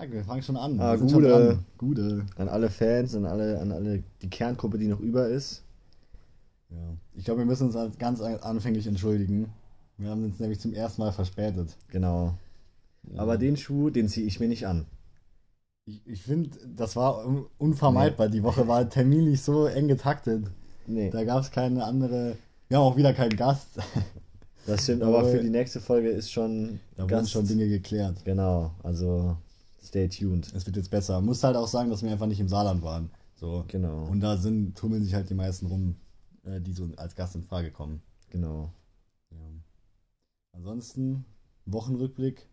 [0.00, 0.80] sagen, wir fangen schon an.
[0.80, 1.64] Ah, dran.
[1.78, 2.26] Gude.
[2.36, 5.62] An alle Fans, an alle, an alle, die Kerngruppe, die noch über ist.
[6.70, 6.76] Ja.
[7.14, 9.50] Ich glaube, wir müssen uns als- ganz anfänglich entschuldigen.
[9.98, 11.76] Wir haben uns nämlich zum ersten Mal verspätet.
[11.88, 12.34] Genau.
[13.16, 14.86] Aber den Schuh, den ziehe ich mir nicht an.
[15.86, 18.28] Ich, ich finde, das war un- unvermeidbar.
[18.28, 20.44] Die Woche war terminlich so eng getaktet.
[20.86, 22.36] Nee, Da gab es keine andere.
[22.68, 23.68] Wir haben auch wieder keinen Gast.
[24.66, 28.24] das stimmt, aber Aber- für die nächste Folge ist schon Da wurden schon Dinge geklärt.
[28.24, 29.36] Genau, also
[29.82, 30.52] stay tuned.
[30.54, 31.20] Es wird jetzt besser.
[31.20, 33.10] Muss halt auch sagen, dass wir einfach nicht im Saarland waren.
[33.34, 33.64] So.
[33.68, 34.04] Genau.
[34.04, 35.96] Und da sind, tummeln sich halt die meisten rum,
[36.44, 38.02] äh, die so als Gast in Frage kommen.
[38.30, 38.72] Genau.
[39.30, 39.38] Ja.
[40.52, 41.24] Ansonsten,
[41.66, 42.48] Wochenrückblick.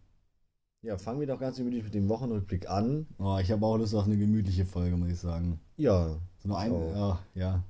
[0.84, 3.08] Ja, fangen wir doch ganz gemütlich mit dem Wochenrückblick an.
[3.18, 5.59] Oh, ich habe auch Lust auf eine gemütliche Folge, muss ich sagen.
[5.76, 6.71] Ja, So nur ein.
[6.71, 6.91] Oh.
[6.96, 7.63] Ja, ja.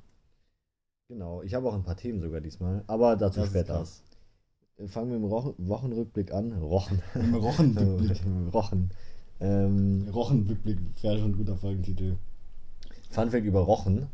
[1.08, 1.42] genau.
[1.42, 3.78] Ich habe auch ein paar Themen sogar diesmal, aber dazu Das später.
[3.78, 4.04] krass.
[4.88, 6.52] Fangen wir im Rochen, Wochenrückblick an.
[6.54, 7.02] Rochen.
[7.16, 8.22] Im Rochenrückblick.
[8.54, 8.92] Rochen.
[9.40, 12.16] Ähm, Rochenrückblick wäre schon ein guter Folgentitel.
[13.10, 14.08] Fun Fact über Rochen.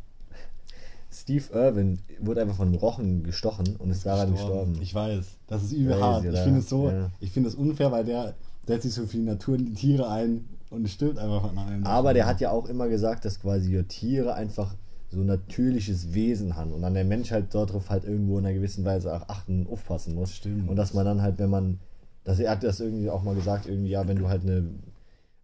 [1.10, 4.76] Steve Irwin wurde einfach von Rochen gestochen und ist daran gestorben.
[4.82, 5.24] Ich weiß.
[5.46, 6.24] Das ist übel Crazy, hart.
[6.24, 7.10] Ich finde es so, Ja.
[7.20, 8.34] ich finde es unfair, weil der
[8.66, 11.86] setzt sich so für die Natur und die Tiere ein und stirbt einfach an einem.
[11.86, 14.74] Aber der hat ja auch immer gesagt, dass quasi Tiere einfach
[15.10, 18.54] so ein natürliches Wesen haben und dann der Mensch halt darauf halt irgendwo in einer
[18.54, 20.34] gewissen Weise auch achten, aufpassen muss.
[20.34, 20.68] Stimmt.
[20.68, 21.78] Und dass man dann halt, wenn man,
[22.24, 24.64] dass er hat das irgendwie auch mal gesagt, irgendwie, ja, wenn du halt eine,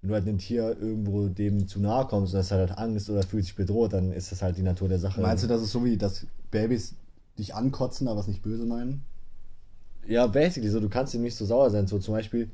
[0.01, 3.11] wenn du halt einem Tier irgendwo dem zu nahe kommst und das hat halt Angst
[3.11, 5.21] oder fühlt sich bedroht, dann ist das halt die Natur der Sache.
[5.21, 6.95] Meinst du, das ist so wie, dass Babys
[7.39, 9.03] dich ankotzen, aber es nicht böse meinen?
[10.07, 11.87] Ja, basically so, du kannst ihm nicht so sauer sein.
[11.87, 12.51] So zum Beispiel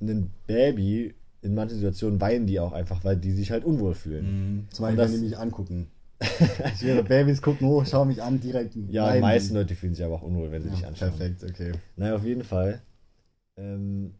[0.00, 4.66] ein Baby, in manchen Situationen weinen die auch einfach, weil die sich halt unwohl fühlen.
[4.72, 5.88] Zum Beispiel, das- wenn die mich angucken.
[6.74, 8.74] ich wäre Babys gucken hoch, schau mich an, direkt.
[8.88, 11.10] Ja, die meisten Leute fühlen sich aber auch unwohl, wenn sie dich Ja, anschauen.
[11.10, 11.72] perfekt, okay.
[11.96, 12.82] Naja, auf jeden Fall.
[13.56, 14.14] Ähm,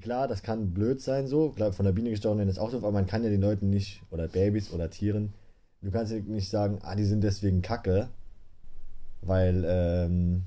[0.00, 1.50] klar, das kann blöd sein so.
[1.50, 3.70] Klar, von der Biene gestochen werden ist auch doof, aber man kann ja den Leuten
[3.70, 5.32] nicht, oder Babys oder Tieren,
[5.82, 8.08] du kannst ja nicht sagen, ah, die sind deswegen kacke,
[9.22, 10.42] weil, ähm,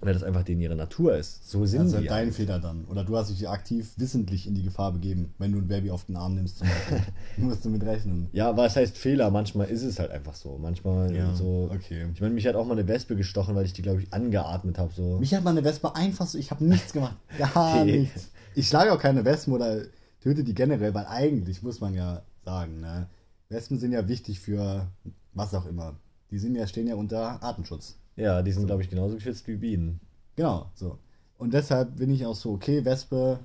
[0.00, 1.48] weil das einfach denen ihre Natur ist.
[1.50, 2.06] So sind Also die.
[2.06, 2.34] dein halt.
[2.34, 2.84] Fehler dann.
[2.86, 6.04] Oder du hast dich aktiv wissentlich in die Gefahr begeben, wenn du ein Baby auf
[6.06, 7.00] den Arm nimmst zum Beispiel.
[7.36, 8.28] musst du mit rechnen.
[8.32, 9.30] Ja, was heißt Fehler?
[9.30, 10.58] Manchmal ist es halt einfach so.
[10.58, 11.70] Manchmal so.
[11.72, 12.06] okay.
[12.14, 14.78] Ich meine, mich hat auch mal eine Wespe gestochen, weil ich die, glaube ich, angeatmet
[14.78, 14.92] habe.
[14.94, 15.18] So.
[15.18, 17.16] Mich hat mal eine Wespe einfach so, ich habe nichts gemacht.
[17.38, 18.00] Gar Okay.
[18.00, 18.28] nichts.
[18.54, 19.82] Ich schlage auch keine Wespen oder
[20.22, 23.06] töte die generell, weil eigentlich muss man ja sagen, ne?
[23.48, 24.86] Wespen sind ja wichtig für
[25.34, 25.94] was auch immer.
[26.30, 27.96] Die sind ja, stehen ja unter Artenschutz.
[28.20, 30.00] Ja, die sind, glaube ich, genauso geschützt wie Bienen.
[30.36, 30.98] Genau, so.
[31.38, 33.38] Und deshalb bin ich auch so, okay, Wespe,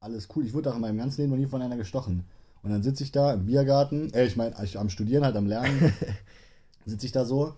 [0.00, 0.44] alles cool.
[0.46, 2.24] Ich wurde auch in meinem ganzen Leben noch nie von einer gestochen.
[2.62, 5.46] Und dann sitze ich da im Biergarten, äh, ich meine, ich am Studieren, halt am
[5.46, 5.92] Lernen,
[6.86, 7.54] sitze ich da so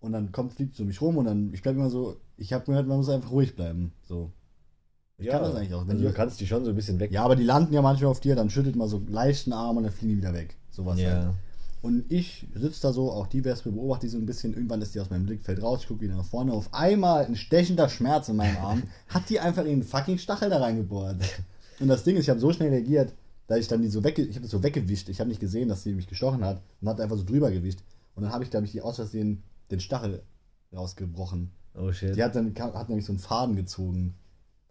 [0.00, 2.64] und dann kommt, fliegt so mich rum und dann, ich bleibe immer so, ich habe
[2.64, 3.92] gehört, man muss einfach ruhig bleiben.
[4.04, 4.30] So.
[5.18, 5.82] Ich kann das eigentlich auch.
[5.82, 7.10] Wenn Also du kannst die schon so ein bisschen weg.
[7.10, 9.76] ja, aber die landen ja manchmal auf dir, dann schüttelt man so leicht den Arm
[9.76, 10.54] und dann fliegen die wieder weg.
[10.70, 11.10] Sowas Ja.
[11.10, 11.34] halt.
[11.80, 14.94] Und ich sitze da so, auch die Wespe beobachte die so ein bisschen, irgendwann ist
[14.94, 18.28] die aus meinem Blickfeld raus, ich gucke wieder nach vorne, auf einmal ein stechender Schmerz
[18.28, 21.16] in meinem Arm, hat die einfach ihren fucking Stachel da reingebohrt.
[21.80, 23.14] Und das Ding ist, ich habe so schnell reagiert,
[23.46, 25.68] da ich dann die so wegge ich habe das so weggewischt, ich habe nicht gesehen,
[25.68, 27.78] dass sie mich gestochen hat und hat einfach so drüber gewischt.
[28.14, 30.22] Und dann habe ich, glaube ich, die aus Versehen den Stachel
[30.74, 31.52] rausgebrochen.
[31.74, 32.16] Oh shit.
[32.16, 34.14] Die hat dann hat nämlich so einen Faden gezogen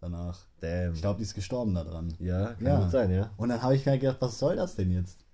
[0.00, 0.46] danach.
[0.60, 0.92] Damn.
[0.94, 2.12] Ich glaube, die ist gestorben da dran.
[2.20, 2.80] ja, kann Ja.
[2.80, 3.30] gut sein, ja.
[3.36, 5.24] Und dann habe ich mir gedacht, was soll das denn jetzt?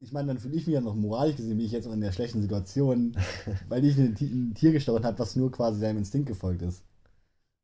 [0.00, 2.00] Ich meine, dann fühle ich mich ja noch moralisch gesehen, wie ich jetzt auch in
[2.00, 3.16] der schlechten Situation,
[3.68, 6.82] weil ich ein, Ti- ein Tier gestochen habe, was nur quasi seinem Instinkt gefolgt ist.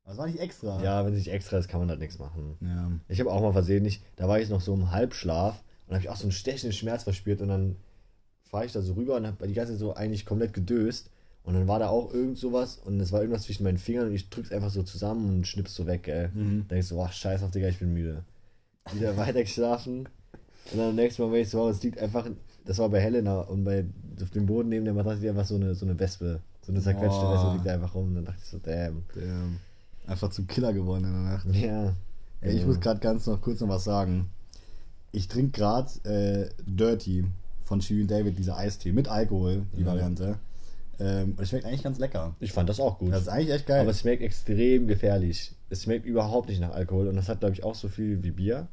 [0.04, 0.82] Aber Das war nicht extra.
[0.82, 2.56] Ja, wenn es nicht extra ist, kann man halt nichts machen.
[2.60, 2.91] Ja.
[3.09, 6.09] Ich habe auch mal versehentlich, da war ich noch so im Halbschlaf und habe ich
[6.10, 7.76] auch so einen stechenden Schmerz verspürt und dann
[8.43, 11.10] fahre ich da so rüber und habe die ganze Zeit so eigentlich komplett gedöst
[11.44, 14.14] und dann war da auch irgend sowas und es war irgendwas zwischen meinen Fingern und
[14.14, 16.31] ich drück's einfach so zusammen und schnipp's so weg, gell.
[16.34, 16.64] Mhm.
[16.69, 18.25] Da denk ich so, boah, scheiß auf, Digga, ich bin müde.
[18.93, 20.09] Wieder weiter geschlafen
[20.71, 22.27] und dann am nächsten Mal, wenn ich so, es liegt einfach,
[22.65, 23.84] das war bei Helena und bei,
[24.23, 27.21] auf dem Boden neben der Matratze einfach so eine, so eine Wespe, so eine zerquetschte
[27.21, 27.34] Boah.
[27.34, 29.03] Wespe liegt da einfach rum und dann dachte ich so, damn.
[29.17, 29.49] Der,
[30.06, 31.47] einfach zum Killer geworden in der Nacht.
[31.55, 31.94] Ja.
[32.41, 34.31] Ey, ich muss gerade ganz noch kurz noch was sagen.
[35.12, 37.25] Ich trinke gerade äh, Dirty
[37.64, 39.87] von Shirin David, dieser Eistee, mit Alkohol, die Mhm.
[39.87, 40.38] Variante.
[40.99, 42.35] Ähm, und es schmeckt eigentlich ganz lecker.
[42.41, 43.12] Ich fand das auch gut.
[43.12, 43.81] Das ist eigentlich echt geil.
[43.81, 45.53] Aber es schmeckt extrem gefährlich.
[45.70, 48.31] Es schmeckt überhaupt nicht nach Alkohol und das hat, glaube ich, auch so viel wie
[48.32, 48.67] Bier.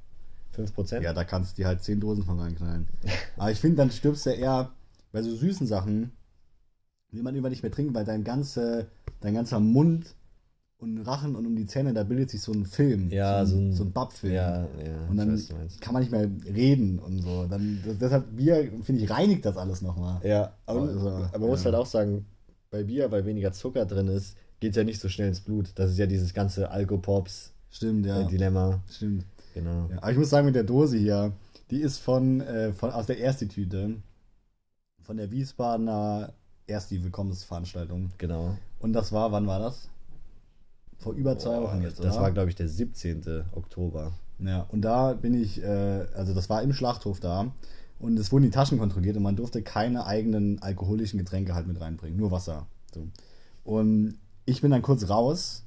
[0.59, 1.01] 5%.
[1.01, 2.87] Ja, da kannst du dir halt 10 Dosen von reinknallen.
[3.37, 4.71] Aber ich finde, dann stirbst du eher
[5.11, 6.11] bei so süßen Sachen,
[7.11, 8.87] will man immer nicht mehr trinken, weil dein, ganze,
[9.21, 10.15] dein ganzer Mund
[10.77, 13.09] und Rachen und um die Zähne, da bildet sich so ein Film.
[13.09, 14.33] Ja, so so ein, so ein Babfilm.
[14.33, 15.07] ja, ja.
[15.09, 17.47] Und dann weiß, kann man nicht mehr reden und so.
[17.47, 20.21] Dann, das, deshalb Bier, finde ich, reinigt das alles nochmal.
[20.25, 21.65] Ja, aber, Also, aber man muss ja.
[21.65, 22.25] halt auch sagen,
[22.71, 25.71] bei Bier, weil weniger Zucker drin ist, geht es ja nicht so schnell ins Blut.
[25.75, 27.53] Das ist ja dieses ganze Alkopops-Dilemma.
[27.69, 28.79] Stimmt, ja.
[28.89, 29.25] Stimmt.
[29.59, 29.89] Genau.
[29.91, 31.33] Ja, aber ich muss sagen, mit der Dose hier,
[31.69, 33.95] die ist von, äh, von aus der Ersti-Tüte.
[35.01, 36.33] Von der Wiesbadener
[36.67, 38.11] Ersti-Willkommensveranstaltung.
[38.17, 38.57] Genau.
[38.79, 39.89] Und das war, wann war das?
[40.97, 42.23] Vor über zwei Boah, Wochen jetzt, Das oder?
[42.23, 43.45] war, glaube ich, der 17.
[43.53, 44.13] Oktober.
[44.39, 47.51] Ja, und da bin ich, äh, also das war im Schlachthof da.
[47.99, 51.81] Und es wurden die Taschen kontrolliert und man durfte keine eigenen alkoholischen Getränke halt mit
[51.81, 52.67] reinbringen, nur Wasser.
[52.93, 53.07] So.
[53.65, 55.63] Und ich bin dann kurz raus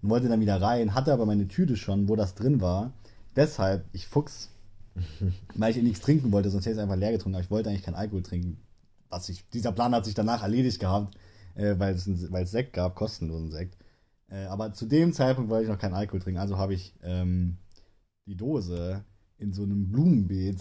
[0.00, 2.92] und wollte dann wieder rein, hatte aber meine Tüte schon, wo das drin war.
[3.36, 4.50] Deshalb, ich Fuchs,
[5.54, 7.70] weil ich nichts trinken wollte, sonst hätte ich es einfach leer getrunken, aber ich wollte
[7.70, 8.58] eigentlich keinen Alkohol trinken.
[9.08, 11.16] Was ich, dieser Plan hat sich danach erledigt gehabt,
[11.54, 13.76] äh, weil, es, weil es Sekt gab, kostenlosen Sekt.
[14.28, 17.58] Äh, aber zu dem Zeitpunkt wollte ich noch keinen Alkohol trinken, also habe ich ähm,
[18.26, 19.04] die Dose
[19.38, 20.60] in so einem Blumenbeet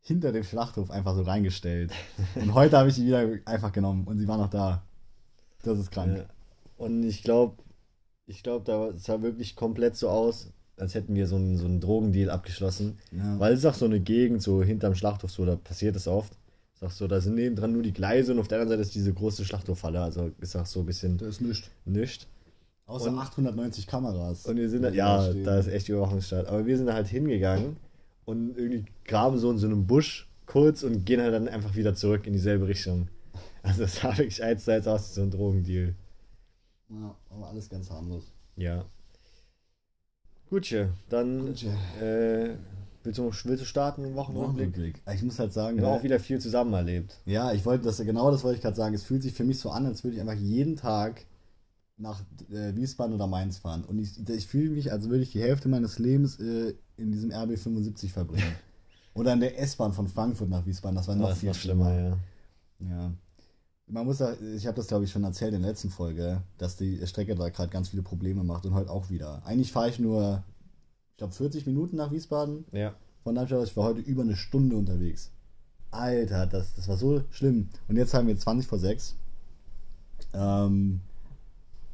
[0.00, 1.92] hinter dem Schlachthof einfach so reingestellt.
[2.34, 4.82] Und heute habe ich die wieder einfach genommen und sie war noch da.
[5.62, 6.18] Das ist krank.
[6.18, 6.24] Ja.
[6.76, 7.62] Und ich glaube,
[8.26, 11.80] ich glaube, da sah wirklich komplett so aus, als hätten wir so einen, so einen
[11.80, 12.98] Drogendeal abgeschlossen.
[13.12, 13.38] Ja.
[13.38, 16.32] Weil es ist auch so eine Gegend, so hinterm Schlachthof, so, da passiert es oft.
[16.80, 19.12] Auch so, da sind nebendran nur die Gleise und auf der anderen Seite ist diese
[19.12, 20.00] große Schlachthofhalle.
[20.00, 21.70] Also ist auch so ein bisschen Das ist nichts.
[21.84, 22.26] nischt.
[22.86, 24.46] Außer Und- 890 Kameras.
[24.46, 25.42] Und wir sind da, die ja, stehen.
[25.44, 26.46] da ist echt Überwachungsstaat.
[26.46, 27.76] Aber wir sind da halt hingegangen
[28.26, 31.94] und irgendwie graben so in so einem Busch kurz und gehen halt dann einfach wieder
[31.96, 33.08] zurück in dieselbe Richtung.
[33.64, 35.94] Also es sah wirklich eins zu eins aus wie so ein Drogendeal.
[36.90, 38.32] Ja, aber alles ganz harmlos.
[38.56, 38.84] Ja.
[40.50, 41.48] Gutje, dann.
[42.00, 42.50] Äh,
[43.02, 45.02] willst, du, willst du starten im Wochenrückblick?
[45.14, 47.18] Ich muss halt sagen, Wir haben ne, auch wieder viel zusammen erlebt.
[47.26, 48.94] ja, ich wollte das genau das wollte ich gerade sagen.
[48.94, 51.24] Es fühlt sich für mich so an, als würde ich einfach jeden Tag
[51.96, 53.84] nach äh, Wiesbaden oder Mainz fahren.
[53.84, 57.32] Und ich, ich fühle mich, als würde ich die Hälfte meines Lebens äh, in diesem
[57.32, 58.54] RB 75 verbringen.
[59.14, 60.96] oder in der S-Bahn von Frankfurt nach Wiesbaden.
[60.96, 62.18] Das war noch Das viel noch schlimmer, ja.
[62.80, 63.12] Ja.
[63.90, 66.76] Man muss ja, ich habe das glaube ich schon erzählt in der letzten Folge, dass
[66.76, 69.42] die Strecke da gerade ganz viele Probleme macht und heute auch wieder.
[69.46, 70.42] Eigentlich fahre ich nur,
[71.12, 72.64] ich glaube 40 Minuten nach Wiesbaden.
[72.72, 72.94] Ja.
[73.24, 75.30] Von Darmstadt aus, ich war heute über eine Stunde unterwegs.
[75.90, 77.68] Alter, das, das war so schlimm.
[77.88, 79.14] Und jetzt haben wir 20 vor 6.
[80.34, 81.00] Ähm,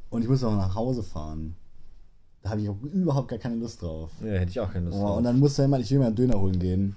[0.09, 1.55] und ich muss noch nach Hause fahren.
[2.41, 4.11] Da habe ich auch überhaupt gar keine Lust drauf.
[4.21, 5.17] ja, hätte ich auch keine Lust Oh, drauf.
[5.17, 6.95] und dann muss er immer, ich will mir einen Döner holen gehen.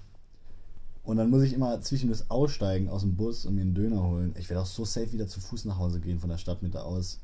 [1.09, 4.35] Und dann muss ich immer zwischendurch aussteigen aus dem Bus und mir einen Döner holen.
[4.39, 7.21] Ich werde auch so safe wieder zu Fuß nach Hause gehen von der Stadtmitte aus.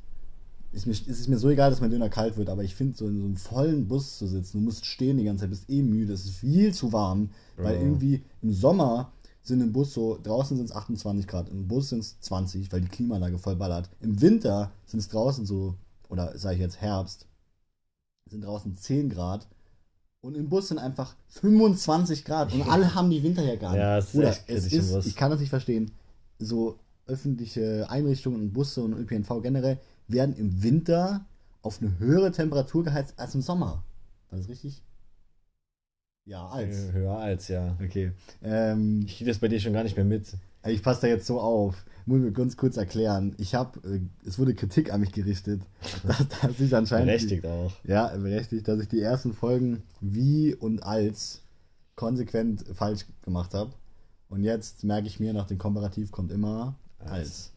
[0.72, 2.96] Ist mir, ist es mir so egal, dass mein Döner kalt wird, aber ich finde,
[2.96, 5.68] so in so einem vollen Bus zu sitzen, du musst stehen die ganze Zeit, bist
[5.68, 7.28] eh müde, es ist viel zu warm,
[7.58, 7.84] weil Bro.
[7.84, 11.98] irgendwie im Sommer sind im Bus so, draußen sind es 28 Grad, im Bus sind
[11.98, 13.90] es 20, weil die Klimaanlage voll ballert.
[14.00, 15.74] Im Winter sind es draußen so,
[16.08, 17.26] oder sage ich jetzt Herbst,
[18.30, 19.46] sind draußen 10 Grad
[20.24, 23.76] und im Bus sind einfach 25 Grad und alle haben die Winterjacke an.
[23.76, 25.90] Ja, es ist Bruder, es ist, ich kann das nicht verstehen.
[26.38, 29.78] So öffentliche Einrichtungen und Busse und ÖPNV generell
[30.08, 31.26] werden im Winter
[31.60, 33.84] auf eine höhere Temperatur geheizt als im Sommer.
[34.30, 34.82] War das richtig?
[36.26, 36.92] Ja, als.
[36.92, 37.76] Höher als, ja.
[37.82, 38.12] Okay.
[38.42, 40.36] Ähm, Ich kriege das bei dir schon gar nicht mehr mit.
[40.66, 41.84] ich passe da jetzt so auf.
[42.06, 43.34] Muss mir ganz kurz erklären.
[43.38, 45.62] Ich habe, äh, es wurde Kritik an mich gerichtet,
[46.06, 47.06] dass, dass ich anscheinend.
[47.06, 47.72] Berechtigt auch.
[47.84, 51.42] Ja, berechtigt, dass ich die ersten Folgen wie und als
[51.96, 53.72] konsequent falsch gemacht habe.
[54.28, 57.10] Und jetzt merke ich mir, nach dem Komparativ kommt immer als.
[57.10, 57.52] Als.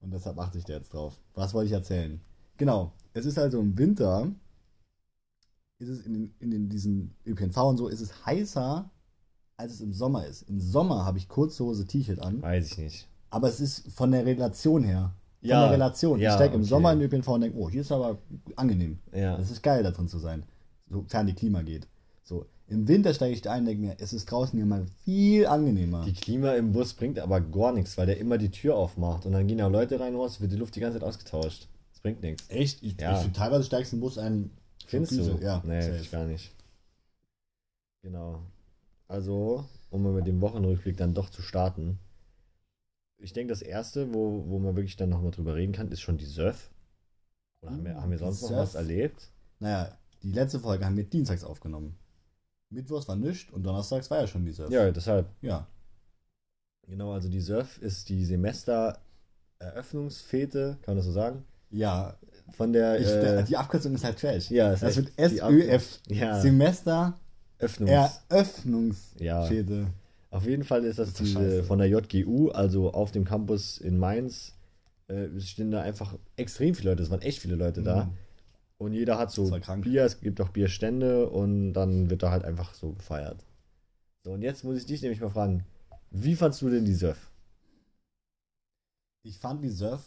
[0.00, 1.18] Und deshalb achte ich da jetzt drauf.
[1.34, 2.20] Was wollte ich erzählen?
[2.56, 4.28] Genau, es ist also im Winter,
[5.78, 8.90] ist es in, den, in den, diesen ÖPNV und so, ist es heißer,
[9.56, 10.42] als es im Sommer ist.
[10.48, 13.08] Im Sommer habe ich kurze Hose, T-Shirt an, Weiß ich nicht.
[13.30, 15.12] aber es ist von der Relation her.
[15.40, 16.18] Von Ja, der Relation.
[16.18, 16.68] ja, ich steige im okay.
[16.68, 18.18] Sommer in den ÖPNV und denke, oh, hier ist aber
[18.56, 18.98] angenehm.
[19.14, 19.36] Ja.
[19.38, 20.42] Es ist geil, da drin zu sein,
[20.90, 21.86] sofern die Klima geht.
[22.24, 24.84] So, im Winter steige ich da ein und denke mir, es ist draußen hier mal
[25.04, 26.04] viel angenehmer.
[26.04, 29.32] Die Klima im Bus bringt aber gar nichts, weil der immer die Tür aufmacht und
[29.32, 31.68] dann gehen ja Leute rein und raus, wird die Luft die ganze Zeit ausgetauscht.
[31.92, 32.44] Das bringt nichts.
[32.48, 32.82] Echt?
[32.82, 33.20] Ich, Ja.
[33.22, 34.50] ich teilweise steigst du im Bus ein.
[34.88, 35.36] Findest Füße.
[35.36, 35.44] du?
[35.44, 35.98] Ja, nee, safe.
[35.98, 36.52] ich gar nicht.
[38.02, 38.42] Genau.
[39.06, 41.98] Also, um mal mit dem Wochenrückblick dann doch zu starten.
[43.18, 46.18] Ich denke, das erste, wo, wo man wirklich dann nochmal drüber reden kann, ist schon
[46.18, 46.70] die Surf.
[47.60, 48.60] Oder haben wir, haben wir sonst noch Surf?
[48.60, 49.30] was erlebt?
[49.58, 51.96] Naja, die letzte Folge haben wir dienstags aufgenommen.
[52.70, 54.70] Mittwochs war nichts und donnerstags war ja schon die Surf.
[54.70, 55.26] Ja, deshalb.
[55.40, 55.66] Ja.
[56.86, 61.44] Genau, also die Surf ist die Semestereröffnungsfete, kann man das so sagen?
[61.70, 62.16] Ja,
[62.56, 64.50] Von der, ich, äh, die Abkürzung ist halt Trash.
[64.50, 66.00] ja, das wird SÖF.
[66.08, 67.18] ja, Semester
[67.58, 68.20] Öffnungs.
[68.28, 69.88] Eröffnungsfete.
[70.30, 73.78] Auf jeden Fall ist das, Das ist diese von der JGU, also auf dem Campus
[73.78, 74.54] in Mainz,
[75.08, 78.04] äh, es stehen da einfach extrem viele Leute, es waren echt viele Leute da.
[78.04, 78.12] Mhm.
[78.78, 79.50] Und jeder hat so.
[79.80, 83.44] Bier, es gibt auch Bierstände und dann wird da halt einfach so gefeiert.
[84.24, 85.64] So, und jetzt muss ich dich nämlich mal fragen,
[86.10, 87.30] wie fandst du denn die Surf?
[89.24, 90.04] Ich fand die Surf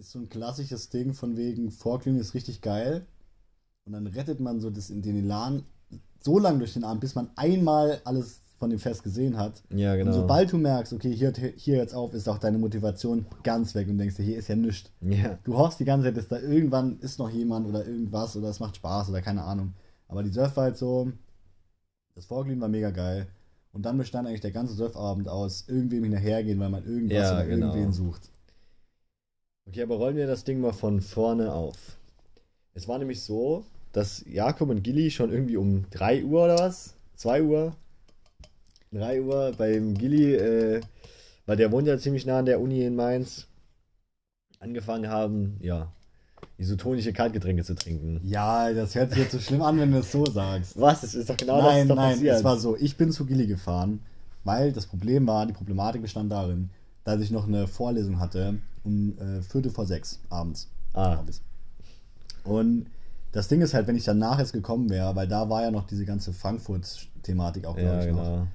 [0.00, 3.06] ist so ein klassisches Ding von wegen Vorglühen ist richtig geil
[3.84, 5.64] und dann rettet man so das in den Elan
[6.22, 9.62] so lange durch den Abend, bis man einmal alles von dem Fest gesehen hat.
[9.70, 10.10] Ja, genau.
[10.10, 13.88] Und sobald du merkst, okay, hier, hier jetzt auf, ist auch deine Motivation ganz weg
[13.88, 14.90] und denkst dir, hier ist ja nichts.
[15.00, 15.38] Ja.
[15.44, 18.60] Du hoffst die ganze Zeit, dass da irgendwann ist noch jemand oder irgendwas oder es
[18.60, 19.72] macht Spaß oder keine Ahnung.
[20.08, 21.10] Aber die Surf war halt so,
[22.14, 23.28] das Vorglühen war mega geil.
[23.72, 27.46] Und dann bestand eigentlich der ganze Surfabend aus irgendwem hinterhergehen, weil man irgendwas Ja, oder
[27.46, 27.66] genau.
[27.68, 28.30] irgendwen sucht.
[29.70, 31.76] Okay, aber rollen wir das Ding mal von vorne auf.
[32.74, 36.96] Es war nämlich so, dass Jakob und Gilly schon irgendwie um 3 Uhr oder was?
[37.14, 37.76] 2 Uhr?
[38.90, 40.80] 3 Uhr beim Gilly, äh,
[41.46, 43.46] weil der wohnt ja ziemlich nah an der Uni in Mainz,
[44.58, 45.92] angefangen haben, ja,
[46.58, 48.20] isotonische Kaltgetränke zu trinken.
[48.24, 50.80] Ja, das hört sich jetzt so schlimm an, wenn du es so sagst.
[50.80, 51.02] Was?
[51.02, 52.36] Das ist doch genau das nein, ist doch nein, passiert.
[52.38, 52.76] es war so.
[52.76, 54.00] Ich bin zu Gilly gefahren,
[54.42, 56.70] weil das Problem war, die Problematik bestand darin,
[57.04, 60.68] dass ich noch eine Vorlesung hatte um äh, Viertel vor sechs abends.
[60.94, 61.22] Ah.
[62.44, 62.86] Und
[63.32, 65.86] das Ding ist halt, wenn ich danach jetzt gekommen wäre, weil da war ja noch
[65.86, 68.24] diese ganze Frankfurt-Thematik auch, glaube ja, ich, noch.
[68.24, 68.46] genau.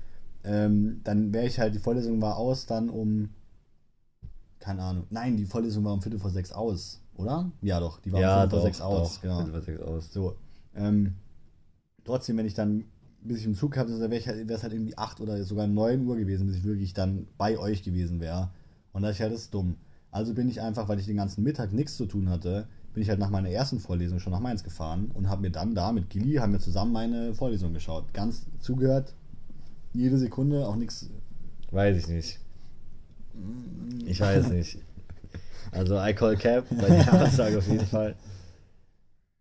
[0.43, 3.29] Ähm, dann wäre ich halt, die Vorlesung war aus, dann um,
[4.59, 7.51] keine Ahnung, nein, die Vorlesung war um Viertel vor sechs aus, oder?
[7.61, 9.35] Ja, doch, die war um Ja, Viertel vor sechs aus, doch, genau.
[9.37, 10.13] Viertel vor sechs aus.
[10.13, 10.35] So,
[10.75, 11.15] ähm,
[12.03, 12.85] trotzdem, wenn ich dann,
[13.25, 15.67] bis ich im Zug habe, wäre ich halt, wäre es halt irgendwie 8 oder sogar
[15.67, 18.49] 9 Uhr gewesen, bis ich wirklich dann bei euch gewesen wäre.
[18.93, 19.75] Und da ich halt, das ist dumm.
[20.11, 23.09] Also bin ich einfach, weil ich den ganzen Mittag nichts zu tun hatte, bin ich
[23.09, 26.09] halt nach meiner ersten Vorlesung schon nach Mainz gefahren und habe mir dann da mit
[26.09, 28.13] Gilly, haben wir zusammen meine Vorlesung geschaut.
[28.13, 29.13] Ganz zugehört,
[29.91, 31.09] jede Sekunde, auch nichts.
[31.71, 32.39] Weiß ich nicht.
[34.05, 34.77] Ich weiß nicht.
[35.71, 38.15] Also I call Cap bei der Aussage auf jeden Fall.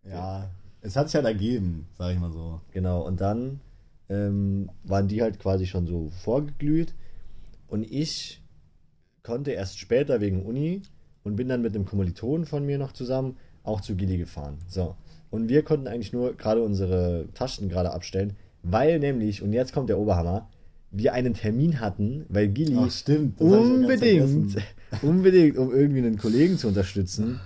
[0.02, 0.50] Ja,
[0.80, 2.60] es hat sich halt ergeben, sag ich mal so.
[2.72, 3.60] Genau, und dann
[4.08, 6.94] ähm, waren die halt quasi schon so vorgeglüht
[7.68, 8.42] und ich
[9.22, 10.82] konnte erst später wegen Uni
[11.22, 14.58] und bin dann mit einem Kommilitonen von mir noch zusammen auch zu Gilly gefahren.
[14.68, 14.94] So.
[15.30, 19.88] Und wir konnten eigentlich nur gerade unsere Taschen gerade abstellen, weil nämlich, und jetzt kommt
[19.88, 20.48] der Oberhammer,
[20.90, 23.40] wir einen Termin hatten, weil Gilly Ach, stimmt.
[23.40, 24.56] unbedingt,
[25.02, 27.40] unbedingt, um irgendwie einen Kollegen zu unterstützen,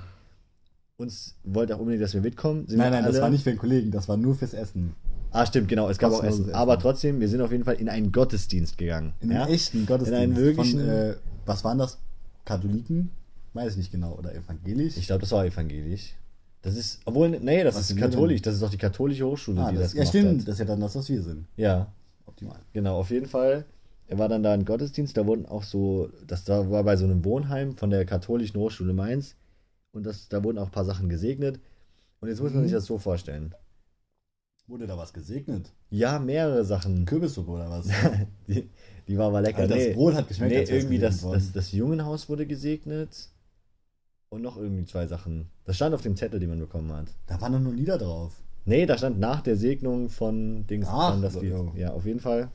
[0.99, 2.67] uns wollte auch unbedingt, dass wir mitkommen.
[2.67, 4.95] Sind Nein, nein, das war nicht für einen Kollegen, das war nur fürs Essen.
[5.31, 5.89] Ah, stimmt, genau.
[5.89, 6.45] Es gab auch Essen.
[6.47, 6.55] Essen.
[6.55, 9.13] Aber trotzdem, wir sind auf jeden Fall in einen Gottesdienst gegangen.
[9.21, 9.45] In ja?
[9.45, 10.23] einen echten Gottesdienst.
[10.23, 11.15] In einen wirklichen- Von, äh,
[11.47, 11.99] was waren das?
[12.45, 13.11] Katholiken?
[13.53, 14.15] Weiß ich nicht genau.
[14.15, 14.97] Oder evangelisch?
[14.97, 16.15] Ich glaube, das war evangelisch.
[16.63, 18.43] Das ist, obwohl, nee, das Was ist katholisch.
[18.43, 20.41] Das ist doch die katholische Hochschule, ah, die das, das ja, gemacht stimmt.
[20.41, 20.49] hat.
[20.49, 21.47] Das ist ja dann das, was wir sind.
[21.57, 21.87] Ja,
[22.27, 22.59] Optimal.
[22.73, 22.99] genau.
[22.99, 23.65] Auf jeden Fall
[24.11, 25.17] er war dann da ein Gottesdienst.
[25.17, 28.95] Da wurden auch so, das da war bei so einem Wohnheim von der katholischen Hochschule
[28.95, 29.37] Mainz.
[29.93, 31.61] Und das, da wurden auch ein paar Sachen gesegnet.
[32.21, 32.67] Und jetzt muss man Mhm.
[32.67, 33.55] sich das so vorstellen.
[34.69, 35.73] Wurde da was gesegnet?
[35.91, 37.07] Ja, mehrere Sachen.
[37.07, 37.89] Kürbissuppe oder was?
[38.47, 38.69] Die,
[39.09, 39.61] die war aber lecker.
[39.63, 41.51] Also das Brot hat geschmeckt, Nee, irgendwie das, gesegnet das, worden.
[41.55, 43.31] das Jungenhaus wurde gesegnet.
[44.29, 45.49] Und noch irgendwie zwei Sachen.
[45.65, 47.07] Das stand auf dem Zettel, den man bekommen hat.
[47.27, 48.35] Da waren doch nur Lieder drauf.
[48.67, 51.53] Nee, da stand nach der Segnung von Dings Ach, das so, Lied.
[51.53, 51.73] ja.
[51.75, 52.51] Ja, auf jeden Fall.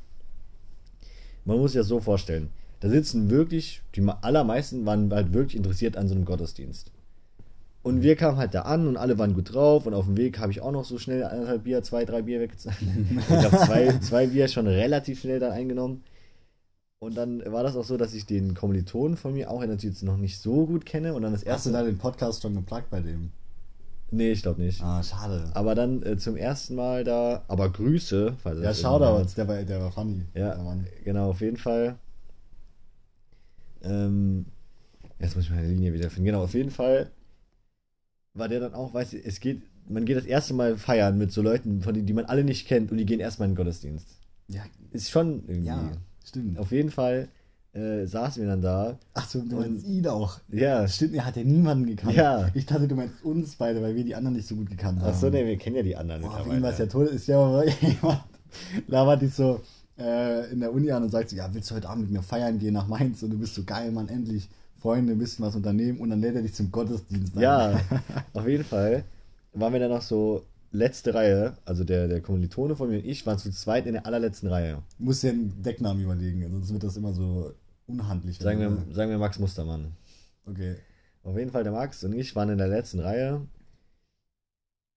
[1.46, 2.50] Man muss sich das so vorstellen.
[2.80, 6.92] Da sitzen wirklich, die allermeisten waren halt wirklich interessiert an so einem Gottesdienst.
[7.84, 10.40] Und wir kamen halt da an und alle waren gut drauf und auf dem Weg
[10.40, 12.78] habe ich auch noch so schnell anderthalb Bier, zwei, drei Bier weggezahlt.
[13.30, 16.02] ich habe zwei, zwei Bier schon relativ schnell dann eingenommen.
[17.00, 20.16] Und dann war das auch so, dass ich den Kommilitonen von mir auch natürlich noch
[20.16, 21.72] nicht so gut kenne und dann das Hast du erste.
[21.74, 23.32] da den Podcast schon geplagt bei dem?
[24.12, 24.82] Nee, ich glaube nicht.
[24.82, 25.52] Ah, schade.
[25.54, 28.36] Aber dann äh, zum ersten Mal da, aber Grüße.
[28.42, 30.22] Falls Ja, Shoutouts, der war, der war funny.
[30.36, 30.56] Ja,
[31.04, 31.96] genau, auf jeden Fall.
[33.84, 34.46] Ähm,
[35.20, 36.26] jetzt muss ich meine Linie wieder finden.
[36.28, 37.10] Genau, auf jeden Fall
[38.34, 41.32] war der dann auch, weißt du, es geht, man geht das erste Mal feiern mit
[41.32, 43.58] so Leuten, von denen, die man alle nicht kennt und die gehen erstmal in den
[43.58, 44.08] Gottesdienst.
[44.48, 45.68] Ja, Ist schon irgendwie.
[45.68, 45.92] ja,
[46.26, 46.58] stimmt.
[46.58, 47.30] Auf jeden Fall
[47.74, 49.00] äh, saßen wir dann da.
[49.14, 50.40] Ach so, du meinst ihn auch.
[50.50, 50.88] Ja.
[50.88, 52.16] Stimmt, er hat ja niemanden gekannt.
[52.16, 52.50] Ja.
[52.54, 55.10] Ich dachte, du meinst uns beide, weil wir die anderen nicht so gut gekannt haben.
[55.10, 56.22] Achso, ne, wir kennen ja die anderen.
[56.22, 56.60] Boah, für mittlerweile.
[56.60, 57.06] ihn war es ja toll.
[57.08, 58.24] Ist ja aber jemand
[58.88, 59.62] labert dich so
[59.98, 62.24] äh, in der Uni an und sagt so, ja, willst du heute Abend mit mir
[62.24, 63.24] feiern gehen nach Mainz?
[63.24, 64.50] Und du bist so geil, Mann, endlich
[64.84, 66.00] Freunde, ein bisschen was unternehmen.
[66.00, 67.42] Und dann lädt er dich zum Gottesdienst ein.
[67.42, 67.80] Ja,
[68.34, 69.06] auf jeden Fall
[69.54, 73.26] waren wir dann noch so letzte Reihe, also der, der Kommilitone von mir und ich
[73.26, 74.80] waren zu zweit in der allerletzten Reihe.
[74.98, 77.54] Musst dir einen Decknamen überlegen, sonst wird das immer so
[77.86, 78.40] unhandlich.
[78.40, 79.92] Sagen wir, sagen wir Max Mustermann.
[80.48, 80.76] Okay.
[81.24, 83.42] Auf jeden Fall der Max und ich waren in der letzten Reihe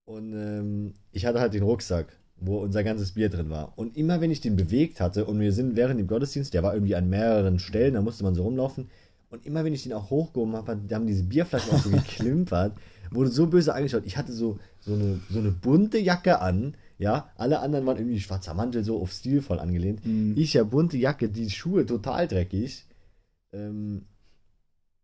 [0.05, 3.77] und ähm, ich hatte halt den Rucksack, wo unser ganzes Bier drin war.
[3.77, 6.73] Und immer wenn ich den bewegt hatte und wir sind während dem Gottesdienst, der war
[6.73, 8.89] irgendwie an mehreren Stellen, da musste man so rumlaufen.
[9.29, 12.77] Und immer wenn ich den auch hochgehoben habe, da haben diese Bierflaschen auch so geklimpert,
[13.11, 14.03] wurde so böse angeschaut.
[14.05, 17.29] Ich hatte so, so, eine, so eine bunte Jacke an, ja.
[17.35, 20.05] Alle anderen waren irgendwie schwarzer Mantel, so auf stilvoll angelehnt.
[20.05, 20.33] Mhm.
[20.37, 22.85] Ich ja bunte Jacke, die Schuhe total dreckig.
[23.51, 24.05] Ähm,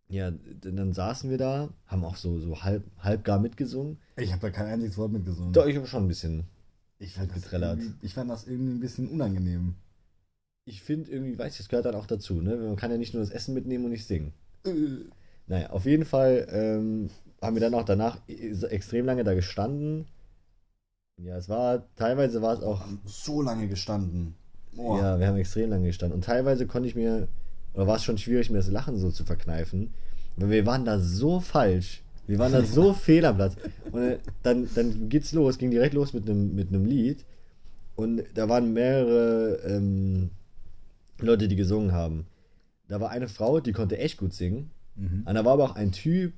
[0.07, 3.97] ja, dann saßen wir da, haben auch so, so halb, halb gar mitgesungen.
[4.15, 5.53] Ich habe da kein einziges Wort mitgesungen.
[5.53, 6.45] Doch, ich habe schon ein bisschen.
[6.99, 7.51] Ich fand, das
[8.01, 9.75] ich fand das irgendwie ein bisschen unangenehm.
[10.65, 12.55] Ich finde irgendwie, weiß ich, das gehört dann auch dazu, ne?
[12.55, 14.33] Man kann ja nicht nur das Essen mitnehmen und nicht singen.
[14.65, 14.71] Äh,
[15.47, 17.09] Naja, auf jeden Fall ähm,
[17.41, 20.05] haben wir dann auch danach extrem lange da gestanden.
[21.21, 24.35] Ja, es war, teilweise war es auch, So lange gestanden.
[24.75, 24.99] Boah.
[24.99, 26.15] ja, wir haben extrem lange gestanden.
[26.15, 27.27] Und teilweise konnte ich mir,
[27.73, 29.93] oder war es schon schwierig, mir das Lachen so zu verkneifen.
[30.37, 32.03] Weil wir waren da so falsch.
[32.25, 33.55] Wir waren da so fehl am Platz.
[33.91, 37.25] Und äh, dann, dann geht's los, ging direkt los mit einem mit einem Lied.
[37.95, 40.31] Und da waren mehrere ähm,
[41.19, 42.27] Leute, die gesungen haben.
[42.87, 44.71] Da war eine Frau, die konnte echt gut singen.
[44.95, 45.23] Mhm.
[45.25, 46.33] Und da war aber auch ein Typ,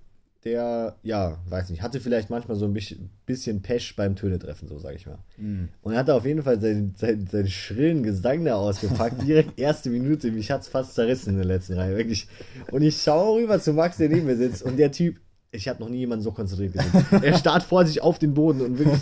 [0.46, 4.96] der, ja, weiß nicht, hatte vielleicht manchmal so ein bisschen, Pesch beim Töne-Treffen, so sage
[4.96, 5.18] ich mal.
[5.38, 5.70] Mhm.
[5.82, 9.90] Und er hatte auf jeden Fall seinen, seinen, seinen schrillen Gesang da ausgepackt, direkt erste
[9.90, 10.32] Minute.
[10.32, 12.28] Mich hat's fast zerrissen in der letzten Reihe, wirklich.
[12.72, 15.20] Und ich schaue rüber zu Max, der neben mir sitzt, und der Typ,
[15.52, 17.24] ich habe noch nie jemanden so konzentriert gesehen.
[17.24, 19.02] Er starrt vor sich auf den Boden und wirklich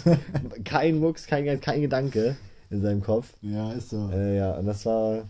[0.63, 2.37] kein Mucks, kein, kein Gedanke
[2.69, 3.33] in seinem Kopf.
[3.41, 4.09] Ja, ist so.
[4.13, 5.29] Äh, ja, und das war,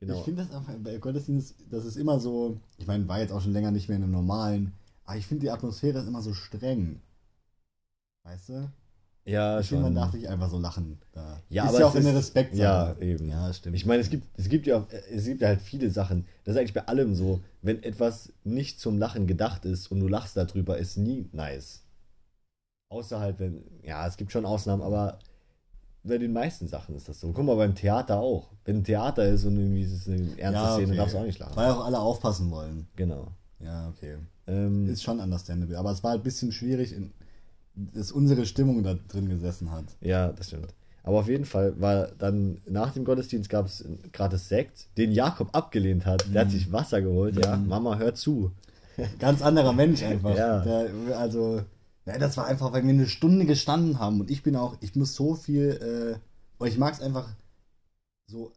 [0.00, 0.22] Ich genau.
[0.22, 3.52] finde das einfach bei Gottesdienst, das ist immer so, ich meine, war jetzt auch schon
[3.52, 4.72] länger nicht mehr in einem normalen,
[5.04, 7.00] aber ich finde die Atmosphäre ist immer so streng.
[8.24, 8.70] Weißt du?
[9.26, 10.02] Ja, ich finde, man schon.
[10.02, 10.98] darf nicht einfach so lachen.
[11.12, 11.40] Da.
[11.48, 12.54] Ja, ist aber ja auch in der Respekt.
[12.54, 13.28] Ja, eben.
[13.28, 13.74] Ja, stimmt.
[13.74, 16.26] Ich meine, es gibt, es gibt ja auch, es gibt ja halt viele Sachen.
[16.44, 17.40] Das ist eigentlich bei allem so.
[17.62, 21.82] Wenn etwas nicht zum Lachen gedacht ist und du lachst darüber, ist nie nice.
[22.90, 25.18] Außer halt, wenn, ja, es gibt schon Ausnahmen, aber
[26.04, 27.32] bei den meisten Sachen ist das so.
[27.32, 28.50] Guck mal, beim Theater auch.
[28.64, 30.96] Wenn ein Theater ist und irgendwie ist es eine ernste Ja, Szene, okay.
[30.96, 31.56] darfst du auch nicht lachen.
[31.56, 32.86] Weil auch alle aufpassen wollen.
[32.96, 33.28] Genau.
[33.60, 34.16] Ja, okay.
[34.46, 35.78] Ähm, Ist schon understandable.
[35.78, 36.94] Aber es war ein bisschen schwierig,
[37.74, 39.86] dass unsere Stimmung da drin gesessen hat.
[40.00, 40.74] ja, das stimmt.
[41.06, 45.48] Aber auf jeden Fall war dann nach dem Gottesdienst gab es gratis Sekt, den Jakob
[45.52, 46.24] abgelehnt hat.
[46.32, 47.56] Der hat sich Wasser geholt, ja.
[47.58, 48.52] Mama, hör zu.
[49.18, 50.34] Ganz anderer Mensch einfach.
[50.36, 50.60] Ja.
[50.60, 51.60] Der, also,
[52.06, 54.94] ja, das war einfach, weil wir eine Stunde gestanden haben und ich bin auch, ich
[54.96, 56.18] muss so viel, äh,
[56.58, 57.28] und ich mag es einfach
[58.26, 58.52] so,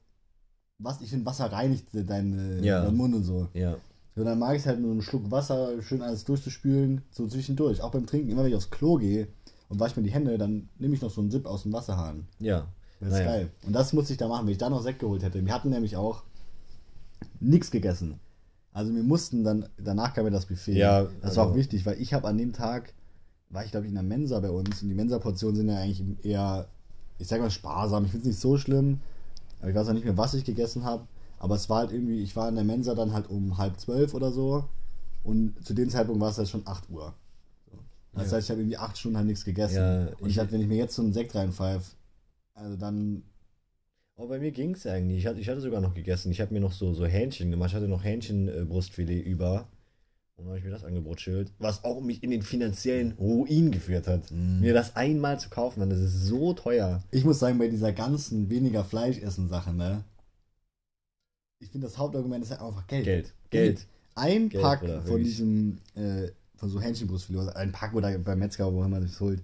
[0.79, 2.83] was, ich finde, Wasser reinigt deinen Ja.
[2.83, 3.47] deinen Mund und so.
[3.53, 3.77] Ja.
[4.15, 7.81] So, dann mag ich halt nur einen Schluck Wasser, schön alles durchzuspülen, so zwischendurch.
[7.81, 9.27] Auch beim Trinken, immer wenn ich aufs Klo gehe
[9.69, 12.27] und wasche mir die Hände, dann nehme ich noch so einen Sip aus dem Wasserhahn.
[12.39, 12.67] Ja.
[12.99, 13.25] Das ist Naja.
[13.25, 13.49] geil.
[13.65, 15.43] Und das musste ich da machen, wenn ich da noch Sekt geholt hätte.
[15.45, 16.23] Wir hatten nämlich auch
[17.39, 18.19] nichts gegessen.
[18.73, 20.73] Also wir mussten dann, danach kam ja das Buffet.
[20.77, 22.93] Ja, das war auch also- wichtig, weil ich habe an dem Tag,
[23.49, 26.03] war ich glaube ich in der Mensa bei uns und die Mensa-Portionen sind ja eigentlich
[26.25, 26.67] eher,
[27.17, 28.05] ich sag mal sparsam.
[28.05, 28.99] Ich finde es nicht so schlimm,
[29.59, 31.07] aber ich weiß auch nicht mehr, was ich gegessen habe.
[31.39, 34.13] Aber es war halt irgendwie, ich war in der Mensa dann halt um halb zwölf
[34.13, 34.65] oder so
[35.23, 37.13] und zu dem Zeitpunkt war es halt schon 8 Uhr.
[38.13, 38.37] Das Ja.
[38.37, 39.75] heißt, ich habe irgendwie acht Stunden halt nichts gegessen.
[39.75, 41.91] Ja, und ich ich- dachte, wenn ich mir jetzt so einen Sekt reinpfeife,
[42.55, 43.23] also dann
[44.15, 45.19] Aber bei mir ging es eigentlich.
[45.19, 46.31] Ich hatte, ich hatte sogar noch gegessen.
[46.31, 47.69] Ich habe mir noch so, so Hähnchen gemacht.
[47.69, 49.67] Ich hatte noch Hähnchenbrustfilet über.
[50.37, 51.51] Und dann habe ich mir das angebrutschtelt.
[51.57, 54.29] Was auch mich in den finanziellen Ruin geführt hat.
[54.31, 54.59] Mhm.
[54.59, 57.03] Mir das einmal zu kaufen, Mann, das ist so teuer.
[57.09, 60.03] Ich muss sagen, bei dieser ganzen weniger Fleisch essen Sache, ne?
[61.59, 63.05] Ich finde, das Hauptargument ist halt einfach Geld.
[63.05, 63.33] Geld.
[63.49, 63.87] Geld.
[64.13, 68.71] Ein Geld, Pack Bruder, von diesem, äh, von so Hähnchenbrustfilet, ein Pack oder beim Metzger,
[68.71, 69.41] wo man das holt,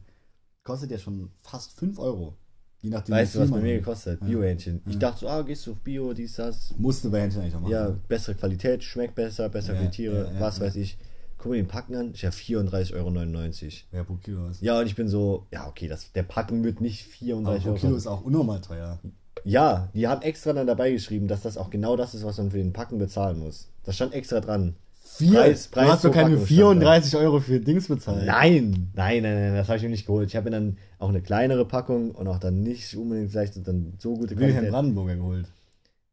[0.64, 2.36] kostet ja schon fast 5 Euro.
[2.84, 4.28] Je nachdem, Weißt du, was bei mir gekostet hat?
[4.28, 4.36] Ja.
[4.36, 4.82] Bio-Hähnchen.
[4.86, 5.00] Ich Ja.
[5.00, 6.74] dachte so, ah, gehst du auf Bio, dies, das.
[6.78, 7.72] Musste bei Hähnchen eigentlich auch machen.
[7.72, 10.98] Ja, bessere Qualität, schmeckt besser, besser für die Tiere, was weiß ich.
[11.38, 13.98] Guck mir den Packen an, ist ja 34,99 Euro.
[13.98, 14.62] Ja, pro Kilo ist.
[14.62, 17.70] Ja, und ich bin so, ja, okay, das, der Packen wird nicht Aber 34 pro
[17.70, 17.78] Euro.
[17.80, 17.98] Kilo kosten.
[17.98, 19.00] ist auch unnormal teuer.
[19.46, 22.52] Ja, die haben extra dann dabei geschrieben, dass das auch genau das ist, was man
[22.52, 23.68] für den Packen bezahlen muss.
[23.84, 24.76] Das stand extra dran.
[25.06, 28.26] Vier, Preis- Preis du hast pro keine Packung stand 34 Euro für Dings bezahlt.
[28.26, 30.28] Nein, nein, nein, nein, das habe ich mir nicht geholt.
[30.30, 33.94] Ich habe mir dann auch eine kleinere Packung und auch dann nicht unbedingt vielleicht dann
[34.00, 34.72] so gute Wilhelm Qualität.
[34.72, 35.46] Brandenburger geholt.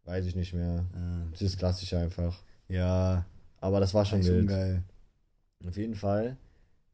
[0.04, 0.84] Weiß ich nicht mehr.
[0.94, 2.36] Äh, Das ist klassisch einfach.
[2.68, 3.24] ja,
[3.60, 4.48] Aber das war schon wild.
[4.48, 4.82] geil.
[5.66, 6.36] Auf jeden Fall.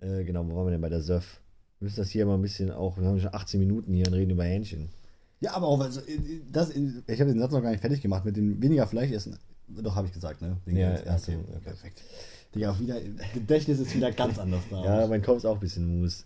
[0.00, 1.40] Äh, genau, wo waren wir denn bei der Söff?
[1.78, 4.14] Wir müssen das hier mal ein bisschen auch, wir haben schon 18 Minuten hier und
[4.14, 4.90] reden über Hähnchen.
[5.40, 6.18] Ja, aber auch, also, äh,
[6.52, 9.38] das, ich habe den Satz noch gar nicht fertig gemacht mit dem weniger Fleisch essen.
[9.68, 10.56] Doch, habe ich gesagt, ne?
[10.64, 11.60] Wegen Ja, ja, okay, okay.
[11.62, 12.02] perfekt.
[12.54, 13.00] Digga, auch wieder,
[13.34, 14.84] Gedächtnis ist wieder ganz anders da.
[14.84, 16.24] Ja, mein Kopf ist auch ein bisschen mus.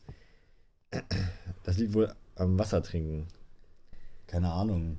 [1.64, 3.26] Das liegt wohl am Wasser trinken.
[4.26, 4.98] Keine Ahnung.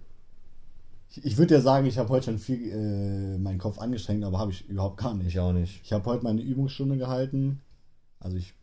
[1.09, 4.39] Ich, ich würde ja sagen, ich habe heute schon viel äh, meinen Kopf angestrengt, aber
[4.39, 5.27] habe ich überhaupt gar nicht.
[5.27, 5.81] Ich auch nicht.
[5.83, 7.61] Ich habe heute meine Übungsstunde gehalten.
[8.19, 8.53] Also ich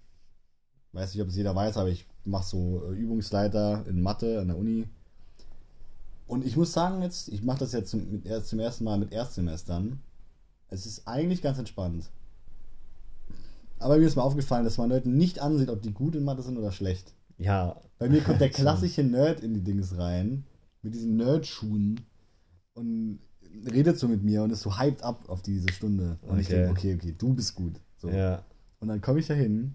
[0.92, 4.48] weiß nicht, ob es jeder weiß, aber ich mache so äh, Übungsleiter in Mathe an
[4.48, 4.88] der Uni.
[6.28, 9.12] Und ich muss sagen jetzt, ich mache das jetzt zum, mit, zum ersten Mal mit
[9.12, 10.00] Erstsemestern.
[10.68, 12.10] Es ist eigentlich ganz entspannt.
[13.78, 16.42] Aber mir ist mal aufgefallen, dass man Leuten nicht ansieht, ob die gut in Mathe
[16.42, 17.14] sind oder schlecht.
[17.38, 20.44] Ja, Bei mir kommt der klassische Nerd in die Dings rein,
[20.82, 22.00] mit diesen Nerdschuhen
[22.74, 23.20] und
[23.72, 26.18] redet so mit mir und ist so hyped up auf diese Stunde.
[26.22, 26.56] Und ich Okay.
[26.56, 27.80] denke, okay, okay, du bist gut.
[27.96, 28.10] So.
[28.10, 28.44] ja.
[28.80, 29.74] Und dann komme ich da hin.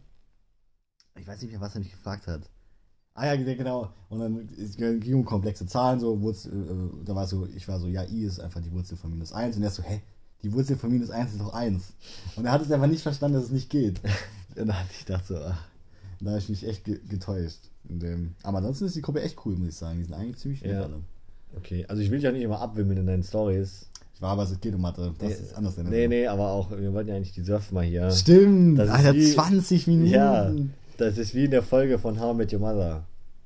[1.17, 2.49] Ich weiß nicht mehr, was er mich gefragt hat.
[3.15, 3.89] Ah ja, genau.
[4.09, 7.79] Und dann es ging um komplexe Zahlen, so, Wurzel, äh, da war so, ich war
[7.79, 9.55] so, ja, i ist einfach die Wurzel von minus 1.
[9.57, 10.01] Und er so, hä,
[10.41, 11.93] die Wurzel von minus 1 ist doch 1.
[12.35, 14.01] Und er hat es einfach nicht verstanden, dass es nicht geht.
[14.55, 15.61] Und da hatte ich gedacht so, ach,
[16.21, 17.59] da habe ich mich echt ge getäuscht.
[17.85, 18.33] Dem.
[18.43, 19.97] Aber ansonsten ist die Gruppe echt cool, muss ich sagen.
[19.99, 20.83] Die sind eigentlich ziemlich nett Ja.
[20.83, 21.01] alle.
[21.57, 23.87] Okay, also ich will dich ja nicht immer abwimmeln in deinen Stories.
[24.15, 25.13] Ich war aber, es geht um Mathe.
[25.19, 25.75] Das ist anders.
[25.77, 28.09] Nee, nee, aber auch, wir wollten ja eigentlich die Surf mal hier.
[28.11, 30.09] Stimmt, ist Alter, wie- 20 Minuten.
[30.09, 30.51] Ja,
[30.97, 33.03] das ist wie in der Folge von How I Met Your Mother.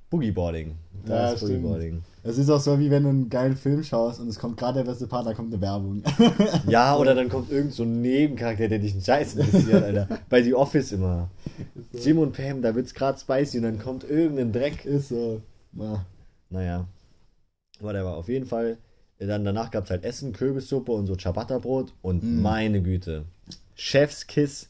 [0.10, 0.76] Boogieboarding.
[1.06, 1.62] Ja, Das ist stimmt.
[1.64, 2.02] Boogieboarding.
[2.24, 4.80] Es ist auch so, wie wenn du einen geilen Film schaust und es kommt gerade
[4.84, 6.04] der beste Part, da kommt eine Werbung.
[6.68, 10.08] Ja, oder dann kommt irgend so ein Nebencharakter, der dich einen Scheiß interessiert, Alter.
[10.30, 11.30] Bei The Office immer.
[11.94, 14.84] Jim und Pam, da wird's grad spicy und dann kommt irgendein Dreck.
[14.86, 15.42] ist so.
[15.74, 16.06] Ja.
[16.50, 16.86] Naja.
[17.80, 18.18] Whatever.
[18.18, 18.78] Auf jeden Fall.
[19.20, 21.94] Dann danach gab's halt Essen, Kürbissuppe und so Ciabatta-Brot.
[22.02, 22.42] Und Mm.
[22.42, 23.26] meine Güte.
[23.76, 24.70] Chefskiss.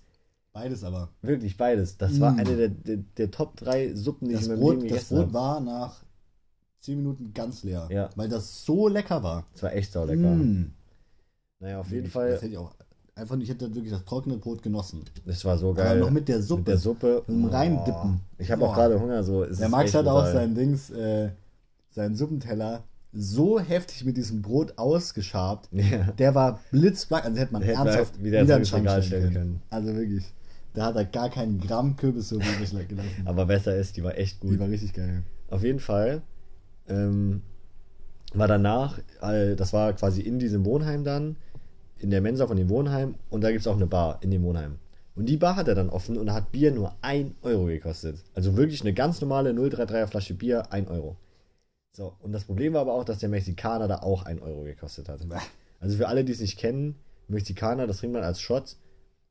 [0.60, 1.10] Beides aber.
[1.22, 1.98] Wirklich beides.
[1.98, 2.40] Das war Mm.
[2.40, 5.04] eine der, der, der Top 3 Suppen, die Das ich in meinem Brot, Leben das
[5.06, 6.02] Brot war nach
[6.82, 7.88] 10 Minuten ganz leer.
[7.92, 8.10] Ja.
[8.16, 9.46] Weil das so lecker war.
[9.54, 10.34] Das war echt saulecker.
[10.34, 10.72] Mm.
[11.60, 12.32] Naja, auf jeden Ich- Fall.
[12.32, 12.72] Das hätte ich auch.
[13.14, 15.04] Einfach nicht, ich hätte wirklich das trockene Brot genossen.
[15.26, 16.00] Das war so Aber geil.
[16.00, 16.60] noch mit der Suppe.
[16.62, 17.24] Mit der Suppe.
[17.28, 18.22] Dem Reindippen.
[18.40, 18.76] Ich habe auch Boah.
[18.88, 19.24] gerade Hunger.
[19.24, 19.44] So.
[19.44, 20.34] Es Der Max hat auch brutal.
[20.34, 21.30] sein Dings, äh,
[21.92, 25.70] seinen Suppenteller so heftig mit diesem Brot ausgeschabt.
[25.72, 26.12] Ja.
[26.12, 29.62] Der war blitzblank, also hätte man Hätte ernsthaft wieder wieder, ins Regal stellen stellen können.
[29.72, 30.24] Also wirklich.
[30.78, 33.10] Da hat er gar keinen Gramm Kürbissuppe übrig gelassen.
[33.26, 34.52] Aber besser ist, die war echt gut.
[34.52, 35.24] Die war richtig geil.
[35.50, 36.22] Auf jeden Fall
[36.88, 37.42] ähm,
[38.36, 41.36] war danach, äh, das war quasi in diesem Wohnheim dann,
[41.98, 44.44] in der Mensa von dem Wohnheim und da gibt es auch eine Bar in dem
[44.44, 44.78] Wohnheim.
[45.16, 48.24] Und die Bar hat er dann offen und da hat Bier nur 1 Euro gekostet.
[48.36, 51.18] Also wirklich eine ganz normale 033er Flasche Bier, 1 Euro.
[51.92, 55.10] So, und das Problem war aber auch, dass der Mexikaner da auch 1 Euro gekostet
[55.10, 55.22] hat.
[55.80, 58.76] Also für alle, die es nicht kennen, Mexikaner, das trinkt man als Shot.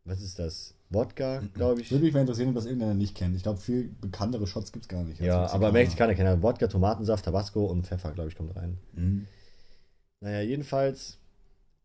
[0.05, 0.76] Was ist das?
[0.90, 1.90] Wodka, glaube ich.
[1.90, 3.35] Würde mich mal interessieren, ob das irgendeiner nicht kennt.
[3.35, 5.20] Ich glaube, viel bekanntere Shots gibt es gar nicht.
[5.20, 6.14] Ja, aber Mexikaner.
[6.14, 8.79] Kennen halt Wodka, Tomatensaft, Tabasco und Pfeffer, glaube ich, kommt rein.
[8.94, 9.27] Mhm.
[10.20, 11.18] Naja, jedenfalls,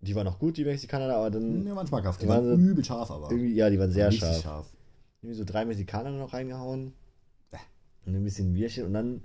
[0.02, 2.22] die waren auch gut, die Mexikaner, da, aber dann Ja, manchmal schmackhaft.
[2.22, 3.32] Die waren waren so- übel scharf, aber.
[3.32, 4.68] irgendwie, ja, die waren sehr Richtig scharf.
[5.22, 6.94] Irgendwie so drei Mexikaner noch reingehauen.
[7.52, 7.58] Bäh.
[8.06, 9.24] Und ein bisschen Bierchen und dann,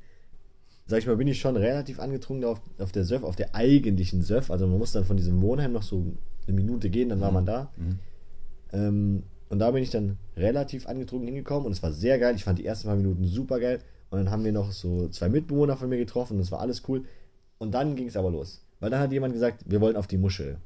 [0.86, 4.22] sag ich mal, bin ich schon relativ angetrunken auf, auf der Surf, auf der eigentlichen
[4.22, 4.50] Surf.
[4.50, 6.04] Also man muss dann von diesem Wohnheim noch so
[6.46, 7.70] eine Minute gehen, dann war man da.
[7.76, 7.98] Mhm.
[8.72, 12.34] Ähm, und da bin ich dann relativ angetrunken hingekommen und es war sehr geil.
[12.34, 13.80] Ich fand die ersten paar Minuten super geil.
[14.10, 16.82] Und dann haben wir noch so zwei Mitbewohner von mir getroffen und es war alles
[16.88, 17.04] cool.
[17.58, 18.62] Und dann ging es aber los.
[18.80, 20.58] Weil dann hat jemand gesagt, wir wollen auf die Muschel.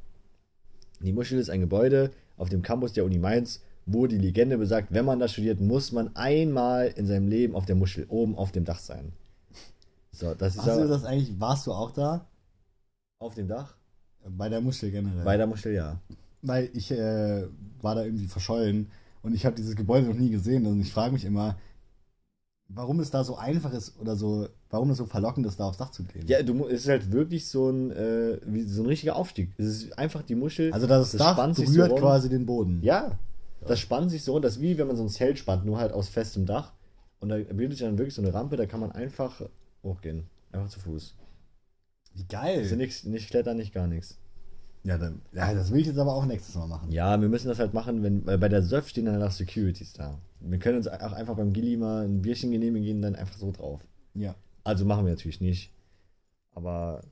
[1.01, 4.93] Die Muschel ist ein Gebäude auf dem Campus der Uni Mainz, wo die Legende besagt,
[4.93, 8.53] wenn man da studiert, muss man einmal in seinem Leben auf der Muschel oben auf
[8.53, 9.13] dem Dach sein.
[10.13, 12.27] So, das ist Hast du aber das eigentlich, warst du auch da?
[13.21, 13.77] auf dem Dach.
[14.27, 15.25] Bei der Muschel generell.
[15.25, 16.01] Bei der Muschel, ja.
[16.43, 17.47] Weil ich äh,
[17.83, 18.91] war da irgendwie verschollen
[19.23, 21.57] und ich habe dieses Gebäude noch nie gesehen und ich frage mich immer,
[22.69, 25.79] warum es da so einfach ist oder so, warum es so verlockend ist, da aufs
[25.79, 26.27] Dach zu gehen.
[26.27, 29.51] Ja, du, es ist halt wirklich so ein, äh, wie, so ein richtiger Aufstieg.
[29.59, 30.73] Es ist einfach die Muschel.
[30.73, 32.01] also das, Dach spannt sich so berührt rum.
[32.01, 32.81] quasi den Boden.
[32.83, 33.19] Ja,
[33.67, 35.93] das spannt sich so, das ist wie wenn man so ein Zelt spannt, nur halt
[35.93, 36.73] aus festem Dach.
[37.19, 39.43] Und da bildet sich dann wirklich so eine Rampe, da kann man einfach
[39.83, 40.25] hochgehen.
[40.53, 41.15] Einfach zu Fuß.
[42.15, 42.61] Wie geil.
[42.61, 44.19] Also nix, nicht klettern, nicht gar nichts.
[44.83, 46.91] Ja, dann, ja, das will ich jetzt aber auch nächstes Mal machen.
[46.91, 49.93] Ja, wir müssen das halt machen, wenn, weil bei der Surf stehen dann auch Securities
[49.93, 50.19] da.
[50.41, 53.53] Wir können uns auch einfach beim Gilly mal ein Bierchen genehmigen, gehen dann einfach so
[53.53, 53.81] drauf.
[54.15, 54.35] Ja.
[54.65, 55.71] Also machen wir natürlich nicht.
[56.55, 57.03] Aber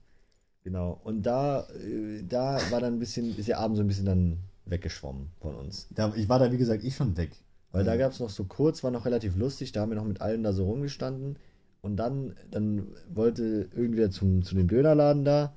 [0.64, 0.98] genau.
[1.04, 4.38] Und da, äh, da war dann ein bisschen, ist der Abend so ein bisschen dann
[4.64, 5.88] weggeschwommen von uns.
[5.90, 7.32] Da, ich war da, wie gesagt, ich schon weg.
[7.70, 10.04] Weil da gab es noch so kurz, war noch relativ lustig, da haben wir noch
[10.04, 11.36] mit allen da so rumgestanden.
[11.82, 15.54] Und dann, dann wollte irgendwer zum, zu dem Dönerladen da.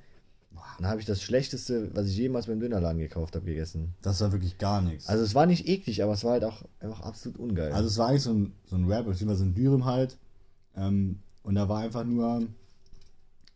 [0.78, 3.94] Dann habe ich das Schlechteste, was ich jemals beim Dönerladen gekauft habe, gegessen.
[4.02, 5.08] Das war wirklich gar nichts.
[5.08, 7.72] Also es war nicht eklig, aber es war halt auch einfach absolut ungeil.
[7.72, 10.16] Also es war eigentlich so ein, so ein Rap, beziehungsweise ein Dürüm halt.
[10.76, 12.46] Ähm, und da war einfach nur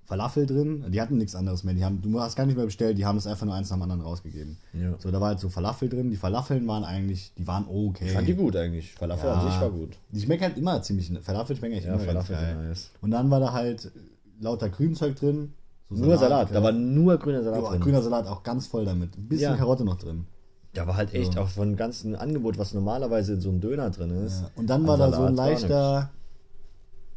[0.04, 0.84] Falafel drin.
[0.92, 1.74] Die hatten nichts anderes mehr.
[1.74, 3.76] Die haben, du hast gar nicht mehr bestellt, die haben es einfach nur eins nach
[3.76, 4.56] dem anderen rausgegeben.
[4.72, 4.94] ja.
[5.00, 6.10] So, da war halt so Falafel drin.
[6.10, 8.06] Die Falafeln waren eigentlich, die waren okay.
[8.06, 8.92] Ich fand die gut eigentlich.
[8.94, 9.50] Falafel an Ja.
[9.50, 9.96] sich war gut.
[10.12, 12.68] Die schmecken halt immer ziemlich, Falafel schmecken eigentlich Ja, immer Falafel geil.
[12.68, 12.90] nice.
[13.00, 13.90] Und dann war da halt
[14.40, 15.54] lauter Grünzeug drin.
[15.90, 16.54] So Nur Salat, ja.
[16.54, 17.80] da war nur grüner Salat Ja, drin.
[17.80, 19.16] grüner Salat auch ganz voll damit.
[19.16, 19.56] Ein bisschen Ja.
[19.56, 20.26] Karotte noch drin.
[20.74, 21.40] Da war halt echt So.
[21.40, 24.42] auch von dem ganzen Angebot, was normalerweise in so einem Döner drin ist.
[24.42, 24.50] Ja.
[24.56, 26.10] Und dann An war da so ein leichter,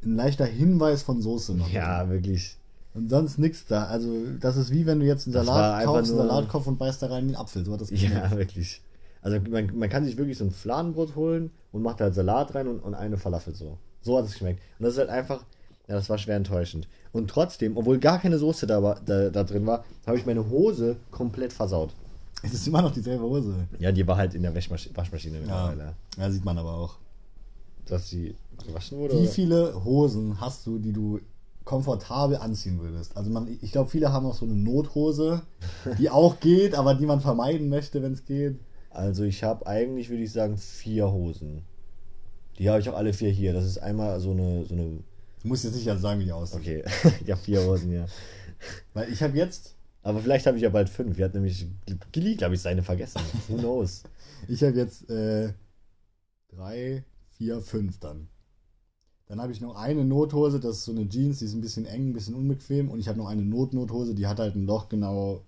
[0.03, 1.69] ein leichter Hinweis von Soße noch.
[1.69, 2.11] Ja, drin.
[2.11, 2.57] wirklich.
[2.93, 3.85] Und sonst nichts da.
[3.85, 7.01] Also, das ist wie wenn du jetzt einen Das Salat kaufst, einen Salatkopf und beißt
[7.01, 7.65] da rein einen Apfel.
[7.65, 8.37] So hat das Ja, geschmeckt.
[8.37, 8.81] wirklich.
[9.21, 12.67] Also man, man kann sich wirklich so ein Fladenbrot holen und macht halt Salat rein
[12.67, 13.77] und, und eine Falafel so.
[14.01, 14.61] So hat es geschmeckt.
[14.79, 15.43] Und das ist halt einfach,
[15.87, 16.87] ja, das war schwer enttäuschend.
[17.11, 20.47] Und trotzdem, obwohl gar keine Soße da, war, da, da drin war, habe ich meine
[20.49, 21.89] Hose komplett versaut.
[22.43, 23.53] Es ist immer noch dieselbe Hose.
[23.79, 25.41] Ja, die war halt in der Waschmaschine, Waschmaschine Ja.
[25.41, 25.93] mittlerweile.
[26.17, 26.95] ja, sieht man aber auch.
[27.87, 29.15] Dass die gewaschen wurde?
[29.15, 29.29] Wie oder?
[29.31, 31.19] viele Hosen hast du, die du
[31.65, 33.17] komfortabel anziehen würdest?
[33.17, 35.41] Also man, ich glaube, viele haben auch so eine Nothose,
[35.97, 38.59] die auch geht, aber die man vermeiden möchte, wenn es geht.
[38.91, 41.63] Also ich habe eigentlich, würde ich sagen, vier Hosen.
[42.57, 43.53] Die habe ich auch alle vier hier.
[43.53, 44.99] Das ist einmal so eine, so eine.
[45.41, 46.59] Du musst jetzt nicht also sagen, wie die aussehen.
[46.59, 46.83] Okay,
[47.25, 48.05] ja vier Hosen, ja.
[48.93, 51.17] Weil ich habe jetzt, Aber vielleicht habe ich ja bald fünf.
[51.17, 51.65] Wir hat nämlich
[52.11, 53.21] Gilly, glaube ich, seine vergessen.
[53.47, 54.03] Who knows?
[54.47, 55.53] ich habe jetzt äh,
[56.49, 57.03] drei,
[57.37, 58.27] vier, fünf dann.
[59.27, 61.85] Dann habe ich noch eine Nothose, das ist so eine Jeans, die ist ein bisschen
[61.85, 62.89] eng, ein bisschen unbequem.
[62.89, 65.45] Und ich habe noch eine Notnothose, die hat halt ein Loch genau,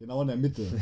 [0.00, 0.66] genau in der Mitte.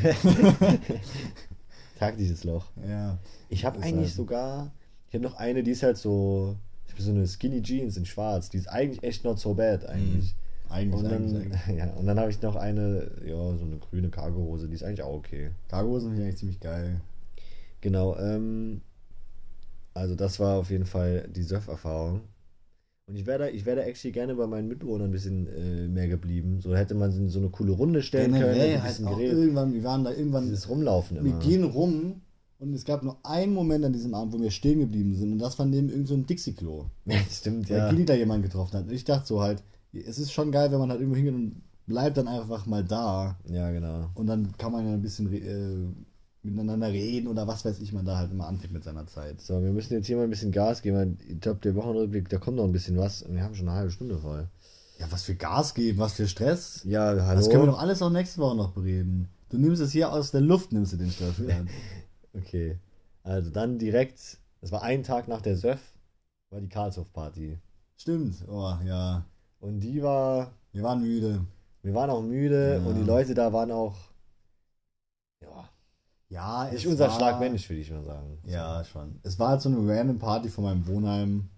[1.98, 2.66] Taktisches Loch.
[2.86, 3.18] ja.
[3.48, 4.72] Ich habe eigentlich halt- sogar,
[5.08, 8.04] ich habe noch eine, die ist halt so, ich habe so eine Skinny Jeans in
[8.06, 8.50] Schwarz.
[8.50, 10.34] Die ist eigentlich echt not so bad eigentlich.
[10.68, 11.60] Eigentlich, Und dann, eigentlich.
[11.78, 15.02] ja, und dann habe ich noch eine, ja, so eine grüne Cargohose, die ist eigentlich
[15.02, 15.50] auch okay.
[15.68, 17.00] Cargohosen finde ich eigentlich ziemlich geil.
[17.80, 18.80] Genau, ähm,
[19.92, 22.22] also das war auf jeden Fall die Surf-Erfahrung.
[23.06, 25.86] Und ich wäre da, ich wäre da actually gerne bei meinen Mitbewohnern ein bisschen äh,
[25.88, 26.60] mehr geblieben.
[26.62, 29.38] So hätte man so eine coole Runde stellen können, Generell ein halt auch geredet.
[29.38, 31.40] irgendwann, wir waren da irgendwann, Dieses Rumlaufen wir immer.
[31.40, 32.22] gehen rum
[32.64, 35.38] und es gab nur einen Moment an diesem Abend, wo wir stehen geblieben sind und
[35.38, 36.86] das war neben irgendeinem so Dixie-Klo.
[37.06, 37.88] Ja, stimmt, Weil ja.
[37.90, 38.84] Kili da jemanden getroffen hat.
[38.84, 41.62] Und ich dachte so halt, es ist schon geil, wenn man halt irgendwo hingeht und
[41.86, 44.10] bleibt dann einfach mal da Ja, genau.
[44.14, 45.92] und dann kann man ja ein bisschen äh,
[46.42, 49.40] miteinander reden oder was weiß ich, man da halt immer anfängt mit seiner Zeit.
[49.40, 50.96] So, wir müssen jetzt hier mal ein bisschen Gas geben.
[50.96, 53.22] weil Ich glaube, der Wochenrückblick, da kommt noch ein bisschen was.
[53.22, 54.48] Und wir haben schon eine halbe Stunde voll.
[54.98, 56.82] Ja, was für Gas geben, was für Stress.
[56.84, 57.36] Ja, hallo.
[57.40, 59.28] Das können wir doch alles auch nächste Woche noch bereden.
[59.48, 61.34] Du nimmst es hier aus der Luft, nimmst du den Stress.
[62.34, 62.78] Okay.
[63.22, 65.80] Also dann direkt, das war ein Tag nach der Surf,
[66.50, 67.58] war die Karlshof-Party.
[67.96, 69.24] Stimmt, oh ja.
[69.60, 71.44] Und die war, Wir waren müde.
[71.82, 72.86] wir waren auch müde Ja.
[72.88, 73.96] und die Leute da waren auch,
[75.40, 75.68] ja,
[76.28, 78.38] Ja, nicht unser war- Schlag Mensch, würde ich mal sagen.
[78.46, 79.20] Ja, schon.
[79.22, 81.48] Es war halt so eine random Party von meinem Wohnheim.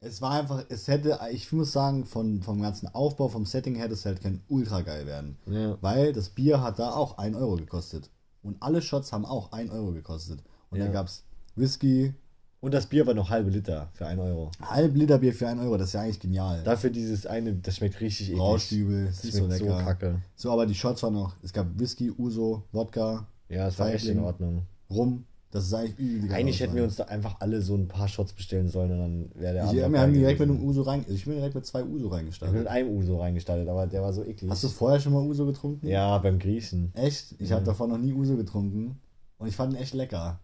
[0.00, 3.94] Es war einfach, es hätte, ich muss sagen, von, vom ganzen Aufbau, vom Setting hätte
[3.94, 5.36] es halt kein ultra geil werden.
[5.44, 5.52] So.
[5.52, 5.78] Ja.
[5.80, 8.08] Weil das Bier hat da auch 1 Euro gekostet.
[8.42, 10.40] Und alle Shots haben auch 1 Euro gekostet.
[10.70, 10.86] Und Ja.
[10.86, 11.24] da gab's
[11.56, 12.14] Whisky,
[12.60, 14.50] Und das Bier war noch halbe Liter für 1 Euro.
[14.60, 16.62] halb Liter Bier für 1 Euro, das ist ja eigentlich genial.
[16.64, 18.40] Dafür dieses eine, das schmeckt richtig eklig.
[18.40, 19.82] Rauschdübel, Das ist so schmeckt so, lecker.
[19.84, 20.22] kacke.
[20.36, 24.06] So, aber die Shots waren noch, es gab Whisky, Uso, Wodka, Ja, es war echt
[24.06, 24.18] in.
[24.20, 24.62] Ordnung.
[24.90, 25.24] Rum.
[25.50, 26.30] Das ist eigentlich übel.
[26.32, 29.30] Eigentlich hätten wir uns da einfach alle so ein paar Shots bestellen sollen und dann
[29.34, 30.62] wäre der Abend wir haben direkt mit einem.
[30.62, 31.06] Uso rein.
[31.08, 32.58] Ich bin direkt mit zwei Uso Ich bin reingestartet.
[32.58, 34.50] mit einem Uso reingestartet, aber der war so eklig.
[34.50, 35.86] Hast du vorher schon mal Uso getrunken?
[35.86, 36.92] Ja, beim Griechen.
[36.94, 37.34] Echt?
[37.38, 37.56] Ich Ja.
[37.56, 39.00] habe davor noch nie Uso getrunken.
[39.38, 40.40] Und ich fand ihn echt lecker.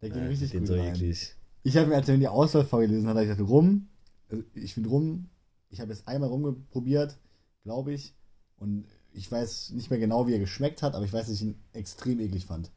[0.00, 0.94] Der ging Ja, richtig den gut so rein.
[0.94, 1.34] eklig.
[1.62, 3.88] Ich habe mir, als er mir die Auswahl vorgelesen hat, ich rum.
[4.30, 5.28] Also Ich finde rum.
[5.68, 7.18] Ich habe jetzt einmal rumprobiert,
[7.64, 8.14] glaube ich.
[8.56, 11.42] Und ich weiß nicht mehr genau, wie er geschmeckt hat, aber ich weiß, dass ich
[11.42, 12.70] ihn extrem eklig fand.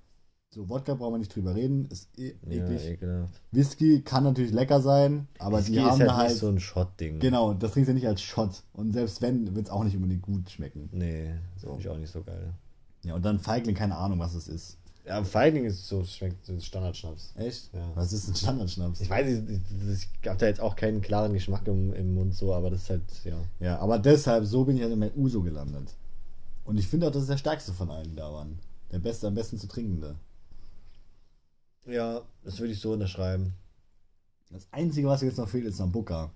[0.53, 2.85] So, Wodka brauchen wir nicht drüber reden, ist Ja, eklig.
[2.85, 3.41] ekelhaft.
[3.51, 6.29] Whisky kann natürlich lecker sein, aber Whisky die ist haben halt da halt.
[6.29, 7.19] nicht so ein Shot-Ding.
[7.19, 8.61] Genau, das trinkst du nicht als Shot.
[8.73, 10.89] Und selbst wenn, wird es auch nicht unbedingt gut schmecken.
[10.91, 12.51] Nee, das finde ich auch nicht so geil.
[13.03, 14.77] Ja, und dann Feigling, keine Ahnung, was es ist.
[15.07, 17.33] Ja, Feigling ist so, schmeckt so Standardschnaps.
[17.37, 17.73] Echt?
[17.73, 17.89] Ja.
[17.95, 18.99] Was ist ein Standardschnaps?
[18.99, 22.35] Ich weiß nicht, ich, ich habe da jetzt auch keinen klaren Geschmack im, im Mund
[22.35, 23.37] so, aber das ist halt, ja.
[23.61, 25.95] Ja, aber deshalb, so bin ich halt in mein Uso gelandet.
[26.65, 28.59] Und ich finde auch, das ist der stärkste von allen, da waren.
[28.91, 30.15] Der beste, am besten zu trinkende.
[31.85, 33.53] Ja, das würde ich so unterschreiben.
[34.49, 36.31] Das Einzige, was jetzt noch fehlt, ist Sambuca.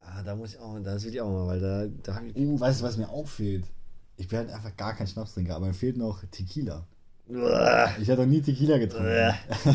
[0.00, 2.36] Ah, da muss ich auch, das will ich auch mal, weil da, da habe ich.
[2.36, 3.64] Uh, weißt du, was mir auch fehlt?
[4.16, 6.86] Ich bin halt einfach gar kein Schnapstrinker, aber mir fehlt noch Tequila.
[7.30, 9.10] Ich hatte noch nie Tequila getrunken.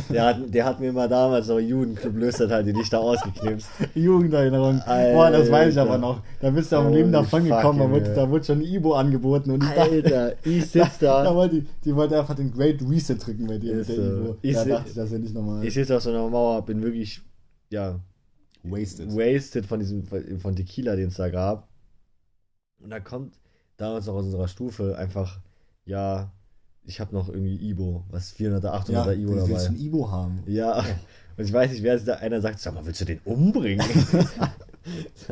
[0.09, 3.69] Der hat, der hat mir mal damals so Jugendclub Löstert halt die Lichter ausgeknipst.
[3.93, 4.81] Jugenderinnerung.
[4.85, 5.91] Boah, das weiß ich Alter.
[5.91, 6.21] aber noch.
[6.41, 9.51] Da bist du am Leben davon gekommen, da wurde, da wurde schon ein Ibo angeboten
[9.51, 11.35] und ich dachte, Alter, ich sitz da da.
[11.35, 14.01] wollte die, wollte einfach den Great Reset drücken bei dir mit der so.
[14.01, 14.37] Ibo.
[14.41, 15.63] Ich Da dachte ich, das ist ja nicht nochmal.
[15.63, 17.21] Ich sitze auf so einer Mauer, bin wirklich,
[17.69, 17.99] ja,
[18.63, 19.15] Wasted.
[19.15, 21.67] wasted von diesem, von Tequila, den es da gab.
[22.81, 23.35] Und da kommt
[23.77, 25.39] damals noch aus unserer Stufe einfach,
[25.85, 26.31] ja,
[26.85, 29.75] ich habe noch irgendwie Ibo, was 400er, 800er Ja, Ibo du willst dabei.
[29.75, 30.43] ein Ibo haben.
[30.47, 30.79] Ja,
[31.37, 33.85] und ich weiß nicht, wer da einer sagt, sag mal, willst du den umbringen?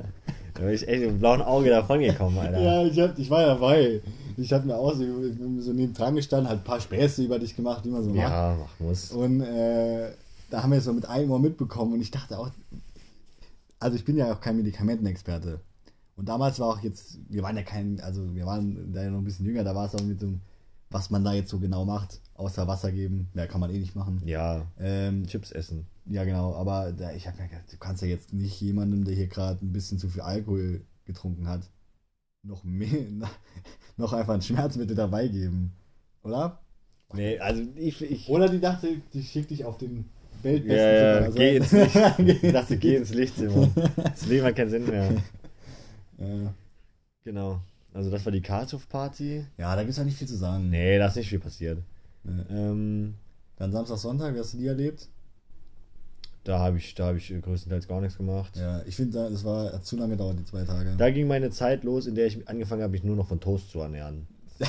[0.53, 2.61] da bin ich echt mit dem blauen Auge davon gekommen, Alter.
[2.61, 4.01] Ja, ich, hab, ich war dabei.
[4.37, 5.03] Ich habe mir auch so,
[5.59, 8.19] so neben dran gestanden, halt ein paar Späße über dich gemacht, wie man so macht.
[8.19, 9.11] Ja, mach muss.
[9.11, 10.11] Und äh,
[10.49, 12.49] da haben wir es so mit einem Ohr mitbekommen und ich dachte auch,
[13.79, 15.59] also ich bin ja auch kein Medikamentenexperte.
[16.15, 19.19] Und damals war auch jetzt, wir waren ja kein, also wir waren da ja noch
[19.19, 20.27] ein bisschen jünger, da war es auch mit so,
[20.91, 23.95] was man da jetzt so genau macht, außer Wasser geben, mehr kann man eh nicht
[23.95, 24.21] machen.
[24.25, 25.87] Ja, Ähm, Chips essen.
[26.05, 29.15] ja, genau, aber da, ich habe mir gedacht, du kannst ja jetzt nicht jemandem, der
[29.15, 31.69] hier gerade ein bisschen zu viel Alkohol getrunken hat,
[32.43, 32.89] noch mehr,
[33.97, 35.71] noch einfach ein Schmerzmittel dabei geben,
[36.23, 36.59] oder?
[37.13, 38.01] Nee, also ich.
[38.01, 40.05] ich Oder die dachte, die schickt dich auf den
[40.43, 41.25] Weltbesten ja, ja.
[41.25, 41.95] Also- geh ins Licht.
[42.43, 43.69] Ich dachte, geh ins Lichtzimmer.
[43.97, 45.11] Das Leben hat keinen Sinn mehr.
[46.17, 46.53] Ja.
[47.23, 47.59] Genau.
[47.93, 49.45] Also das war die Karlshof-Party.
[49.57, 50.69] ja, da gibt es ja nicht viel zu sagen.
[50.69, 51.79] Nee, da ist nicht viel passiert.
[52.23, 52.43] Nee.
[52.49, 53.15] Ähm,
[53.57, 55.07] Dann Samstag, Sonntag, wie hast du die erlebt?
[56.43, 58.55] da habe ich, da hab ich größtenteils gar nichts gemacht.
[58.57, 60.95] Ja, ich finde, das war zu lange gedauert, die zwei Tage.
[60.97, 63.69] Da ging meine Zeit los, in der ich angefangen habe, mich nur noch von Toast
[63.71, 64.27] zu ernähren.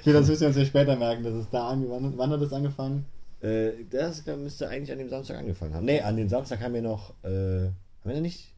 [0.00, 2.52] Okay, das müssen wir uns ja später merken, dass es da angefangen Wann hat das
[2.54, 3.04] angefangen?
[3.42, 5.84] Äh, das müsste eigentlich an dem Samstag angefangen haben.
[5.84, 7.10] Nee, an dem Samstag haben wir noch.
[7.22, 7.74] Äh, haben
[8.04, 8.53] wir da nicht?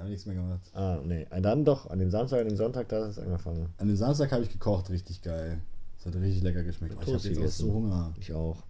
[0.00, 0.70] Da haben wir nichts mehr gemacht.
[0.72, 1.26] Ah, nee.
[1.42, 3.68] Dann doch, an dem Samstag, an dem Sonntag, da ist es angefangen.
[3.76, 5.60] An dem Samstag habe ich gekocht, richtig geil.
[5.98, 6.94] Das hat richtig lecker geschmeckt.
[6.96, 8.14] Oh, ich habe jetzt auch so Hunger.
[8.18, 8.62] Ich auch.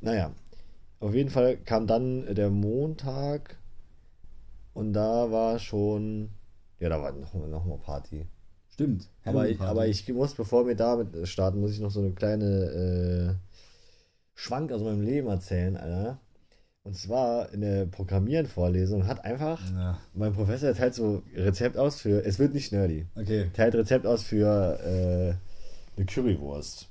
[0.00, 0.32] Naja,
[0.98, 3.58] auf jeden Fall kam dann der Montag
[4.74, 6.30] und da war schon.
[6.80, 8.26] Ja, da war noch, noch mal Party.
[8.70, 9.08] Stimmt.
[9.24, 13.38] Aber ich, aber ich muss, bevor wir damit starten, muss ich noch so eine kleine
[13.38, 13.46] äh,
[14.34, 16.18] Schwank aus meinem Leben erzählen, Alter.
[16.84, 22.24] Und zwar in der Programmieren-Vorlesung hat einfach Ja, mein Professor teilt so Rezept aus für,
[22.24, 23.50] es wird nicht nerdy, okay.
[23.54, 26.88] teilt Rezept aus für äh, eine Currywurst.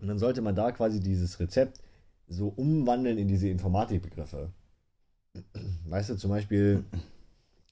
[0.00, 1.80] Und dann sollte man da quasi dieses Rezept
[2.26, 4.50] so umwandeln in diese Informatikbegriffe.
[5.86, 6.84] Weißt du, zum Beispiel,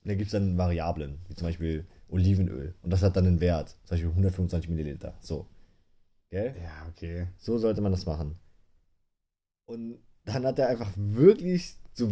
[0.04, 2.74] da gibt es dann Variablen, wie zum Beispiel Olivenöl.
[2.82, 5.14] Und das hat dann einen Wert, zum Beispiel 125 Milliliter.
[5.20, 5.46] So.
[6.30, 6.54] Gell?
[6.62, 7.28] Ja, okay.
[7.38, 8.38] So sollte man das machen.
[9.66, 12.10] Und dann hat er einfach wirklich so,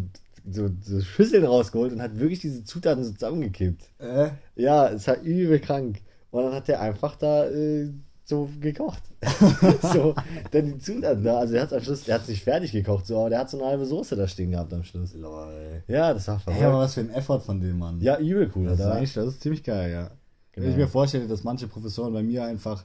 [0.50, 3.84] so, so Schüsseln rausgeholt und hat wirklich diese Zutaten so zusammengekippt.
[3.98, 6.00] Äh, Ja, es war übel krank.
[6.30, 7.90] Und dann hat er einfach da äh,
[8.24, 9.02] so gekocht.
[9.92, 10.14] so,
[10.50, 11.38] dann die Zutaten da.
[11.38, 13.58] Also er hat am Schluss, er hat nicht fertig gekocht, so, aber der hat so
[13.58, 15.14] eine halbe Soße da stehen gehabt am Schluss.
[15.14, 15.82] lol.
[15.86, 16.78] Ja, das war Ey, aber verrückt.
[16.78, 18.00] was für ein Effort von dem Mann.
[18.00, 18.94] Ja, übel cool, das ist, oder?
[18.96, 20.10] eigentlich, das ist ziemlich geil, ja.
[20.54, 20.74] Wenn Genau.
[20.74, 22.84] ich mir vorstelle, dass manche Professoren bei mir einfach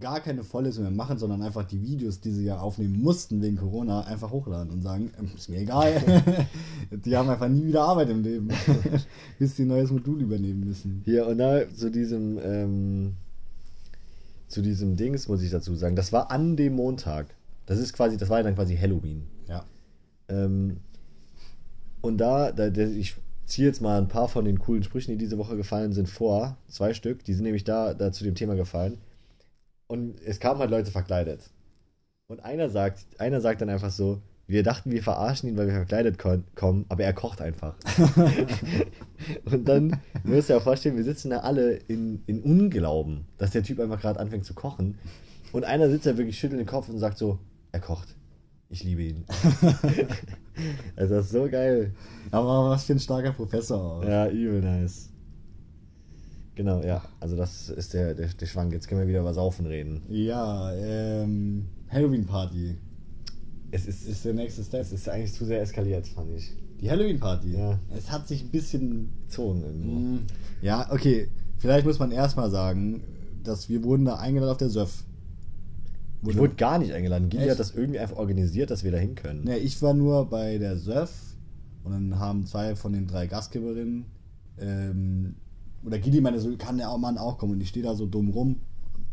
[0.00, 3.56] gar keine Vorlesung mehr machen, sondern einfach die Videos, die sie ja aufnehmen mussten wegen
[3.56, 5.92] Corona, einfach hochladen und sagen, ähm, ist mir egal.
[6.90, 8.48] die haben einfach nie wieder Arbeit im Leben,
[9.38, 11.02] bis die ein neues Modul übernehmen müssen.
[11.04, 13.14] Hier, und da zu diesem, ähm,
[14.48, 17.34] zu diesem Dings muss ich dazu sagen, das war an dem Montag.
[17.66, 19.24] Das ist quasi, das war ja dann quasi Halloween.
[19.48, 19.64] Ja.
[20.28, 20.78] Ähm,
[22.00, 25.38] und da, da ich ziehe jetzt mal ein paar von den coolen Sprüchen, die diese
[25.38, 26.56] Woche gefallen sind, vor.
[26.68, 28.98] Zwei Stück, die sind nämlich da, da zu dem Thema gefallen.
[29.86, 31.50] Und es kamen halt Leute verkleidet.
[32.28, 35.74] Und einer sagt, einer sagt dann einfach so, wir dachten, wir verarschen ihn, weil wir
[35.74, 37.74] verkleidet kommen, aber er kocht einfach.
[39.44, 43.64] und dann müsst ihr euch vorstellen, wir sitzen da alle in, in Unglauben, dass der
[43.64, 44.98] Typ einfach gerade anfängt zu kochen.
[45.52, 47.38] Und einer sitzt da wirklich schüttelt den Kopf und sagt so,
[47.72, 48.14] er kocht.
[48.68, 49.24] Ich liebe ihn.
[50.96, 51.94] also das ist so geil.
[52.30, 54.04] Aber was für ein starker Professor auch.
[54.04, 55.10] Ja, übel nice.
[56.56, 57.02] Genau, ja.
[57.20, 58.72] Also das ist der, der, der Schwank.
[58.72, 60.02] Jetzt können wir wieder über Saufen reden.
[60.08, 62.76] Ja, ähm, Halloween-Party
[63.70, 64.80] Es ist, ist der nächste Step.
[64.80, 66.52] es ist eigentlich zu sehr eskaliert, fand ich.
[66.80, 67.52] Die Halloween-Party.
[67.56, 67.78] Ja.
[67.96, 69.92] Es hat sich ein bisschen Gezogen irgendwo.
[69.92, 70.18] Mm,
[70.62, 71.28] Ja, okay.
[71.58, 73.02] Vielleicht muss man erstmal sagen,
[73.44, 75.04] dass wir wurden da eingeladen auf der SÖF.
[76.26, 77.28] Ich wurde gar nicht eingeladen.
[77.28, 77.52] Gili Echt?
[77.52, 79.44] hat das irgendwie einfach organisiert, dass wir da hin können.
[79.44, 81.10] Ne, ich war nur bei der SÖF
[81.84, 84.06] und dann haben zwei von den drei Gastgeberinnen,
[84.58, 85.36] ähm,
[85.84, 87.52] oder Gili meinte so, kann der Mann auch kommen?
[87.52, 88.60] Und ich stehe da so dumm rum,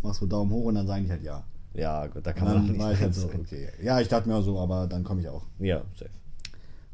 [0.01, 1.43] mach so Daumen hoch und dann sagen die halt ja.
[1.73, 3.69] Ja, gut, da kann man nicht war ich halt so, okay.
[3.81, 5.43] Ja, ich dachte mir auch so, aber dann komme ich auch.
[5.59, 6.11] Ja, safe.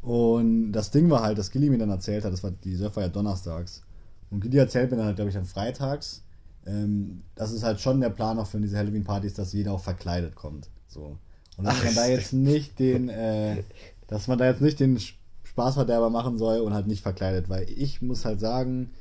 [0.01, 2.95] Und das Ding war halt, dass Gilly mir dann erzählt hat, das war, die Surf
[2.95, 3.83] war ja donnerstags.
[4.29, 6.23] Und Gilly erzählt mir dann halt, glaube ich, dann freitags,
[6.65, 10.35] ähm, das ist halt schon der Plan auch für diese Halloween-Partys, dass jeder auch verkleidet
[10.35, 10.69] kommt.
[10.87, 11.17] So.
[11.57, 13.63] Und dass Ach, man da jetzt nicht den, äh,
[14.07, 14.99] dass man da jetzt nicht den
[15.43, 18.91] Spaßverderber machen soll und halt nicht verkleidet, weil ich muss halt sagen,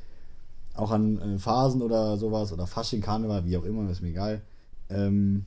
[0.78, 4.42] auch an äh, Phasen oder sowas oder Fasching, Karneval, wie auch immer, ist mir egal,
[4.90, 5.44] ähm,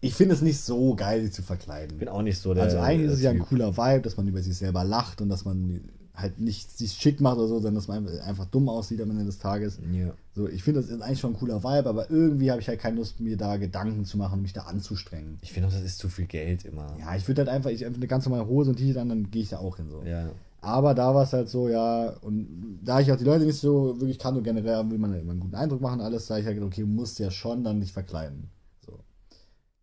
[0.00, 1.92] ich finde es nicht so geil, sich zu verkleiden.
[1.92, 2.64] Ich bin auch nicht so der.
[2.64, 5.28] Also eigentlich ist es ja ein cooler Vibe, dass man über sich selber lacht und
[5.28, 5.80] dass man
[6.14, 9.24] halt nicht sich schick macht oder so, sondern dass man einfach dumm aussieht am Ende
[9.24, 9.78] des Tages.
[9.92, 10.12] Ja.
[10.34, 12.80] So, ich finde, das ist eigentlich schon ein cooler Vibe, aber irgendwie habe ich halt
[12.80, 15.38] keine Lust, mir da Gedanken zu machen, mich da anzustrengen.
[15.40, 16.96] Ich finde auch, das ist zu viel Geld immer.
[16.98, 19.30] Ja, ich würde halt einfach, ich einfach eine ganz normale Hose und T-Shirt an, dann
[19.30, 20.02] gehe ich da auch hin so.
[20.04, 20.30] Ja.
[20.62, 24.00] Aber da war es halt so, ja, und da ich auch die Leute nicht so
[24.00, 26.46] wirklich kann und generell will man ja immer einen guten Eindruck machen, alles, da ich
[26.46, 28.48] halt, okay, musst ja schon dann nicht verkleiden.
[28.86, 29.00] So.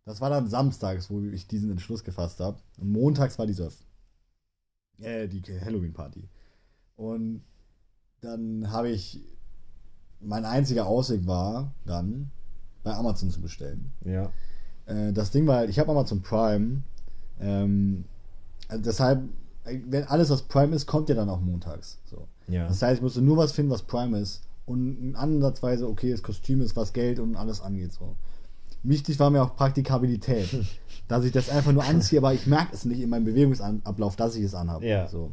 [0.06, 2.56] Das war dann samstags, wo ich diesen Entschluss gefasst habe.
[2.78, 3.76] Und montags war die Surf.
[5.00, 6.30] Äh, die Halloween-Party.
[6.96, 7.42] Und
[8.22, 9.22] dann habe ich,
[10.18, 12.30] mein einziger Ausweg war dann,
[12.82, 13.92] bei Amazon zu bestellen.
[14.02, 14.32] Ja.
[14.86, 16.82] Äh, das Ding war halt, ich habe Amazon Prime.
[17.38, 18.06] Ähm,
[18.68, 19.28] also deshalb,
[19.64, 21.98] wenn alles, was Prime ist, kommt ja dann auch montags.
[22.06, 22.26] So.
[22.48, 22.66] Ja.
[22.66, 24.42] Das heißt, ich musste nur was finden, was Prime ist.
[24.66, 27.92] Und ansatzweise okayes Kostüm ist, was Geld und alles angeht.
[27.92, 28.14] So.
[28.82, 30.48] Wichtig war mir auch Praktikabilität.
[31.10, 34.36] dass ich das einfach nur anziehe, aber ich merke es nicht in meinem Bewegungsablauf, dass
[34.36, 34.86] ich es anhabe.
[34.86, 35.08] Ja.
[35.08, 35.32] So.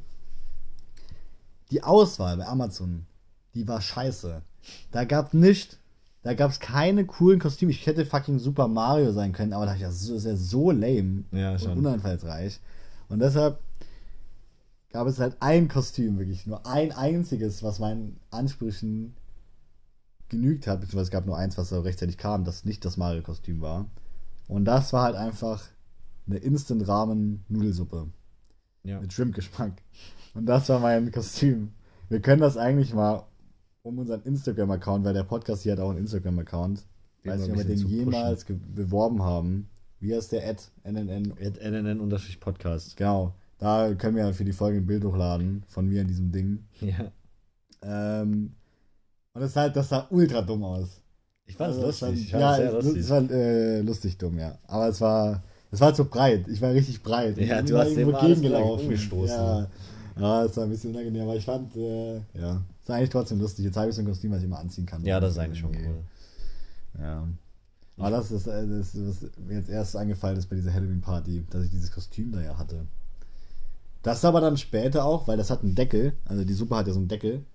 [1.69, 3.05] Die Auswahl bei Amazon,
[3.53, 4.41] die war scheiße.
[4.91, 5.77] Da gab nicht,
[6.23, 7.69] da gab es keine coolen Kostüme.
[7.69, 11.73] Ich hätte fucking Super Mario sein können, aber das ist ja so lame Ja, schon.
[11.73, 12.59] und uneinfallsreich.
[13.07, 13.59] Und deshalb
[14.91, 19.15] gab es halt ein Kostüm, wirklich nur ein einziges, was meinen Ansprüchen
[20.29, 23.61] genügt hat, beziehungsweise es gab nur eins, was so rechtzeitig kam, das nicht das Mario-Kostüm
[23.61, 23.85] war.
[24.47, 25.63] Und das war halt einfach
[26.27, 28.07] eine Instant-Ramen-Nudelsuppe
[28.83, 28.99] Ja.
[28.99, 29.73] mit Shrimp-Geschmack.
[30.33, 31.71] Und das war mein Kostüm.
[32.09, 33.23] Wir können das eigentlich mal
[33.83, 36.83] um unseren Instagram-Account, weil der Podcast hier hat auch einen Instagram-Account.
[37.23, 39.69] Weiß nicht, ob wir den jemals beworben haben.
[39.99, 40.63] Wie heißt der Ad?
[40.83, 41.33] NNN.
[41.39, 42.95] NNN-Podcast.
[42.95, 43.33] Genau.
[43.59, 46.63] Da können wir für die Folge ein Bild hochladen von mir in diesem Ding.
[46.81, 47.11] Ja.
[47.81, 48.53] Ähm,
[49.33, 51.01] und das, halt, das sah ultra dumm aus.
[51.45, 52.07] Ich fand es Also, lustig.
[52.07, 53.01] fand- Ich fand ja, es es, lustig.
[53.03, 54.57] es war äh, lustig dumm, ja.
[54.67, 56.47] Aber es war, es war zu breit.
[56.47, 57.37] Ich war richtig breit.
[57.37, 58.85] Ja, du hast irgendwo alles gegengelaufen.
[58.85, 59.35] umgestoßen.
[59.35, 59.67] Ja.
[60.19, 63.39] ja, es war ein bisschen unangenehm, aber ich fand, äh, ja, es war eigentlich trotzdem
[63.39, 63.65] lustig.
[63.65, 65.03] Jetzt habe ich so ein Kostüm, was ich immer anziehen kann.
[65.05, 66.03] ja, das ist eigentlich schon cool.
[66.99, 67.27] Ja.
[67.99, 71.63] Aber das ist äh, das, was mir jetzt erst eingefallen ist bei dieser Halloween-Party, dass
[71.63, 72.85] ich dieses Kostüm da ja hatte.
[74.03, 76.93] Das aber dann später auch, weil das hat einen Deckel, also die Suppe hat ja
[76.93, 77.45] so einen Deckel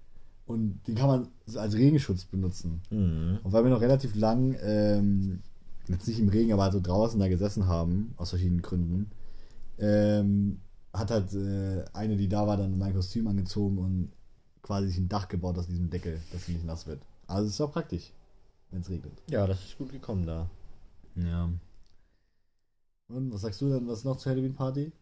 [0.46, 2.82] und den kann man so als Regenschutz benutzen.
[2.90, 3.38] Mhm.
[3.42, 5.40] Und weil wir noch relativ lang, ähm,
[5.88, 9.10] jetzt nicht im Regen, aber also draußen da gesessen haben, aus verschiedenen Gründen,
[9.78, 10.60] ähm,
[10.92, 14.12] hat halt äh, eine, die da war, dann mein Kostüm angezogen und
[14.62, 17.00] quasi sich ein Dach gebaut aus diesem Deckel, dass sie nicht nass wird.
[17.26, 18.12] Also es ist auch praktisch,
[18.70, 19.12] wenn es regnet.
[19.30, 20.50] Ja, das ist gut gekommen da.
[21.16, 21.48] Ja.
[23.08, 24.92] Und was sagst du denn, was noch zur Halloween-Party?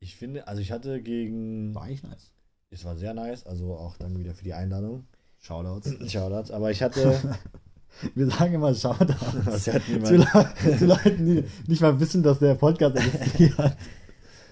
[0.00, 1.74] Ich finde, also ich hatte gegen.
[1.74, 2.32] War eigentlich nice.
[2.70, 5.06] Es war sehr nice, also auch danke wieder für die Einladung.
[5.38, 5.90] Shoutouts.
[6.10, 6.50] Shoutouts.
[6.50, 7.18] Aber ich hatte.
[8.14, 9.64] Wir sagen immer Shoutouts.
[9.64, 10.16] Zu.
[10.16, 13.76] Le zu Leuten, die nicht mal wissen, dass der Podcast existiert.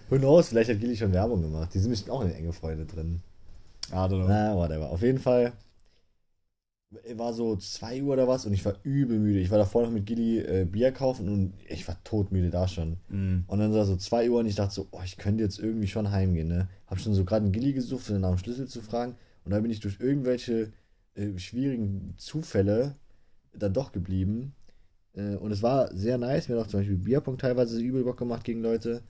[0.08, 1.74] Who knows, vielleicht hat Gilly schon Werbung gemacht.
[1.74, 3.20] Die sind bestimmt auch in enge Freunde drin.
[3.90, 4.28] I don't know.
[4.28, 4.90] Na, whatever.
[4.90, 5.52] Auf jeden Fall
[7.14, 9.40] war so 2 Uhr oder was und ich war übel müde.
[9.40, 12.96] Ich war davor noch mit Gilly äh, Bier kaufen und ich war todmüde da schon.
[13.08, 13.44] Mhm.
[13.46, 15.86] Und dann war so 2 Uhr und ich dachte so, oh, ich könnte jetzt irgendwie
[15.86, 16.68] schon heimgehen, ne?
[16.86, 19.16] Hab schon so gerade einen Gilly gesucht, um nach dem Schlüssel zu fragen.
[19.44, 20.72] Und dann bin ich durch irgendwelche
[21.14, 22.96] äh, schwierigen Zufälle
[23.52, 24.54] dann doch geblieben.
[25.14, 26.48] Äh, und es war sehr nice.
[26.48, 29.02] Mir hat auch zum Beispiel Bierpong teilweise übel Bock gemacht gegen Leute.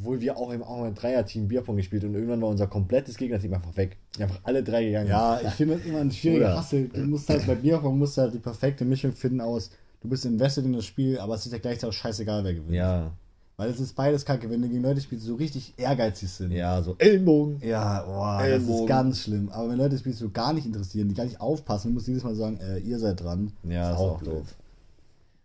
[0.00, 3.76] Obwohl wir auch im, auch Dreier-Team Bierpong gespielt und irgendwann war unser komplettes Gegnerteam einfach
[3.76, 3.96] weg.
[4.18, 5.08] Einfach alle drei gegangen.
[5.08, 6.88] Ja, ich finde das immer ein schwieriger Hassel.
[6.88, 9.70] Du musst halt bei Bierpong musst du halt die perfekte Mischung finden aus,
[10.00, 12.72] du bist invested in das Spiel, aber es ist ja gleichzeitig auch scheißegal, wer gewinnt.
[12.72, 13.12] Ja,
[13.56, 16.52] Weil es ist beides kacke, wenn du gegen Leute spielst, die so richtig ehrgeizig sind.
[16.52, 17.60] ja, so Ellenbogen.
[17.62, 18.82] Ja, boah, das Ellbogen.
[18.82, 19.48] ist ganz schlimm.
[19.50, 22.08] Aber wenn Leute spielst, die so gar nicht interessieren, die gar nicht aufpassen, du musst
[22.08, 23.52] jedes Mal sagen, äh, ihr seid dran.
[23.64, 24.54] Ja, ist auch doof.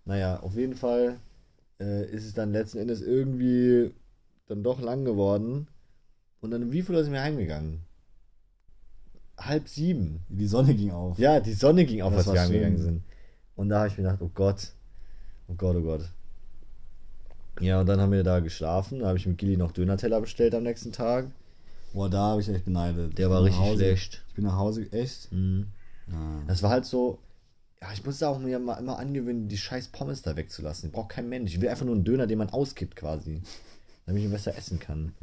[0.06, 1.18] Naja, auf jeden Fall
[1.82, 3.91] äh, ist es dann letzten Endes irgendwie
[4.48, 5.68] dann doch lang geworden.
[6.41, 7.82] Und dann, wie viel sind wir heimgegangen?
[9.38, 10.24] Halb sieben.
[10.30, 11.18] Die Sonne ging auf.
[11.18, 13.04] Ja, die Sonne ging auf, Das als wir heimgegangen sind.
[13.56, 14.72] Und da habe ich mir gedacht, oh Gott,
[15.48, 16.10] oh Gott, oh Gott.
[17.60, 19.00] Ja, und dann haben wir da geschlafen.
[19.00, 21.28] Da habe ich mit Gilly noch Döner-Teller bestellt am nächsten Tag.
[21.93, 23.18] Boah, da habe ich echt beneidet.
[23.18, 24.24] Der Ich war richtig Hause, schlecht.
[24.28, 25.32] Ich bin nach Hause, echt?
[25.32, 25.68] Mhm.
[26.08, 26.43] Ja.
[26.48, 27.20] Das war halt so,
[27.82, 30.89] ja, ich musste auch mir mal immer angewöhnen, die scheiß Pommes da wegzulassen.
[30.89, 31.54] Die braucht kein Mensch.
[31.54, 33.41] Ich will einfach nur einen Döner, den man auskippt quasi.
[34.06, 35.14] Damit ich ihn besser essen kann.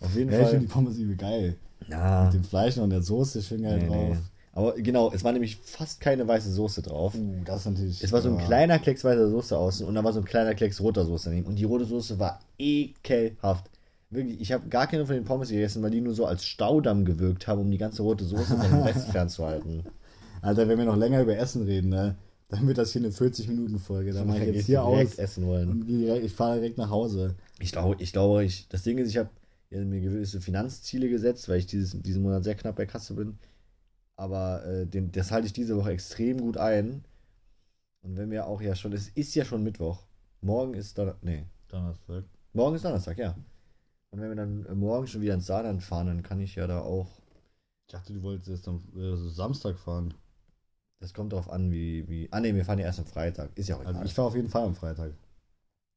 [0.00, 0.50] Auf jeden Ja, ich Fall.
[0.52, 1.56] finde die Pommes übel geil.
[1.88, 4.16] Ja, Mit dem Fleisch und der Soße schön geil nee, drauf.
[4.16, 4.22] nee.
[4.52, 7.14] Aber genau, es war nämlich fast keine weiße Soße drauf.
[7.14, 8.02] Uh, das ist natürlich.
[8.02, 8.44] Es war so ein ja.
[8.46, 11.46] kleiner Klecks weißer Soße außen und da war so ein kleiner Klecks roter Soße daneben.
[11.46, 13.70] Und die rote Soße war ekelhaft.
[14.10, 17.04] Wirklich, ich habe gar keine von den Pommes gegessen, weil die nur so als Staudamm
[17.04, 19.84] gewirkt haben, um die ganze rote Soße von dem Rest fernzuhalten.
[20.42, 22.16] Alter, wenn wir noch länger über Essen reden, ne,
[22.48, 24.12] dann wird das hier eine 40-Minuten-Folge.
[24.12, 25.68] Dann mache ich Dann jetzt hier aus essen wollen.
[25.70, 27.36] und direkt, ich fahre direkt nach Hause.
[27.60, 29.30] Ich glaube, ich glaube, ich, das Ding ist, ich habe
[29.70, 33.38] mir gewisse Finanzziele gesetzt, weil ich dieses, diesen Monat sehr knapp bei Kasse bin.
[34.16, 37.04] Aber äh, den, das halte ich diese Woche extrem gut ein.
[38.02, 40.04] Und wenn wir auch ja schon, es ist ja schon Mittwoch.
[40.40, 42.24] Morgen ist Donnerstag, nee, Donnerstag.
[42.52, 43.36] morgen ist Donnerstag, ja.
[44.10, 46.66] Und wenn wir dann äh, morgen schon wieder ins Saarland fahren, dann kann ich ja
[46.66, 47.08] da auch,
[47.86, 50.14] Ich dachte, du wolltest jetzt am äh, Samstag fahren.
[51.00, 53.50] das kommt darauf an, wie, wie, ah nee, wir fahren ja erst am Freitag.
[53.56, 53.94] Ist ja auch egal.
[53.94, 55.12] Also ich fahre auf jeden Fall am Freitag.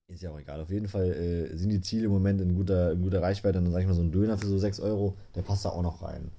[0.08, 0.62] Ist ja auch egal.
[0.62, 3.58] Auf jeden Fall äh, sind die Ziele im Moment in guter, in guter Reichweite.
[3.58, 5.70] Und dann sage ich mal, so ein Döner für so 6 Euro, der passt da
[5.70, 6.32] auch noch rein.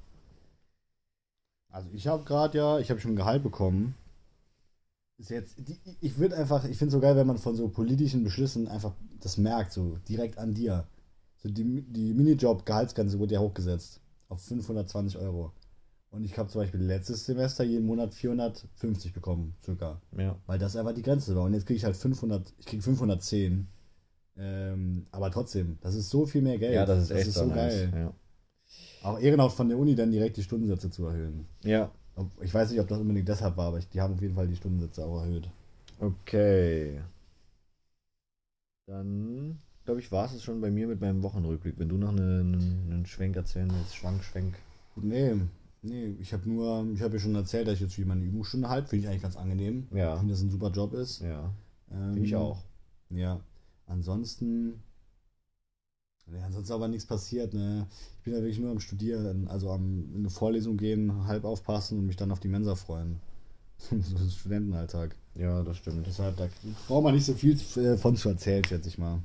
[1.71, 3.95] Also ich habe gerade ja, ich habe schon Gehalt bekommen.
[5.19, 7.69] Ist jetzt, die, ich würde einfach, ich finde es so geil, wenn man von so
[7.69, 10.87] politischen Beschlüssen einfach das merkt, so direkt an dir.
[11.37, 15.53] So die, die Minijob-Gehaltsgrenze wurde ja hochgesetzt auf 520 Euro.
[16.15, 20.01] Und ich habe zum Beispiel letztes Semester jeden Monat 450 bekommen, circa.
[20.17, 20.39] Ja.
[20.47, 21.43] Weil das einfach die Grenze war.
[21.43, 23.67] Und jetzt kriege ich halt 500, ich kriege 510.
[24.37, 26.75] Ähm, aber trotzdem, das ist so viel mehr Geld.
[26.75, 27.91] Ja, das ist echt so nice.
[27.91, 27.93] geil.
[27.93, 28.13] Ja.
[29.03, 31.47] Auch ehrenhaft von der Uni dann direkt die Stundensätze zu erhöhen.
[31.63, 31.91] ja.
[32.43, 34.47] Ich weiß nicht, ob das unbedingt deshalb war, aber ich, die haben auf jeden Fall
[34.47, 35.51] die Stundensätze auch erhöht.
[35.99, 37.01] Okay.
[38.87, 41.77] Dann, glaube ich, war es schon bei mir mit meinem Wochenrückblick.
[41.77, 42.55] Wenn du noch einen,
[42.89, 44.55] einen Schwenk erzählen willst, Schwank, Schwenk.
[44.95, 45.35] Nee,
[45.85, 48.69] nee, ich habe nur, ich habe ja schon erzählt, dass ich jetzt wie meine Übungsstunde
[48.69, 49.87] halt, finde ich eigentlich ganz angenehm.
[49.93, 50.15] Ja.
[50.15, 51.21] Ich finde, das ein super Job ist.
[51.21, 51.53] Ja,
[51.91, 52.63] Ähm, finde ich auch.
[53.11, 53.41] Ja.
[53.87, 54.83] Ansonsten.
[56.33, 57.87] Ja, ansonsten aber nichts passiert, ne?
[58.19, 61.99] Ich bin ja wirklich nur am Studieren, also am in eine Vorlesung gehen, halb aufpassen
[61.99, 63.21] und mich dann auf die Mensa freuen.
[63.79, 65.15] so ist Studentenalltag.
[65.35, 66.07] Ja, das stimmt.
[66.07, 66.49] Deshalb, da
[66.89, 69.23] braucht man nicht so viel äh, von zu erzählen, schätze ich mal.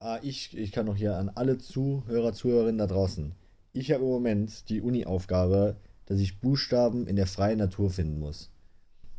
[0.00, 3.32] Ah, ich, ich kann noch hier an alle Zuhörer, Zuhörerinnen da draußen.
[3.72, 8.50] Ich habe im Moment die Uni-Aufgabe, dass ich Buchstaben in der freien Natur finden muss.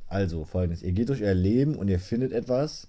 [0.08, 2.88] Also folgendes: Ihr geht durch euer Leben und ihr findet etwas,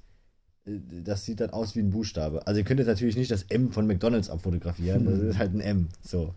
[0.67, 2.47] äh, das sieht dann aus wie ein Buchstabe.
[2.47, 5.61] Also ihr könnt jetzt natürlich nicht das M von McDonalds abfotografieren, das ist halt ein
[5.61, 5.89] M.
[6.03, 6.35] So.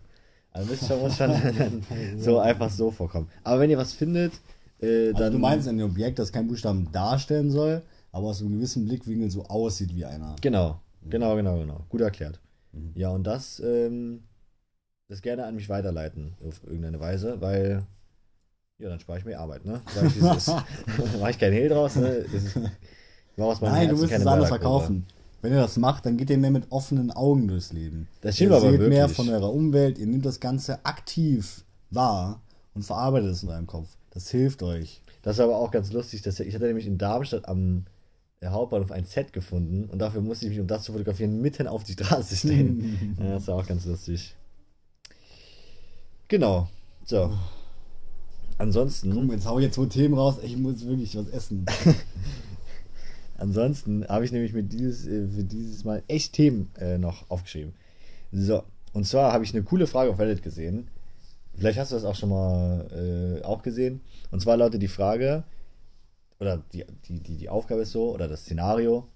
[0.52, 1.34] Also müsst schon, muss schon
[2.18, 3.28] so einfach so vorkommen.
[3.42, 4.34] Aber wenn ihr was findet,
[4.80, 5.22] äh, dann.
[5.22, 9.30] Also du meinst ein Objekt, das kein Buchstaben darstellen soll, aber aus einem gewissen Blickwinkel
[9.30, 10.36] so aussieht wie einer.
[10.40, 11.84] Genau, genau, genau, genau.
[11.88, 12.40] Gut erklärt.
[12.72, 12.92] Mhm.
[12.94, 14.22] Ja, und das, ähm,
[15.08, 17.84] das gerne an mich weiterleiten auf irgendeine Weise, weil,
[18.78, 19.80] ja, dann spare ich mir Arbeit, ne?
[19.94, 20.48] Sag ich, wie es ist.
[21.20, 22.08] Mach ich kein Hehl draus, ne?
[22.08, 22.56] Ist,
[23.36, 25.06] Nein, du musst es anders verkaufen.
[25.42, 28.08] Wenn ihr das macht, dann geht ihr mehr mit offenen Augen durchs Leben.
[28.22, 29.16] Das stimmt ihr aber seht mehr wirklich.
[29.16, 32.40] von eurer Umwelt, ihr nehmt das Ganze aktiv wahr
[32.74, 33.88] und verarbeitet es in eurem Kopf.
[34.10, 35.02] Das hilft euch.
[35.22, 37.84] Das ist aber auch ganz lustig, dass ich hatte nämlich in Darmstadt am
[38.40, 41.66] äh, Hauptbahnhof ein Set gefunden und dafür musste ich mich, um das zu fotografieren, mitten
[41.66, 43.16] auf die Straße stellen.
[43.20, 44.34] ja, das war auch ganz lustig.
[46.28, 46.68] Genau.
[47.04, 47.32] So.
[48.58, 49.12] Ansonsten.
[49.12, 50.36] Komm, jetzt hau ich jetzt zwei Themen raus.
[50.42, 51.66] Ich muss wirklich was essen.
[53.36, 57.74] Ansonsten habe ich nämlich mit dieses, äh, für dieses Mal echt Themen äh, noch aufgeschrieben.
[58.32, 58.62] So,
[58.92, 60.88] und zwar habe ich eine coole Frage auf Reddit gesehen.
[61.56, 64.00] Vielleicht hast du das auch schon mal äh, auch gesehen.
[64.30, 65.44] Und zwar lautet die Frage,
[66.38, 69.08] oder die, die, die, die Aufgabe ist so, oder das Szenario,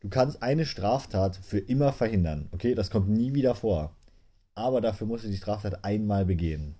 [0.00, 2.48] du kannst eine Straftat für immer verhindern.
[2.52, 3.95] Okay, das kommt nie wieder vor.
[4.56, 6.74] Aber dafür musst du die Straftat einmal begehen.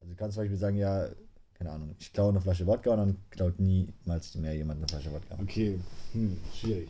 [0.00, 1.08] Also du kannst zum Beispiel sagen, ja,
[1.54, 5.12] keine Ahnung, ich klaue eine Flasche Wodka und dann klaut niemals mehr jemand eine Flasche
[5.12, 5.36] Wodka.
[5.42, 5.80] Okay,
[6.12, 6.88] hm, schwierig.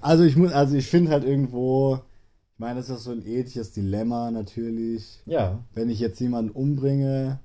[0.00, 2.00] Also ich muss, also ich finde halt irgendwo,
[2.54, 5.20] ich meine, das ist so ein ethisches Dilemma natürlich.
[5.26, 5.64] Ja.
[5.74, 7.38] Wenn ich jetzt jemanden umbringe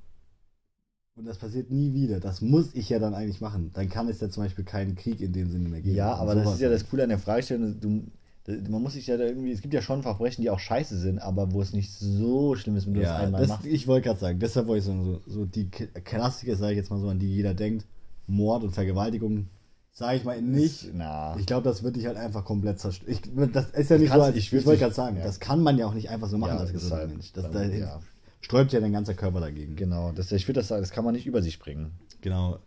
[1.16, 3.70] und das passiert nie wieder, das muss ich ja dann eigentlich machen.
[3.74, 5.96] Dann kann es ja zum Beispiel keinen Krieg in dem Sinne mehr geben.
[5.96, 6.82] Ja, aber das ist ja halt.
[6.82, 7.80] das Coole an der Fragestellung.
[7.80, 8.04] Du,
[8.48, 11.20] man muss sich ja da irgendwie, es gibt ja schon Verbrechen, die auch scheiße sind,
[11.20, 13.66] aber wo es nicht so schlimm ist, wenn du das Ja, einmal das, machst.
[13.66, 16.90] ich wollte gerade sagen, deshalb wollte ich sagen, so, so die Klassiker, sage ich jetzt
[16.90, 17.86] mal so, an die jeder denkt,
[18.26, 19.48] Mord und Vergewaltigung,
[19.92, 20.92] sage ich mal nicht.
[20.94, 21.36] Na.
[21.38, 23.12] Ich glaube, das wird dich halt einfach komplett zerstören.
[23.12, 25.24] Ich, das ist ja nicht so, als, ich ich, wollte gerade sagen, ja.
[25.24, 27.10] das kann man ja auch nicht einfach so machen Ja, als das ist gesunder halt
[27.12, 27.34] Mensch.
[27.34, 28.00] Das, da ja.
[28.40, 29.76] sträubt ja dein ganzer Körper dagegen.
[29.76, 31.92] Genau, das, ich würde das sagen, das kann man nicht über sich bringen.
[32.22, 32.60] Genau.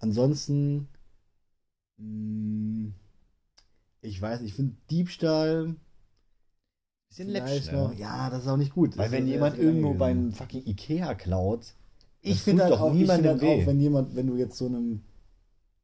[0.00, 0.88] Ansonsten,
[1.98, 2.92] mh,
[4.08, 5.76] ich weiß nicht, ich finde Diebstahl
[7.08, 7.92] Bisschen läppsch, ne?
[7.96, 8.96] ja, das ist auch nicht gut.
[8.96, 11.74] Weil Das wenn ist jemand irgendwo beim fucking Ikea klaut,
[12.20, 13.62] Ich finde halt doch auch, ich niemandem find halt weh.
[13.62, 15.00] auch, wenn jemand, wenn du jetzt so einem,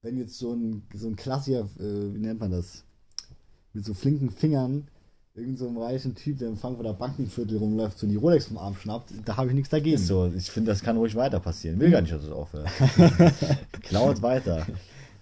[0.02, 2.84] wenn jetzt so ein, so ein Klassiker, äh, wie nennt man das,
[3.72, 4.88] mit so flinken Fingern,
[5.34, 8.76] irgend so einem reichen Typ, der im Frankfurter Bankenviertel rumläuft, so die Rolex vom Arm
[8.76, 9.96] schnappt, da habe ich nichts dagegen.
[9.96, 11.80] ist so, ich finde, das kann ruhig weiter passieren.
[11.80, 12.68] Will gar nicht, dass es aufhört.
[13.82, 14.66] Klaut weiter.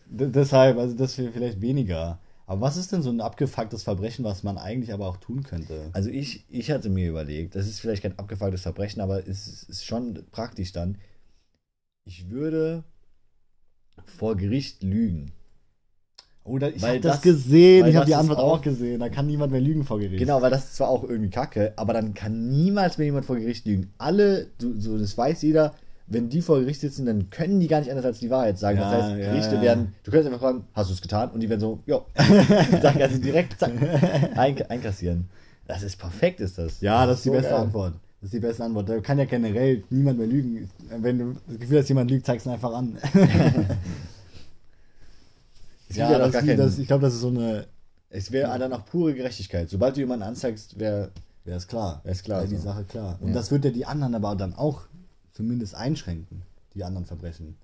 [0.07, 2.19] D deshalb, also das wäre vielleicht weniger.
[2.53, 5.89] Aber was ist denn so ein abgefucktes Verbrechen, was man eigentlich aber auch tun könnte?
[5.95, 9.63] Also ich, ich hatte mir überlegt, das ist vielleicht kein abgefucktes Verbrechen, aber es ist,
[9.71, 10.99] ist schon praktisch dann.
[12.05, 12.85] Ich würde
[14.05, 15.33] vor Gericht lügen.
[16.45, 19.09] Oder ich Weil habe das, das- gesehen, ich habe die Antwort auch auch- gesehen, da
[19.09, 20.19] kann niemand mehr lügen vor Gericht.
[20.19, 23.37] Genau, weil das ist zwar auch irgendwie kacke, aber dann kann niemals mehr jemand vor
[23.37, 23.95] Gericht lügen.
[23.97, 25.75] Alle, du, so, das weiß jeder,
[26.07, 28.79] wenn die vor Gericht sitzen, dann können die gar nicht anders als die Wahrheit sagen.
[28.79, 29.63] Ja, das heißt, Gerichte ja.
[29.63, 31.31] werden, du könntest einfach fragen, hast du es getan?
[31.31, 32.05] Und die werden so, jo.
[32.83, 33.73] Sagen also direkt, zack,
[34.37, 35.29] ein, einkassieren.
[35.67, 36.81] Das ist perfekt, ist das.
[36.81, 37.61] Ja, das ist die so beste geil.
[37.61, 37.95] Antwort.
[38.21, 38.89] Das ist die beste Antwort.
[38.89, 40.69] Da kann ja generell niemand mehr lügen.
[40.99, 42.99] Wenn du das Gefühl hast, jemand lügt, zeig's ihn einfach an.
[45.93, 47.67] Es ja, ja das, das, ich glaube, das ist so eine.
[48.09, 49.69] es wäre dann auch pure Gerechtigkeit.
[49.69, 51.11] Sobald du jemanden anzeigst, wäre
[51.45, 52.01] Ja, ist klar.
[52.05, 52.63] Ja, ist klar, die so.
[52.63, 53.19] Sache klar.
[53.21, 54.85] Und das wird ja die anderen aber dann auch
[55.33, 56.43] zumindest einschränken.
[56.74, 57.59] Die anderen Verbrechen.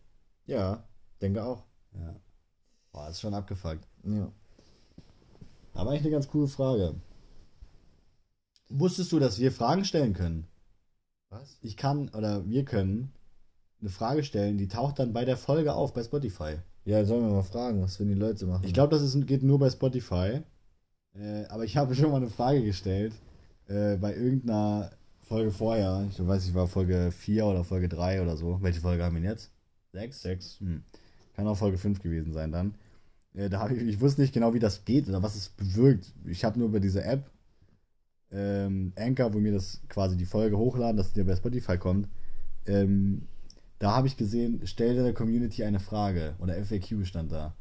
[0.47, 0.85] ja,
[1.23, 1.65] denke auch.
[1.95, 2.15] Ja.
[2.93, 3.87] Boah, ist schon abgefuckt.
[4.05, 4.31] Ja.
[5.75, 6.95] Aber eigentlich eine ganz coole Frage.
[8.69, 10.47] Wusstest du, dass wir Fragen stellen können?
[11.31, 11.59] Was?
[11.63, 13.13] Ich kann oder wir können
[13.81, 16.57] eine Frage stellen, die taucht dann bei der Folge auf bei Spotify.
[16.85, 18.65] Ja, sollen wir mal fragen, was würden die Leute machen?
[18.65, 20.43] Ich glaube, das ist, geht nur bei Spotify.
[21.15, 23.13] Äh, aber ich habe schon mal eine Frage gestellt
[23.67, 24.91] äh, bei irgendeiner
[25.29, 26.07] Folge vorher.
[26.11, 28.59] Ich weiß nicht, war Folge 4 oder Folge 3 oder so.
[28.63, 29.51] Welche Folge haben wir denn jetzt?
[29.93, 30.23] 6?
[30.23, 30.61] 6.
[30.61, 30.83] Hm.
[31.37, 32.75] Kann auch Folge 5 gewesen sein dann.
[33.35, 36.13] Äh, da ich, ich wusste nicht genau, wie das geht oder was es bewirkt.
[36.25, 37.31] Ich habe nur über diese App
[38.33, 42.09] ähm, Anchor, wo mir das quasi die Folge hochladen, dass die bei Spotify kommt.
[42.67, 43.29] Ähm,
[43.79, 47.55] da habe ich gesehen, stell der Community eine Frage oder FAQ stand da.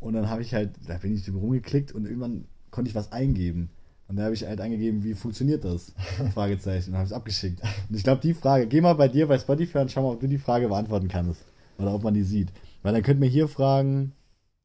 [0.00, 3.68] Und dann habe ich halt, da bin ich rumgeklickt und irgendwann konnte ich was eingeben.
[4.10, 5.92] Und da habe ich halt eingegeben, wie funktioniert das?
[6.34, 6.90] Fragezeichen.
[6.90, 7.60] Und habe es abgeschickt.
[7.88, 10.20] Und ich glaube, die Frage, geh mal bei dir bei Spotify und schau mal, ob
[10.20, 11.42] du die Frage beantworten kannst.
[11.78, 12.48] Oder ob man die sieht.
[12.82, 14.12] Weil dann könnt mir hier fragen,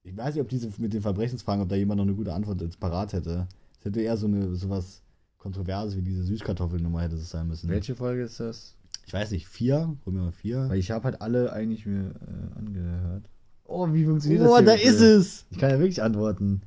[0.01, 2.59] ich weiß nicht, ob diese mit den Verbrechensfragen, ob da jemand noch eine gute Antwort
[2.61, 3.47] jetzt parat hätte.
[3.79, 5.03] Es hätte eher so eine sowas
[5.37, 7.69] Kontroverses wie diese Süßkartoffelnummer hätte es sein müssen.
[7.69, 8.73] Welche Folge ist das?
[9.05, 9.95] Ich weiß nicht, vier?
[10.05, 10.67] Holen wir mal vier.
[10.69, 13.29] Weil ich habe halt alle eigentlich mir äh, angehört.
[13.65, 14.65] Oh, wie funktioniert Oh, das?
[14.65, 15.11] da hier ist bitte?
[15.13, 15.45] es!
[15.51, 16.61] Ich kann ja wirklich antworten.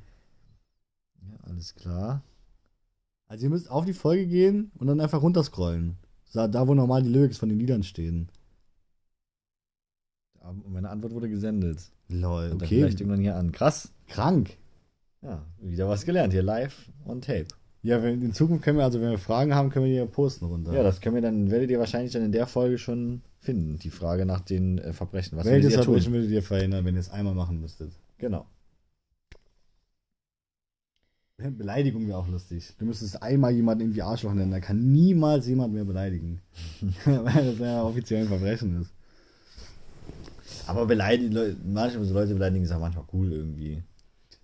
[1.23, 2.23] Ja, alles klar.
[3.29, 5.97] Also ihr müsst auf die Folge gehen und dann einfach runterscrollen.
[6.33, 8.29] Da, da wo normal die Lyrics von den Liedern stehen.
[10.67, 11.91] Meine Antwort wurde gesendet.
[12.09, 12.81] Lol, Und dann okay.
[12.81, 13.53] vielleicht irgendwann hier an.
[13.53, 13.93] Krass.
[14.09, 14.57] Krank.
[15.21, 16.33] Ja, wieder was gelernt.
[16.33, 17.49] Hier live on tape.
[17.83, 20.07] Ja, wenn, in Zukunft können wir, also wenn wir Fragen haben, können wir die ja
[20.07, 20.73] posten runter.
[20.73, 23.79] Ja, das können wir dann, werdet ihr wahrscheinlich dann in der Folge schon finden.
[23.79, 25.37] Die Frage nach den äh, Verbrechen.
[25.37, 27.93] Was Welches Verbrechen würdet ihr verhindern, wenn ihr es einmal machen müsstet?
[28.19, 28.47] Genau.
[31.53, 32.75] Beleidigung wäre auch lustig.
[32.79, 36.41] Du müsstest einmal jemanden irgendwie Arschloch nennen, da kann niemals jemand mehr beleidigen.
[37.05, 38.91] Weil das ja offiziell ein Verbrechen ist.
[40.67, 43.83] Aber beleidigen, Leute, manchmal so Leute beleidigen ist auch manchmal cool irgendwie.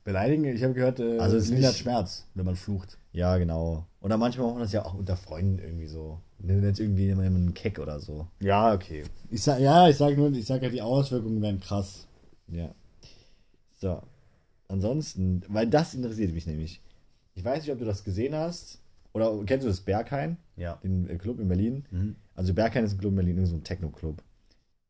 [0.05, 2.97] Beleidigen, ich habe gehört, äh, Also es ist lindert nicht- Schmerz, wenn man flucht.
[3.13, 3.87] Ja, genau.
[4.01, 6.21] Oder manchmal macht man das ja auch unter Freunden irgendwie so.
[6.39, 8.27] Wenn jetzt irgendwie jemand einen Keck oder so.
[8.41, 9.03] Ja, okay.
[9.31, 12.07] Ich sag, ja, ich sage nur, ich sage ja, die Auswirkungen wären krass.
[12.49, 12.73] Ja.
[13.81, 14.01] So.
[14.69, 16.81] Ansonsten, weil das interessiert mich nämlich.
[17.35, 18.81] Ich weiß nicht, ob du das gesehen hast.
[19.13, 20.37] Oder kennst du das Berghain?
[20.57, 20.77] Ja.
[20.83, 21.85] Den äh, Club in Berlin?
[21.91, 22.17] Mhm.
[22.35, 24.23] Also Berghain ist ein Club in Berlin, irgend so ein Techno-Club.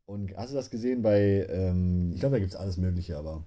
[0.07, 3.45] Und hast du das gesehen bei, ähm, Ich glaube, da gibt es alles Mögliche, aber.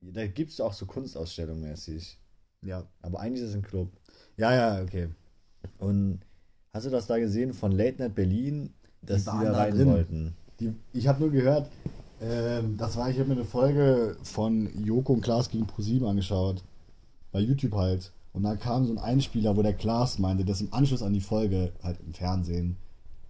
[0.00, 2.18] da gibt es auch so Kunstausstellungen mäßig.
[2.62, 2.86] Ja.
[3.02, 3.88] Aber eigentlich ist es ein Club.
[4.36, 5.08] Ja, ja, okay.
[5.78, 6.20] Und
[6.72, 8.72] hast du das da gesehen von Late Night Berlin,
[9.02, 9.86] dass Die die, da rein drin.
[9.88, 10.34] wollten?
[10.60, 11.70] Die, ich habe nur gehört,
[12.20, 16.62] ähm, das war, ich habe mir eine Folge von Joko und Klaas gegen ProSieben angeschaut.
[17.32, 18.12] Bei YouTube halt.
[18.32, 21.20] Und da kam so ein Einspieler, wo der Klaas meinte, dass im Anschluss an die
[21.20, 22.76] Folge, halt im Fernsehen,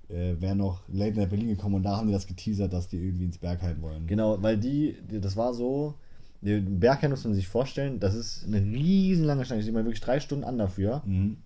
[0.09, 2.98] äh, wäre noch Late Night Berlin gekommen und da haben die das geteasert, dass die
[2.98, 4.07] irgendwie ins Bergheim wollen.
[4.07, 5.94] Genau, weil die, das war so,
[6.42, 10.01] den Berghain muss man sich vorstellen, das ist eine riesen lange Schlange, steht man wirklich
[10.01, 11.03] drei Stunden an dafür.
[11.07, 11.38] Mhm.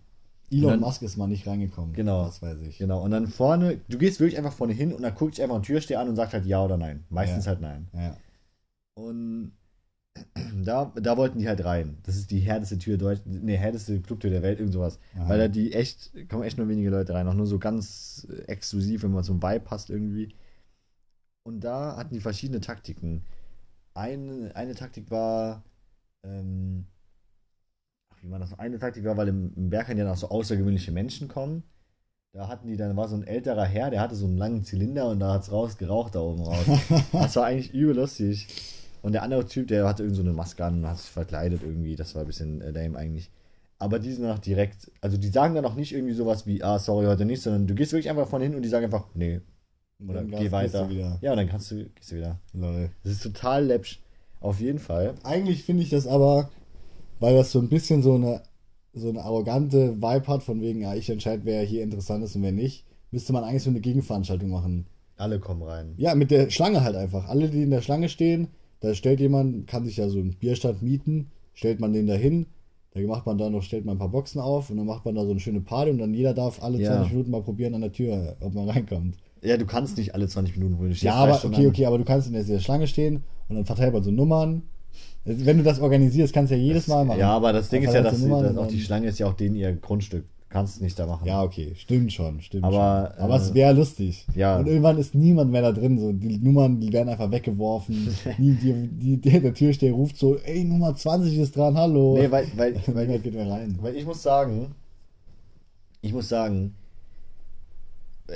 [0.51, 1.95] Elon dann- Musk ist mal nicht reingekommen.
[1.95, 2.25] Genau.
[2.25, 2.79] Das weiß ich.
[2.79, 5.57] Genau, und dann vorne, du gehst wirklich einfach vorne hin und dann guckt dich einfach
[5.57, 7.05] ein Türsteher an und sagt halt ja oder nein.
[7.09, 7.51] Meistens Ja.
[7.53, 7.89] halt nein.
[7.93, 8.17] Ja.
[8.95, 9.53] Und
[10.65, 11.99] da, da wollten die halt rein.
[12.05, 14.99] Das ist die härteste Tür Deutsch, nee, härteste Clubtür der Welt, irgend sowas.
[15.17, 15.29] Aha.
[15.29, 19.03] Weil da die echt, kommen echt nur wenige Leute rein, auch nur so ganz exklusiv,
[19.03, 20.35] wenn man zum beipasst irgendwie.
[21.45, 23.23] Und da hatten die verschiedene Taktiken.
[23.95, 25.63] Eine, eine Taktik war,
[26.25, 26.87] ähm,
[28.13, 28.59] ach, wie war das?
[28.59, 31.65] Eine Taktik war, weil im, im Berghain ja noch so außergewöhnliche Menschen kommen.
[32.33, 35.09] Da hatten die, dann war so ein älterer Herr, der hatte so einen langen Zylinder
[35.09, 36.67] und da hat's raus geraucht da oben raus.
[37.13, 38.49] das war eigentlich übel lustig.
[39.05, 41.61] Und der andere Typ, der hatte irgend so eine Maske an und hat sich verkleidet
[41.63, 41.95] irgendwie.
[41.95, 43.31] Das war ein bisschen äh, lame eigentlich.
[43.79, 46.63] Aber die sind dann auch direkt, also die sagen dann auch nicht irgendwie sowas wie,
[46.63, 49.09] ah, sorry, heute nicht, sondern du gehst wirklich einfach von hin und die sagen einfach,
[49.13, 49.43] nee.
[50.09, 50.85] Oder dann geh weiter.
[50.85, 51.19] du wieder.
[51.21, 52.41] Ja, und dann kannst du, gehst du wieder.
[52.55, 52.93] Lol.
[53.03, 54.01] Das ist total läppsch.
[54.41, 55.17] Auf jeden Fall.
[55.23, 56.49] Eigentlich finde ich das aber,
[57.21, 58.41] weil das so ein bisschen so eine,
[58.95, 62.43] so eine arrogante Vibe hat, von wegen, ja, ich entscheide, wer hier interessant ist und
[62.43, 64.87] wer nicht, müsste man eigentlich so eine Gegenveranstaltung machen.
[65.19, 65.93] Alle kommen rein.
[65.99, 67.29] Ja, mit der Schlange halt einfach.
[67.29, 68.49] Alle, die in der Schlange stehen,
[68.81, 72.47] da stellt jemand, kann sich ja so einen Bierstand mieten, stellt man den da hin,
[72.93, 75.15] da macht man da noch, stellt man ein paar Boxen auf und dann macht man
[75.15, 76.93] da so eine schöne Party und dann jeder darf alle Ja.
[76.93, 79.17] 20 Minuten mal probieren an der Tür, ob man reinkommt.
[79.43, 81.03] Ja, du kannst nicht alle 20 Minuten, wo du stehst.
[81.03, 81.67] Ja, aber okay, lang.
[81.67, 84.63] okay, aber du kannst in der Schlange stehen und dann verteilt man so Nummern.
[85.25, 87.19] Wenn du das organisierst, kannst du ja jedes Mal machen.
[87.19, 89.35] Ja, aber das Ding ist ja, dass, Nummern dass auch die Schlange ist ja auch
[89.35, 90.25] denen ihr Grundstück.
[90.55, 91.27] Du kannst es nicht da machen.
[91.27, 93.25] Ja, okay, stimmt schon, stimmt Aber, schon.
[93.25, 94.25] Aber äh, es wäre lustig.
[94.37, 94.57] ja.
[94.57, 95.99] Und irgendwann ist niemand mehr da drin.
[95.99, 96.13] So.
[96.13, 98.15] Die Nummern, die werden einfach weggeworfen.
[98.39, 102.17] die, die, die, der Türsteher ruft so, ey, Nummer 20 ist dran, hallo.
[102.17, 103.77] Nee, weil, weil, weil niemand geht mehr rein.
[103.81, 104.77] weil ich muss sagen,
[106.03, 106.77] ich muss sagen,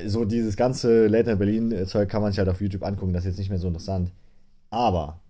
[0.06, 3.28] so dieses ganze Late Night Berlin-Zeug kann man sich halt auf YouTube angucken, das ist
[3.28, 4.10] jetzt nicht mehr so interessant.
[4.70, 5.20] Aber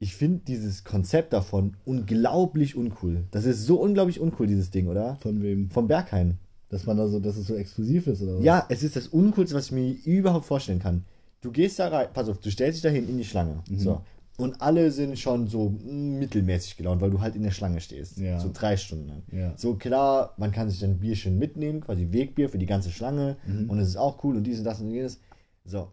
[0.00, 3.24] ich finde dieses Konzept davon unglaublich uncool.
[3.30, 5.16] Das ist so unglaublich uncool, dieses Ding, oder?
[5.16, 5.70] Von wem?
[5.70, 6.38] Vom Berghain.
[6.68, 8.44] Dass man da so, dass es so exklusiv ist oder was?
[8.44, 11.04] Ja, es ist das Uncoolste, was ich mir überhaupt vorstellen kann.
[11.40, 13.62] Du gehst da rein, pass auf, du stellst dich dahin in die Schlange.
[13.68, 13.78] Mhm.
[13.78, 14.02] So.
[14.36, 18.18] Und alle sind schon so mm, mittelmäßig gelaunt, weil du halt in der Schlange stehst.
[18.18, 18.38] Ja.
[18.38, 19.22] So drei Stunden lang.
[19.32, 19.52] Ja.
[19.56, 23.36] So klar, man kann sich dann ein Bierchen mitnehmen, quasi Wegbier für die ganze Schlange.
[23.46, 23.68] Mhm.
[23.68, 25.18] Und es ist auch cool und dies und das und jenes.
[25.64, 25.88] So.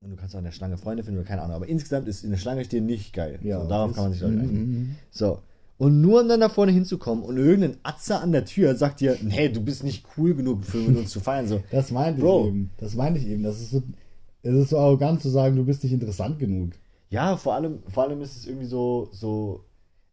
[0.00, 1.56] Und du kannst auch in der Schlange Freunde finden oder keine Ahnung.
[1.56, 3.38] Aber insgesamt ist in der Schlange stehen nicht geil.
[3.42, 4.58] Ja, so, darauf kann man sich Leute Mhm, einigen.
[4.72, 4.96] mhm.
[5.10, 5.40] So.
[5.76, 9.16] Und nur um dann da vorne hinzukommen und irgendein Atzer an der Tür sagt dir,
[9.22, 11.46] nee, du bist nicht cool genug für mit uns zu feiern.
[11.46, 12.42] So, Das meinte Bro.
[12.42, 12.70] ich eben.
[12.78, 13.42] Das meinte ich eben.
[13.42, 13.82] Das ist so,
[14.42, 16.72] es ist so arrogant zu sagen, du bist nicht interessant genug.
[17.10, 19.64] ja, vor allem, vor allem ist es irgendwie so, so,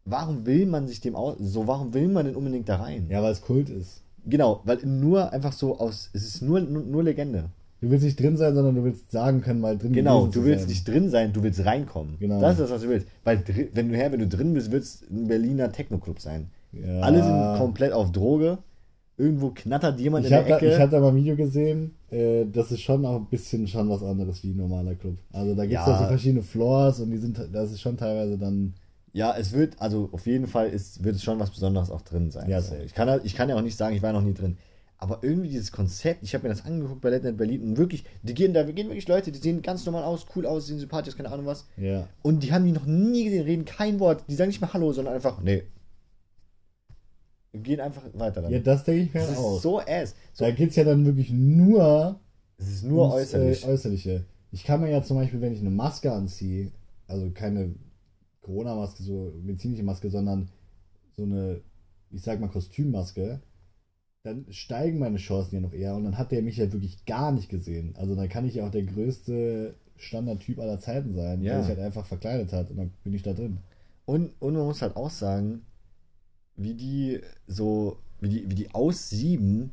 [0.04, 3.06] warum will man sich dem aus, so, warum will man denn unbedingt da rein?
[3.08, 4.02] Ja, weil es Kult ist.
[4.24, 7.50] Genau, weil nur einfach so aus, es ist nur, nur, nur Legende.
[7.86, 10.62] Du willst nicht drin sein, sondern du willst sagen können, mal drin Genau, du willst
[10.62, 10.68] sein.
[10.70, 12.16] nicht drin sein, du willst reinkommen.
[12.18, 12.40] Genau.
[12.40, 13.06] Das ist das, was du willst.
[13.22, 13.42] Weil
[13.74, 16.48] wenn du her, wenn du drin bist, wird es ein Berliner Techno-Club sein.
[16.72, 17.00] Ja.
[17.00, 18.58] Alle sind komplett auf Droge.
[19.18, 20.74] Irgendwo knattert jemand Ich in der da, Ecke.
[20.74, 23.88] ich hab da mal ein Video gesehen, äh, das ist schon auch ein bisschen schon
[23.88, 25.16] was anderes wie ein normaler Club.
[25.32, 25.98] Also da gibt es Ja.
[25.98, 28.74] so verschiedene Floors und die sind, das ist schon teilweise dann,
[29.14, 32.30] ja, es wird, also auf jeden Fall ist, wird es schon was Besonderes auch drin
[32.30, 32.50] sein.
[32.50, 32.74] Ja, so.
[32.84, 34.58] ich, kann, ja- ich kann ja auch nicht sagen, ich war noch nie drin.
[34.98, 38.04] Aber irgendwie dieses Konzept, ich habe mir das angeguckt bei Late Night Berlin und wirklich,
[38.22, 40.78] die gehen da, wir gehen wirklich Leute, die sehen ganz normal aus, cool aus, sehen
[40.78, 41.66] sympathisch, keine Ahnung was.
[41.76, 42.08] ja.
[42.22, 44.92] Und die haben die noch nie gesehen, reden kein Wort, die sagen nicht mal Hallo,
[44.92, 45.64] sondern einfach, nee.
[47.52, 48.52] Gehen einfach weiter dann.
[48.52, 49.60] Ja, das denke ich mir das halt ist auch.
[49.60, 50.14] so ass.
[50.34, 52.20] So, Da geht es ja dann wirklich nur
[52.58, 53.64] es ist nur ums, äußerlich.
[53.64, 54.24] Äh, äußerliche.
[54.50, 56.72] Ich kann mir ja zum Beispiel, wenn ich eine Maske anziehe,
[57.06, 57.74] also keine
[58.42, 60.48] Corona-Maske, so medizinische Maske, sondern
[61.16, 61.60] so eine,
[62.10, 63.40] ich sag mal, Kostümmaske,
[64.26, 67.32] dann steigen meine Chancen ja noch eher und dann hat der mich ja wirklich gar
[67.32, 67.94] nicht gesehen.
[67.96, 71.54] Also dann kann ich ja auch der größte Standardtyp aller Zeiten sein, Ja.
[71.54, 73.58] der sich halt einfach verkleidet hat und dann bin ich da drin.
[74.04, 75.62] Und, und man muss halt auch sagen,
[76.56, 79.70] wie die so, wie die, wie die aussieben,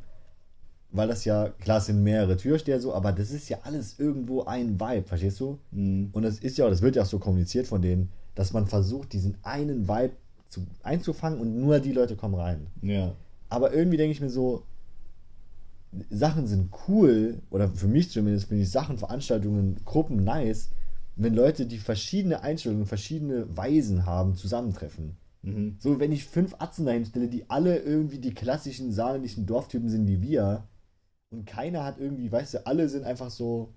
[0.91, 4.43] weil das ja, klar, es sind mehrere Türsteher so, aber das ist ja alles irgendwo
[4.43, 5.57] ein Vibe, verstehst du?
[5.71, 6.09] Mhm.
[6.13, 8.67] Und das ist ja, auch- das wird ja auch so kommuniziert von denen, dass man
[8.67, 10.13] versucht, diesen einen Vibe
[10.49, 12.67] zu, einzufangen und nur die Leute kommen rein.
[12.81, 13.13] Ja.
[13.53, 14.63] Aber irgendwie denke ich mir so,
[16.09, 20.71] Sachen sind cool, oder für mich zumindest finde ich Sachen, Veranstaltungen, Gruppen nice,
[21.15, 25.17] wenn Leute, die verschiedene Einstellungen, verschiedene Weisen haben, zusammentreffen.
[25.43, 25.75] Mhm.
[25.77, 30.07] So, wenn ich fünf Atzen dahin stelle, die alle irgendwie die klassischen saarländischen Dorftypen sind
[30.07, 30.67] wie wir,
[31.29, 33.71] und keiner hat irgendwie, weißt du, alle sind einfach so,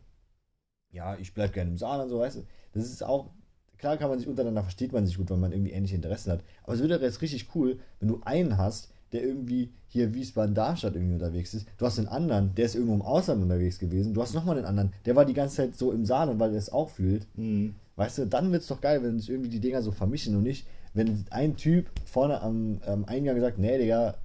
[0.91, 3.29] ja, ich bleib gerne im Saarland, so, weißt du, das ist auch,
[3.77, 6.43] klar kann man sich untereinander, versteht man sich gut, weil man irgendwie ähnliche Interessen hat,
[6.63, 11.15] aber es wäre jetzt richtig cool, wenn du einen hast, der irgendwie hier Wiesbaden-Darmstadt irgendwie
[11.15, 14.35] unterwegs ist, du hast einen anderen, der ist irgendwo im Ausland unterwegs gewesen, du hast
[14.35, 16.91] nochmal einen anderen, der war die ganze Zeit so im Saarland, weil er es auch
[16.91, 17.75] fühlt, Mhm.
[17.97, 20.67] Weißt du, dann wird's doch geil, wenn sich irgendwie die Dinger so vermischen und nicht,
[20.93, 24.17] wenn ein Typ vorne am, am Eingang sagt, nee, Digga,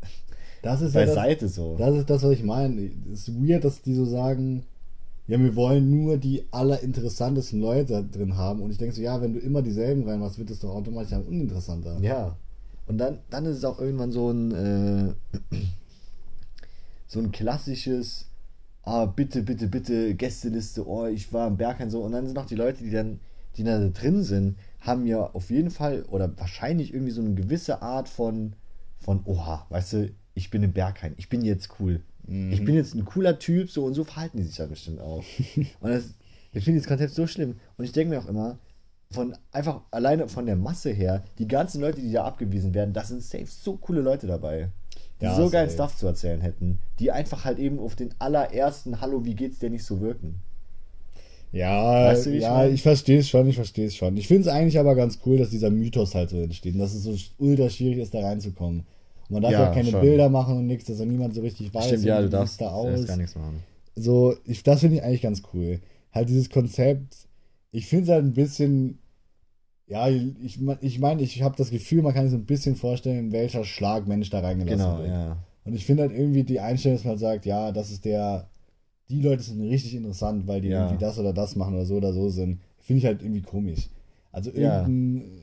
[0.61, 1.75] Das ist ja das, beiseite so.
[1.77, 2.89] Das ist das, was ich meine.
[3.11, 4.63] Es ist weird, dass die so sagen,
[5.27, 8.61] ja, wir wollen nur die allerinteressantesten Leute drin haben.
[8.61, 11.23] Und ich denke so, ja, wenn du immer dieselben reinmachst, wird es doch automatisch dann
[11.23, 11.97] uninteressanter.
[12.01, 12.35] Ja.
[12.87, 15.13] Und dann, dann ist es auch irgendwann so ein, äh,
[17.07, 18.27] so ein klassisches,
[18.83, 22.01] ah, bitte, bitte, bitte, Gästeliste, oh, ich war im Berghain so.
[22.01, 23.19] Und dann sind auch die Leute, die dann,
[23.57, 27.81] die da drin sind, haben ja auf jeden Fall oder wahrscheinlich irgendwie so eine gewisse
[27.81, 28.53] Art von,
[28.99, 32.01] von, oha, weißt du, ich bin im Berghain, ich bin jetzt cool.
[32.27, 35.23] Ich bin jetzt ein cooler Typ, so und so verhalten die sich ja bestimmt auch.
[35.81, 36.13] und das,
[36.53, 37.59] ich finde das Konzept so schlimm.
[37.77, 38.57] Und ich denke mir auch immer,
[39.11, 43.09] von einfach alleine von der Masse her, die ganzen Leute, die da abgewiesen werden, das
[43.09, 44.69] sind safe so coole Leute dabei,
[45.19, 45.89] die Ja, so geilen safe.
[45.89, 49.69] Stuff zu erzählen hätten, die einfach halt eben auf den allerersten Hallo, wie geht's dir
[49.69, 50.39] nicht so wirken.
[51.51, 52.71] Ja, Weißt du, ich ja, meine?
[52.71, 54.15] ich verstehe es schon, ich verstehe es schon.
[54.15, 56.93] Ich finde es eigentlich aber ganz cool, dass dieser Mythos halt so entsteht und dass
[56.93, 58.79] es so ultra schwierig ist, da reinzukommen.
[59.27, 59.99] Und man darf Ja, ja, keine schon.
[60.01, 62.69] Bilder machen und nichts, dass auch niemand so richtig weiß, Stimmt, ja, du darfst da
[62.69, 63.05] aus.
[63.05, 63.63] gar nichts machen.
[63.97, 65.81] so, ich, das finde ich eigentlich ganz cool.
[66.13, 67.15] Halt dieses Konzept,
[67.71, 68.99] ich finde es halt ein bisschen,
[69.87, 72.75] ja, ich meine, ich, mein, ich habe das Gefühl, man kann sich so ein bisschen
[72.75, 75.09] vorstellen, in welcher Schlag Mensch da reingelassen Genau, wird.
[75.09, 75.37] ja.
[75.63, 78.49] Und ich finde halt irgendwie die Einstellung, dass man sagt, ja, das ist der,
[79.09, 80.81] die Leute sind richtig interessant, weil die Ja.
[80.83, 83.89] irgendwie das oder das machen oder so oder so sind, finde ich halt irgendwie komisch.
[84.31, 85.40] Also irgendein,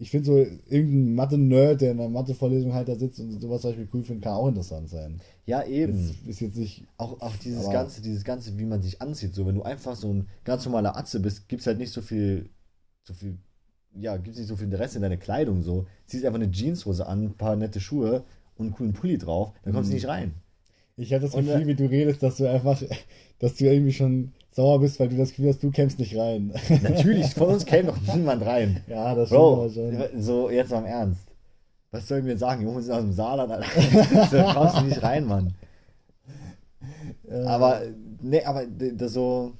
[0.00, 3.70] ich finde so, irgendein Mathe-Nerd, der in einer Mathe-Vorlesung halt da sitzt und sowas zum
[3.70, 5.20] Beispiel cool findet, kann auch interessant sein.
[5.44, 6.08] Ja, eben.
[6.08, 9.46] Jetzt, ist jetzt nicht, Auch, auch dieses ganze, dieses ganze, wie man sich anzieht, so
[9.46, 12.48] wenn du einfach so ein ganz normaler Atze bist, gibt's halt nicht so viel,
[13.02, 13.38] so viel,
[13.94, 15.86] ja, gibt's nicht so viel Interesse in deine Kleidung so.
[16.06, 18.22] Ziehst einfach eine Jeanshose an, ein paar nette Schuhe
[18.56, 19.96] und einen coolen Pulli drauf, dann kommst du Mhm.
[19.96, 20.34] nicht rein.
[20.96, 22.80] Ich habe das Gefühl, äh, wie du redest, dass du einfach,
[23.40, 26.52] dass du irgendwie schon sauer bist, weil du das Gefühl hast, du kämpfst nicht rein.
[26.82, 28.82] Natürlich, von uns käme doch niemand rein.
[28.88, 30.20] ja, das stimmt Bro, aber schon.
[30.20, 31.28] so jetzt mal im Ernst.
[31.92, 32.64] Was sollen wir sagen?
[32.64, 34.28] Jungs sind aus dem Saarland, Alter.
[34.32, 35.54] da kommst du nicht rein, Mann.
[37.46, 37.82] Aber,
[38.20, 39.52] nee, aber das so.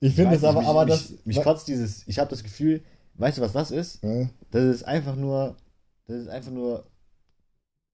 [0.00, 1.10] Ich finde es aber, nicht, aber mich, das.
[1.10, 2.02] Mich, mich kotzt dieses.
[2.08, 2.82] Ich habe das Gefühl,
[3.14, 4.02] weißt du, was das ist?
[4.02, 5.54] Äh, Das ist einfach nur.
[6.08, 6.84] Das ist einfach nur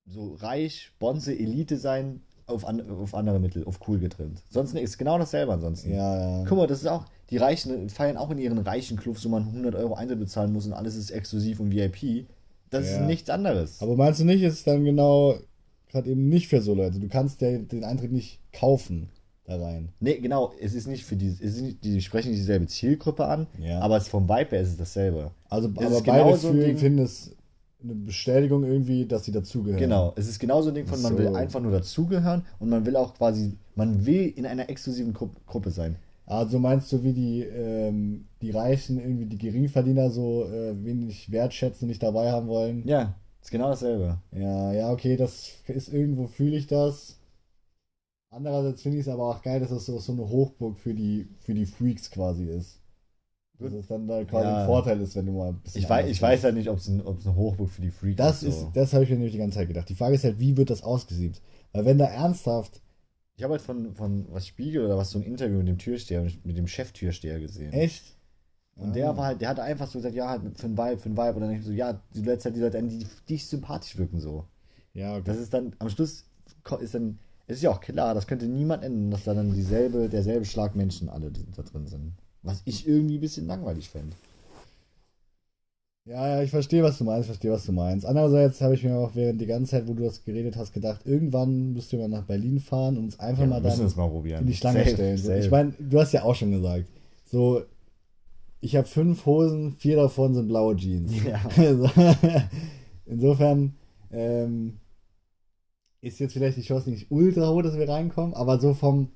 [0.06, 4.42] so reich, Bonze, Elite sein auf, an, auf andere Mittel, auf cool getrimmt.
[4.50, 5.90] Sonst ist genau dasselbe ansonsten.
[5.92, 6.44] ja, ja.
[6.48, 9.44] Guck mal, das ist auch, die Reichen feiern auch in ihren reichen Clubs, wo man
[9.44, 12.26] 100 Euro Eintritt bezahlen muss und alles ist exklusiv und VIP.
[12.70, 12.96] Das Ja.
[13.00, 13.80] ist nichts anderes.
[13.80, 15.34] Aber meinst du nicht, ist es dann genau
[15.90, 16.98] gerade eben nicht für so Leute?
[17.00, 19.08] Du kannst ja den Eintritt nicht kaufen
[19.46, 19.88] da rein.
[20.00, 23.24] nee, genau, es ist nicht für die, es ist nicht, die sprechen nicht dieselbe Zielgruppe
[23.24, 23.80] an, Ja.
[23.80, 25.30] aber es vom Vibe her ist es dasselbe.
[25.48, 27.34] Also, Es aber beide genau so finden es
[27.82, 29.78] eine Bestätigung irgendwie, dass sie dazugehören.
[29.78, 31.18] Genau, es ist genauso ein Ding von, man So.
[31.18, 35.28] will einfach nur dazugehören und man will auch quasi, man will in einer exklusiven Gru
[35.46, 35.96] Gruppe sein.
[36.26, 41.84] Also meinst du, wie die, ähm, die Reichen, irgendwie die Geringverdiener so äh, wenig wertschätzen
[41.86, 42.86] und nicht dabei haben wollen?
[42.86, 44.18] Ja, ist genau dasselbe.
[44.32, 47.16] Ja, ja, okay, das ist irgendwo fühle ich das.
[48.30, 51.28] Andererseits finde ich es aber auch geil, dass es so, so eine Hochburg für die,
[51.40, 52.80] für die Freaks quasi ist.
[53.60, 54.60] Dass es dann da quasi Ja.
[54.60, 55.82] ein Vorteil ist, wenn du mal ein bisschen.
[55.82, 58.16] Ich weiß, ich weiß halt nicht, ob es ein, ob's eine Hochburg für die Freaks
[58.16, 58.60] Das ist.
[58.60, 58.70] So.
[58.74, 59.88] das habe ich mir nämlich die ganze Zeit gedacht.
[59.88, 61.40] Die Frage ist halt, wie wird das ausgesiebt?
[61.72, 62.80] Weil wenn da ernsthaft,
[63.36, 66.26] Ich habe halt von, von was Spiegel oder was so ein Interview mit dem Türsteher,
[66.44, 67.72] mit dem Cheftürsteher gesehen.
[67.72, 68.16] echt?
[68.76, 68.92] Und Ah.
[68.92, 71.16] der war halt, der hat einfach so gesagt, ja, halt für ein Vibe, für ein
[71.16, 71.34] Vibe.
[71.34, 74.20] Und dann ich so, ja, du lädst halt die Leute ein, die dich sympathisch wirken
[74.20, 74.44] so.
[74.94, 75.22] Ja, okay.
[75.24, 76.24] Das ist dann, am Schluss
[76.80, 80.08] ist dann, es ist ja auch klar, das könnte niemand ändern, dass da dann dieselbe,
[80.08, 82.12] derselbe Schlag Menschen alle da drin sind.
[82.42, 84.14] Was ich irgendwie ein bisschen langweilig fände.
[86.04, 88.06] Ja, ja, ich verstehe, was du meinst, ich verstehe, was du meinst.
[88.06, 91.02] Andererseits habe ich mir auch während die ganze Zeit, wo du das geredet hast, gedacht,
[91.04, 94.54] irgendwann müssten wir nach Berlin fahren und uns einfach Ja, mal dann mal in die
[94.54, 95.18] Schlange Safe, stellen.
[95.18, 95.38] Safe.
[95.40, 96.86] ich meine, du hast ja auch schon gesagt,
[97.26, 97.62] so,
[98.60, 101.12] ich habe fünf Hosen, vier davon sind blaue Jeans.
[101.24, 101.40] Ja.
[101.58, 101.90] Also,
[103.04, 103.74] Insofern
[104.10, 104.78] ähm,
[106.00, 109.08] ist jetzt vielleicht die Chance nicht ultra hoch, dass wir reinkommen, aber so vom,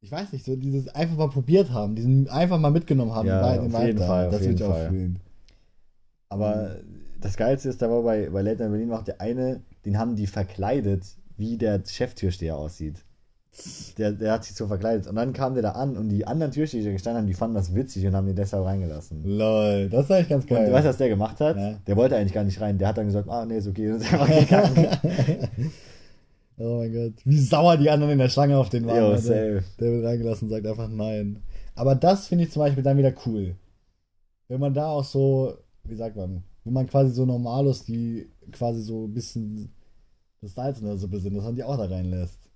[0.00, 3.52] ich weiß nicht, so dieses einfach mal probiert haben, diesen einfach mal mitgenommen haben, Ja,
[3.52, 5.20] den auf Vibe jeden Fall, auf das jeden ich auch fühlen.
[6.28, 6.76] Aber
[7.20, 10.14] das Geilste ist, da war bei, bei Late Night Berlin auch der eine, den haben
[10.14, 11.04] die verkleidet,
[11.36, 13.04] wie der Cheftürsteher aussieht.
[13.96, 15.08] Der, der hat sich so verkleidet.
[15.08, 17.34] Und dann kam der da an und die anderen Türsteher, die da gestanden haben, die
[17.34, 19.24] fanden das witzig und haben den deshalb reingelassen.
[19.24, 20.66] Lol, das ist eigentlich ganz Und geil.
[20.66, 21.56] du weißt, was der gemacht hat?
[21.56, 21.74] Ja.
[21.86, 22.78] Der wollte eigentlich gar nicht rein.
[22.78, 23.90] Der hat dann gesagt, ah, nee, ist okay.
[23.90, 24.86] Und ist einfach gegangen.
[26.58, 27.14] oh mein Gott.
[27.24, 28.96] Wie sauer die anderen in der Schlange auf den waren.
[28.96, 29.18] Alter.
[29.18, 29.64] safe.
[29.80, 31.42] Der wird reingelassen und sagt einfach nein.
[31.74, 33.56] Aber das finde ich zum Beispiel dann wieder cool.
[34.48, 38.82] Wenn man da auch so, wie sagt man, wenn man quasi so Normalos, die quasi
[38.82, 39.72] so ein bisschen
[40.40, 42.48] das Salz in der Suppe sind, dass man die auch da reinlässt.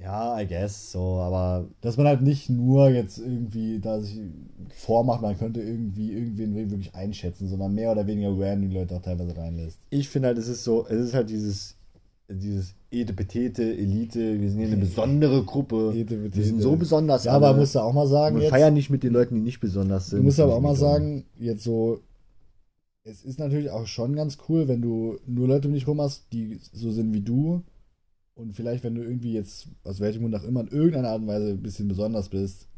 [0.00, 4.20] Ja, I guess, so, aber Dass man halt nicht nur jetzt irgendwie da sich
[4.74, 9.02] vormacht, man könnte irgendwie irgendwen wirklich einschätzen, sondern mehr oder weniger random die Leute auch
[9.02, 9.78] teilweise reinlässt.
[9.90, 11.76] ich finde halt, es ist so, es ist halt dieses,
[12.34, 15.92] dieses Etepetete, Elite, wir sind hier eine besondere Gruppe.
[15.94, 16.36] Etepetete.
[16.36, 17.24] Wir sind so besonders.
[17.24, 17.58] Ja, aber alle.
[17.58, 20.10] musst du auch mal sagen, wir jetzt, feiern nicht mit den Leuten, die nicht besonders
[20.10, 20.20] sind.
[20.20, 22.00] Du musst aber auch mal sagen, jetzt so,
[23.04, 26.32] es ist natürlich auch schon ganz cool, wenn du nur Leute um dich rum hast,
[26.32, 27.62] die so sind wie du.
[28.34, 31.26] Und vielleicht, wenn du irgendwie jetzt, aus welchem Grund auch immer, in irgendeiner Art und
[31.26, 32.68] Weise ein bisschen besonders bist,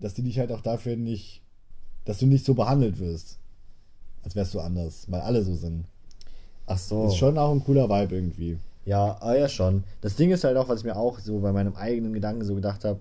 [0.00, 1.42] dass die dich halt auch dafür nicht,
[2.04, 3.38] dass du nicht so behandelt wirst,
[4.22, 5.86] als wärst du anders, weil alle so sind.
[6.68, 7.06] Ach so.
[7.06, 8.58] Ist schon auch ein cooler Vibe irgendwie.
[8.84, 9.84] Ja, ah, ja schon.
[10.00, 12.54] Das Ding ist halt auch, was ich mir auch so bei meinem eigenen Gedanken so
[12.54, 13.00] gedacht habe,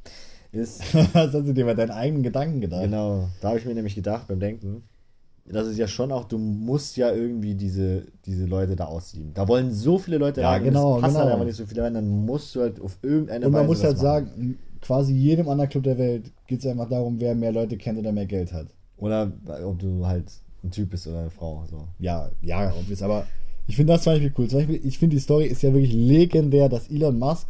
[0.52, 2.82] ist, Was hast du dir bei deinen eigenen Gedanken gedacht?
[2.82, 4.82] genau, da habe ich mir nämlich gedacht beim Denken,
[5.44, 9.32] das ist ja schon auch, du musst ja irgendwie diese, diese Leute da auslieben.
[9.34, 11.24] Da wollen so viele Leute Ja, rein, genau, es passen genau.
[11.24, 13.68] halt aber nicht so viele rein, dann musst du halt auf irgendeine Und man Weise
[13.68, 17.52] muss halt sagen, quasi jedem anderen Club der Welt geht es einfach darum, wer mehr
[17.52, 18.66] Leute kennt oder mehr Geld hat.
[18.98, 19.32] Oder
[19.64, 20.26] ob du halt
[20.68, 21.64] ein Typ bist oder eine Frau.
[21.70, 21.88] So.
[21.98, 23.26] Ja, ja, obvious, aber
[23.66, 24.48] ich finde das zum Beispiel cool.
[24.48, 27.46] Zum Beispiel, ich finde die Story ist ja wirklich legendär, dass Elon Musk,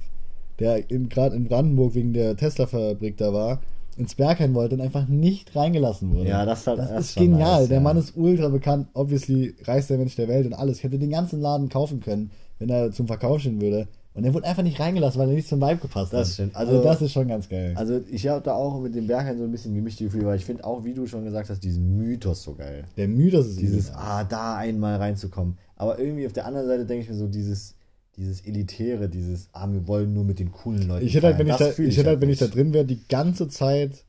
[0.59, 3.61] der gerade in Brandenburg wegen der Tesla-Fabrik da war,
[3.97, 6.31] ins Bergheim wollte und einfach nicht reingelassen wurde.
[6.31, 7.61] Ja, das, hat, Das das ist genial.
[7.61, 7.83] nice, der ja.
[7.83, 10.79] Mann ist ultra bekannt, obviously reichster Mensch der Welt und alles.
[10.79, 13.89] Ich hätte den ganzen Laden kaufen können, wenn er zum Verkauf stehen würde.
[14.15, 16.35] Und er wurde einfach nicht reingelassen, weil er nicht zum Vibe gepasst Das hat.
[16.35, 16.57] stimmt.
[16.57, 17.73] Also, Also- das ist schon ganz geil.
[17.77, 20.45] Also ich habe da auch mit dem Berghain so ein bisschen gemischte Gefühle, weil ich
[20.45, 22.85] finde auch, wie du schon gesagt hast, diesen Mythos so geil.
[22.97, 25.57] der Mythos ist Dieses, ah, da einmal reinzukommen.
[25.77, 27.77] Aber irgendwie auf der anderen Seite denke ich mir so, dieses,
[28.17, 31.07] dieses Elitäre, dieses, ah, wir wollen nur mit den coolen Leuten.
[31.07, 33.01] Ich hätte halt, wenn ich, da, ich hätte halt, wenn ich da drin wäre, die
[33.09, 34.05] ganze Zeit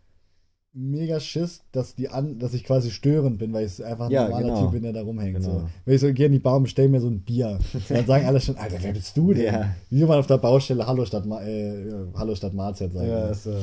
[0.73, 4.23] mega Schiss, dass die an, dass ich quasi störend bin, weil ich einfach ein Ja,
[4.23, 4.61] normaler genau.
[4.63, 5.37] Typ bin, der da rumhängt.
[5.37, 5.59] Genau.
[5.61, 5.69] So.
[5.85, 7.59] Wenn ich so gehe in die Bar und mir so ein Bier,
[7.89, 9.45] dann sagen alle schon, Alter, wer bist du denn?
[9.45, 9.75] Ja.
[9.89, 13.07] Wie man auf der Baustelle Hallo Stadt, äh, ja, Hallo Stadt Mahlzeit sagen.
[13.07, 13.53] Ja, so.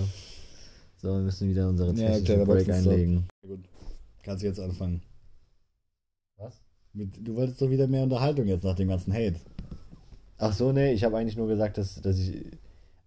[0.99, 3.29] So, wir müssen wieder unsere Ja, technischen kleiner Break einlegen.
[3.47, 3.61] Gut.
[4.23, 5.03] Kannst du jetzt anfangen.
[6.39, 6.61] Was?
[6.93, 9.37] Mit, du wolltest doch wieder mehr Unterhaltung jetzt nach dem ganzen Hate.
[10.39, 12.47] Ach so, nee, ich habe eigentlich nur gesagt, dass, dass ich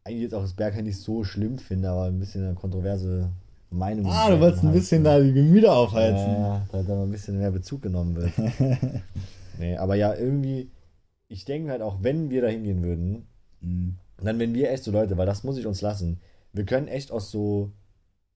[0.03, 3.29] eigentlich jetzt auch das Berghain nicht so schlimm finde, aber ein bisschen eine kontroverse
[3.71, 4.05] Meinung.
[4.07, 6.31] Ah, du wolltest ein bisschen da die Gemüter aufheizen.
[6.31, 8.31] Ja, da da mal ein bisschen mehr Bezug genommen wird.
[9.59, 10.71] nee, aber ja, irgendwie,
[11.27, 13.25] ich denke halt auch, wenn wir da hingehen würden,
[13.61, 13.95] Mhm.
[14.23, 16.19] dann wenn wir echt so Leute, weil das muss ich uns lassen,
[16.53, 17.71] wir können echt aus so,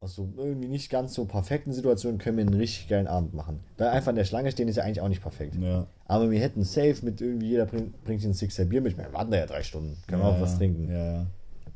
[0.02, 3.62] aus so irgendwie nicht ganz so perfekten Situationen können wir einen richtig geilen Abend machen.
[3.78, 5.56] Weil einfach in der Schlange stehen ist ja eigentlich auch nicht perfekt.
[5.56, 5.88] Ja.
[6.06, 8.98] Aber wir hätten safe mit irgendwie jeder bringt, bringt sich ein Sixer Bier mit.
[8.98, 9.98] Wir warten da ja drei Stunden.
[10.08, 10.92] Können wir ja, auch was trinken.
[10.92, 11.26] Ja, ja.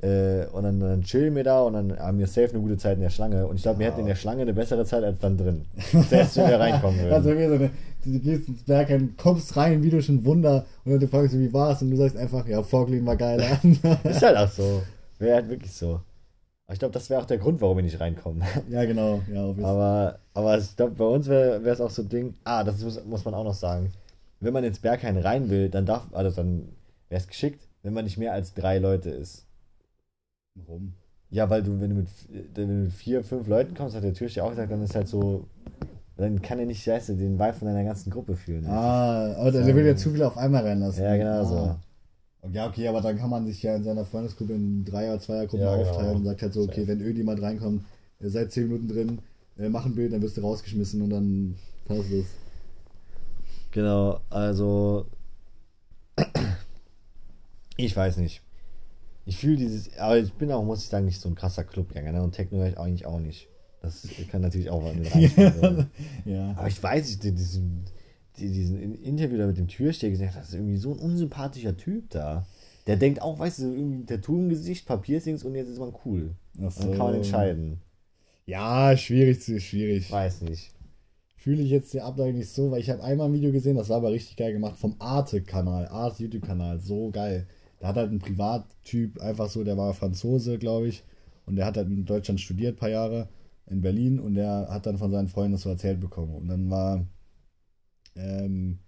[0.02, 2.98] Äh, und dann, dann chillen wir da und dann haben wir safe eine gute Zeit
[2.98, 3.48] in der Schlange.
[3.48, 5.66] Und ich glaube, wir hätten in der Schlange eine bessere Zeit als dann drin.
[6.10, 7.14] Selbst wenn wir reinkommen würden.
[7.14, 7.72] Also wie so eine,
[8.04, 11.34] du du gehst ins Berg, kommst rein, wie durch ein Wunder und dann du fragst
[11.34, 11.82] du, wie war's?
[11.82, 13.43] Und du sagst einfach, ja, Vorglühen war geil.
[14.04, 14.84] ist halt auch so.
[15.20, 16.00] Wäre halt wirklich so.
[16.68, 18.43] Aber ich glaube, das wäre auch der Grund, warum wir nicht reinkommen.
[18.70, 19.22] ja, genau.
[19.34, 19.56] Ja.
[19.64, 22.34] Aber, aber ich glaube, bei uns wäre es auch so ein Ding.
[22.43, 23.93] Ah, das muss, muss man auch noch sagen.
[24.41, 26.68] Wenn man ins Berghain rein will, dann darf, also dann
[27.08, 29.47] wäre es geschickt, wenn man nicht mehr als drei Leute ist.
[30.66, 30.93] Warum?
[31.30, 32.08] Ja, weil du, wenn du mit,
[32.55, 35.08] wenn du mit vier, fünf Leuten kommst, hat der Türsteher auch gesagt, dann ist halt
[35.08, 35.45] so,
[36.16, 38.66] dann kann er nicht, weißt du, den Vibe von deiner ganzen Gruppe fühlen.
[38.66, 41.03] Ah, aber der will ja zu viel auf einmal reinlassen.
[41.03, 41.45] Ja, genau ah.
[41.45, 42.49] so.
[42.53, 45.76] Ja, okay, aber dann kann man sich ja in seiner Freundesgruppe in Dreier-, Zweiergruppen Ja,
[45.76, 45.89] genau.
[45.89, 47.84] aufteilen und sagt halt so, okay, wenn irgendjemand reinkommt,
[48.22, 49.20] seid zehn Minuten drin,
[49.58, 51.55] äh, mach ein Bild, dann wirst du rausgeschmissen und dann
[51.86, 52.26] passt es.
[53.72, 55.08] Genau, also
[57.76, 58.41] ich weiß nicht.
[59.28, 62.13] Ich fühle dieses, aber ich bin auch, muss ich sagen, nicht so ein krasser Clubgänger,
[62.13, 62.23] ne?
[62.23, 63.49] Und Techno höre ich eigentlich auch nicht.
[63.82, 65.88] Das kann natürlich auch mit reinspielen.
[66.25, 66.55] ja.
[66.57, 67.84] aber ich weiß nicht, diesen,
[68.39, 72.09] die- diesen Interview da mit dem Türsteher gesagt, das ist irgendwie so ein unsympathischer Typ
[72.09, 72.47] da.
[72.88, 76.36] Der denkt auch, weißt du, irgendwie Tattoo im Gesicht, Papierstings und jetzt ist man cool.
[76.57, 77.17] Und dann kann man so.
[77.17, 77.82] entscheiden.
[78.45, 80.09] Ja, schwierig, zu- schwierig.
[80.09, 80.71] Weiß nicht.
[81.36, 83.89] Fühle ich jetzt die Ablage nicht so, weil ich habe einmal ein Video gesehen, das
[83.89, 87.47] war aber richtig geil gemacht, vom Arte-Kanal, Arte YouTube-Kanal, so geil.
[87.80, 91.03] Da hat halt ein Privattyp, einfach so, der war Franzose, glaube ich,
[91.45, 93.30] und der hat halt in Deutschland studiert, ein paar Jahre,
[93.67, 96.36] in Berlin, und der hat dann von seinen Freunden das so erzählt bekommen.
[96.36, 97.05] Und dann war,
[98.15, 98.80] ähm,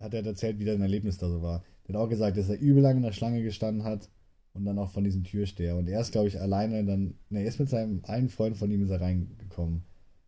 [0.00, 1.62] hat er erzählt, wie sein Erlebnis da so war.
[1.86, 4.08] Der hat auch gesagt, dass er übel lang in der Schlange gestanden hat
[4.54, 5.76] und dann auch von diesem Türsteher.
[5.76, 8.70] Und er ist, glaube ich, alleine dann, ne, er ist mit seinem einen Freund von
[8.70, 9.84] ihm ist er reingekommen.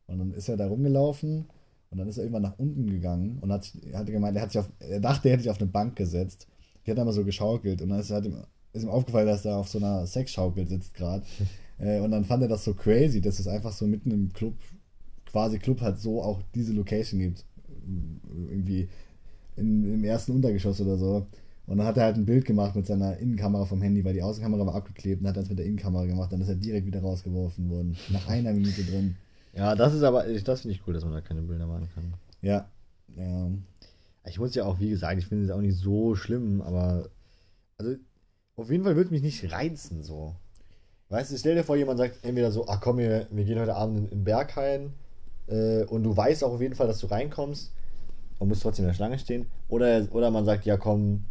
[0.07, 1.46] Und dann ist er da rumgelaufen
[1.90, 4.61] und dann ist er irgendwann nach unten gegangen und hat, hat gemeint, er, hat sich
[4.61, 6.46] auf, er dachte, er hätte sich auf eine Bank gesetzt.
[6.87, 8.37] Die hat einmal so geschaukelt und dann ist, hat ihm,
[8.72, 11.24] ist ihm aufgefallen, dass er auf so einer Sexschaukel sitzt gerade.
[11.78, 14.55] äh, und dann fand er das so crazy, dass es einfach so mitten im Club,
[15.26, 17.45] quasi Club hat so auch diese Location gibt.
[18.49, 18.89] Irgendwie
[19.57, 21.26] in, im ersten Untergeschoss oder so.
[21.66, 24.22] Und dann hat er halt ein Bild gemacht mit seiner Innenkamera vom Handy, weil die
[24.22, 26.32] Außenkamera war abgeklebt und hat das mit der Innenkamera gemacht.
[26.32, 27.97] Dann ist er direkt wieder rausgeworfen worden.
[28.11, 29.16] Nach einer Minute drin.
[29.53, 32.14] Ja, das ist aber, das finde ich cool, dass man da keine Bilder machen kann.
[32.43, 32.68] Ja.
[33.16, 33.51] Ja.
[34.29, 37.09] Ich muss ja auch, wie gesagt, ich finde es auch nicht so schlimm, aber
[37.79, 37.95] also
[38.57, 40.35] auf jeden Fall würde mich nicht reizen so.
[41.09, 43.77] Weißt du, stell dir vor, jemand sagt entweder so, ach komm, wir, wir gehen heute
[43.77, 44.93] Abend in, in Berghain
[45.47, 47.72] äh, und du weißt auch auf jeden Fall, dass du reinkommst
[48.39, 49.47] und musst trotzdem in der Schlange stehen.
[49.68, 51.22] Oder, oder man sagt, ja komm,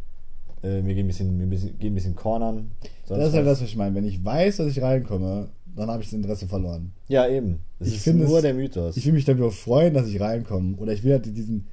[0.62, 2.70] äh, wir gehen ein bisschen, wir bisschen, gehen ein bisschen cornern.
[3.04, 3.94] Sonst Das ist halt das, was ich meine.
[3.94, 6.92] Wenn ich weiß, dass ich reinkomme, dann habe ich das Interesse verloren.
[7.08, 7.58] Ja, eben.
[7.78, 8.96] Das Ich ist finde nur es- der Mythos.
[8.96, 10.76] Ich will mich darüber freuen, dass ich reinkomme.
[10.78, 11.66] Oder ich will halt diesen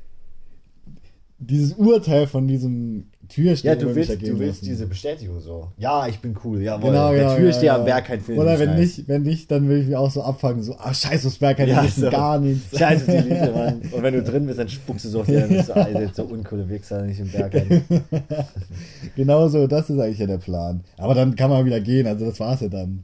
[1.48, 4.66] dieses Urteil von diesem Türsteher ja, du willst, du willst lassen.
[4.66, 5.72] diese Bestätigung so.
[5.78, 6.92] Ja, ich bin cool, jawohl.
[6.92, 7.96] Genau, der genau, Türsteher ja, am ja.
[7.96, 8.98] Berghain findet Oder mich wenn nice.
[8.98, 11.58] nicht, wenn nicht, dann will ich mich auch so abfangen, so, ach scheiße, das Berg,
[11.58, 12.10] die Ja, so.
[12.10, 12.78] gar nichts.
[12.78, 13.82] Scheiße, die Liebe, Mann.
[13.92, 16.02] Und wenn du drin bist, dann spuckst du so auf dir, dann bist du, Alter,
[16.02, 17.84] jetzt so uncoole Wichser, nicht im Berghain.
[19.16, 20.82] genau so, das ist eigentlich ja der Plan.
[20.98, 23.04] Aber dann kann man wieder gehen, also das war's ja dann.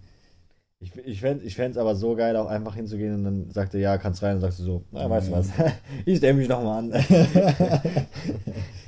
[0.82, 3.82] Ich, ich fände es ich aber so geil, auch einfach hinzugehen und dann sagt er,
[3.82, 5.50] ja, kannst rein und sagst du so, na, weißt du was,
[6.06, 6.92] ich stelle mich nochmal an.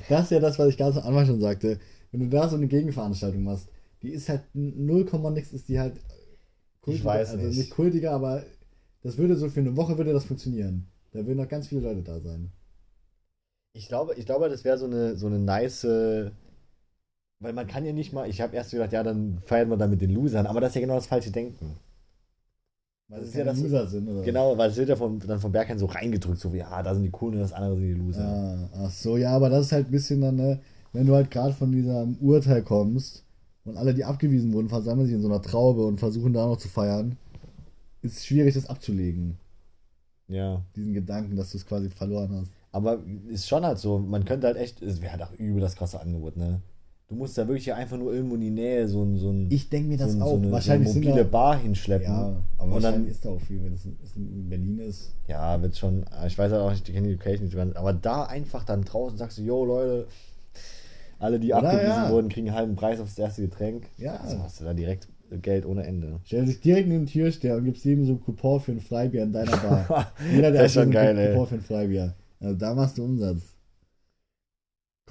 [0.09, 1.79] Das ist ja das, was ich ganz am Anfang schon sagte.
[2.11, 3.69] Wenn du da so eine Gegenveranstaltung machst,
[4.01, 5.93] die ist halt 0, nix, ist die halt
[6.85, 7.57] Ich weiß also nicht.
[7.57, 8.43] nicht kultiger, aber
[9.03, 10.87] das würde so für eine Woche würde das funktionieren.
[11.13, 12.51] Da würden noch ganz viele Leute da sein.
[13.73, 15.85] Ich glaube, ich glaube, das wäre so eine, so eine nice,
[17.41, 19.87] weil man kann ja nicht mal, ich habe erst gedacht, ja, dann feiert man da
[19.87, 21.75] mit den Losern, aber das ist ja genau das falsche Denken.
[23.09, 24.21] Weil ist ja das- Loser sind, oder?
[24.21, 26.93] Genau, weil es wird ja vom, dann vom Berghain so reingedrückt, so wie, ja, da
[26.93, 28.23] sind die Coolen und das andere sind die Loser.
[28.23, 30.59] Ah, ach so, ja, aber das ist halt ein bisschen dann, ne,
[30.93, 33.25] wenn du halt gerade von diesem Urteil kommst
[33.65, 36.57] und alle, die abgewiesen wurden, versammeln sich in so einer Traube und versuchen da noch
[36.57, 37.17] zu feiern,
[38.01, 39.37] ist es schwierig, das abzulegen.
[40.27, 40.61] ja.
[40.75, 42.51] Diesen Gedanken, dass du es quasi verloren hast.
[42.71, 45.75] Aber ist schon halt so, man könnte halt echt, es wäre halt auch übel das
[45.75, 46.61] krasse Angebot, ne?
[47.11, 49.67] Du musst da wirklich einfach nur irgendwo in die Nähe so ein, so ein, Ich
[49.67, 50.29] denke mir so, das ein, auch.
[50.29, 52.07] so eine, wahrscheinlich so eine mobile da, Bar hinschleppen.
[52.07, 53.83] Ja, aber und wahrscheinlich dann, ist da auch viel, wenn es
[54.15, 55.11] in Berlin ist.
[55.27, 57.75] ja, wird schon, ich weiß halt auch nicht, ich kenne die Location nicht so ganz,
[57.75, 60.07] aber da einfach dann draußen sagst du, yo Leute,
[61.19, 62.11] alle, die Oder abgewiesen ja.
[62.11, 63.87] wurden, kriegen einen halben Preis aufs erste Getränk.
[63.97, 64.15] Ja.
[64.15, 65.09] Also hast du da direkt
[65.41, 66.21] Geld ohne Ende.
[66.23, 69.23] Stell sich direkt neben den Türsteher und gibst jedem so ein Coupon für ein Freibier
[69.23, 70.13] in deiner Bar.
[70.33, 71.33] Jeder, Das ist schon hat geil, ey.
[71.33, 72.13] Coupon für ein Freibier.
[72.39, 73.50] Also da machst du Umsatz.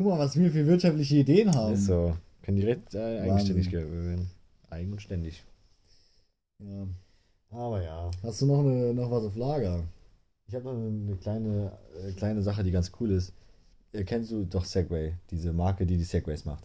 [0.01, 1.75] Guck mal, was wir für wirtschaftliche Ideen haben.
[1.75, 2.17] Ist so.
[2.41, 4.07] Können direkt äh, eigenständig Wahnsinn.
[4.07, 4.31] werden.
[4.71, 5.45] Eigenständig.
[6.59, 6.87] Ja.
[7.51, 8.11] Aber ja.
[8.23, 9.85] Hast du noch, eine, noch was auf Lager?
[10.49, 11.73] Ich habe noch eine, eine kleine,
[12.03, 13.35] äh, kleine Sache, die ganz cool ist.
[13.93, 16.65] Äh, kennst du doch Segway, diese Marke, die die Segways macht?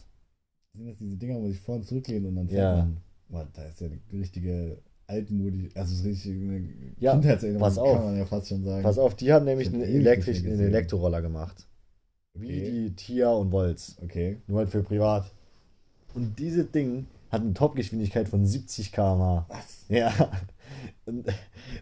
[0.72, 2.76] Sind das diese Dinger, wo sich vorne zurücklehnen und dann fährt Ja.
[2.84, 2.96] man?
[3.28, 4.78] Boah, da ist ja eine richtige
[5.08, 6.68] altmodisch, also es ist richtig eine
[7.00, 7.96] Ja, Kindheitserinnerung, pass auf.
[7.96, 8.82] kann man ja fast schon sagen.
[8.82, 10.60] Pass auf, die haben nämlich einen, ewig nicht elektrisch, mehr einen.
[10.62, 11.66] Elektroroller gemacht.
[12.38, 12.70] Wie Okay.
[12.70, 13.96] die Tia und Volts.
[14.02, 14.38] Okay.
[14.46, 15.30] Nur halt für privat.
[16.14, 19.46] Und dieses Ding hat eine Topgeschwindigkeit von 70 km/h.
[19.48, 19.84] Was?
[19.88, 20.12] Ja.
[21.06, 21.26] Und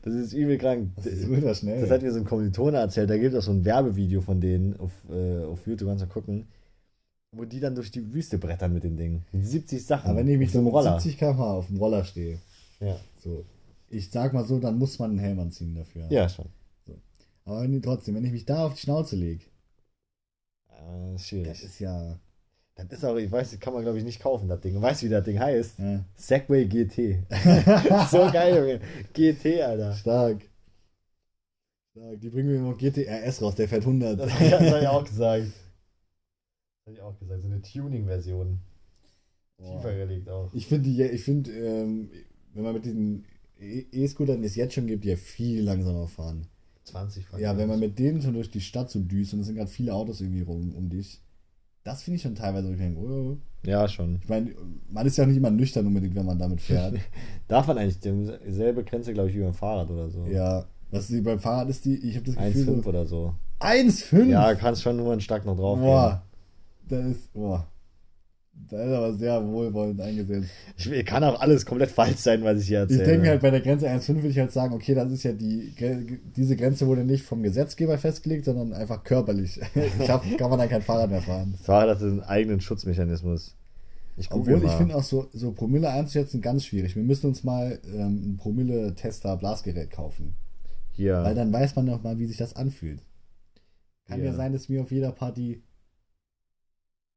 [0.03, 0.91] das ist übel krank.
[0.97, 1.81] Das ist ultra schnell.
[1.81, 3.09] Das hat mir so ein Kommilitone erzählt.
[3.11, 6.09] Da gibt es auch so ein Werbevideo von denen auf, äh, auf YouTube, kannst du
[6.09, 6.47] gucken.
[7.37, 9.23] Wo die dann durch die Wüste brettern mit dem Ding.
[9.33, 10.11] Mit 70 Sachen.
[10.11, 11.01] Aber wenn ich mich so mit Roller.
[11.01, 12.39] 70 km/h auf dem Roller stehe,
[12.81, 12.97] Ja.
[13.19, 13.45] so,
[13.91, 16.07] ich sag mal so, dann muss man einen Helm anziehen dafür.
[16.11, 16.47] ja, schon.
[17.47, 19.45] Aber wenn, trotzdem, wenn ich mich da auf die Schnauze lege,
[20.87, 21.49] Äh, ist schwierig.
[21.49, 22.19] das ist ja,
[22.77, 24.81] Das ist auch, ich weiß, das kann man glaube ich nicht kaufen, das Ding.
[24.81, 25.79] Weißt du, wie das Ding heißt?
[25.79, 27.25] ja Segway GT.
[28.11, 28.81] so geil, Junge.
[29.13, 29.95] GT, Alter.
[29.95, 30.43] stark.
[31.93, 32.21] Stark.
[32.21, 34.19] Die bringen mir immer GTRS raus, der fährt 100.
[34.19, 35.47] Das, das habe ich auch gesagt.
[35.47, 37.43] Das habe ich auch gesagt.
[37.43, 38.59] So eine Tuning-Version.
[39.57, 40.53] Tiefer gelegt auch.
[40.53, 42.11] Ich finde, ich finde, ähm,
[42.53, 43.25] wenn man mit diesen
[43.59, 46.49] E-Scootern, die es jetzt schon gibt, die ja viel langsamer fahren.
[46.85, 49.47] 20 von Ja, wenn man mit denen schon durch die Stadt so düst und es
[49.47, 51.21] sind gerade viele Autos irgendwie rum um dich,
[51.83, 53.37] das finde ich schon teilweise, wo ich denke, oh.
[53.67, 54.17] Ja, schon.
[54.23, 54.55] ich meine,
[54.91, 56.95] man ist ja auch nicht immer nüchtern unbedingt, wenn man damit fährt.
[57.49, 60.27] Darf man eigentlich dieselbe Grenze, glaube ich, wie beim Fahrrad oder so.
[60.27, 63.35] ja, was die beim Fahrrad ist, die, ich habe das Gefühl, 1,5 so, oder so.
[63.61, 64.25] 1,5?
[64.27, 66.23] Ja, kannst schon nur einen Stark noch drauf Boah,
[66.89, 67.67] das ist, boah,
[68.71, 70.49] das ist aber sehr wohlwollend eingesetzt.
[70.77, 73.05] Ich kann auch alles komplett falsch sein, was ich hier Ich erzähle.
[73.05, 75.33] denke mir halt, bei der Grenze 1,5 würde ich halt sagen, okay, das ist ja
[75.33, 75.73] die,
[76.37, 79.61] diese Grenze wurde nicht vom Gesetzgeber festgelegt, sondern einfach körperlich.
[80.01, 81.53] Ich hab, kann man dann kein Fahrrad mehr fahren.
[81.57, 83.55] Das Fahrrad hat einen eigenen Schutzmechanismus.
[84.17, 84.77] Ich Obwohl ich mal.
[84.79, 86.95] finde auch so, so Promille einzuschätzen ganz schwierig.
[86.95, 90.35] Wir müssen uns mal ähm, ein Promille-Tester-Blasgerät kaufen.
[90.93, 91.23] Hier.
[91.25, 93.01] Weil dann weiß man noch mal, wie sich das anfühlt.
[94.07, 94.33] Kann ja Ja.
[94.35, 95.63] sein, dass mir auf jeder Party.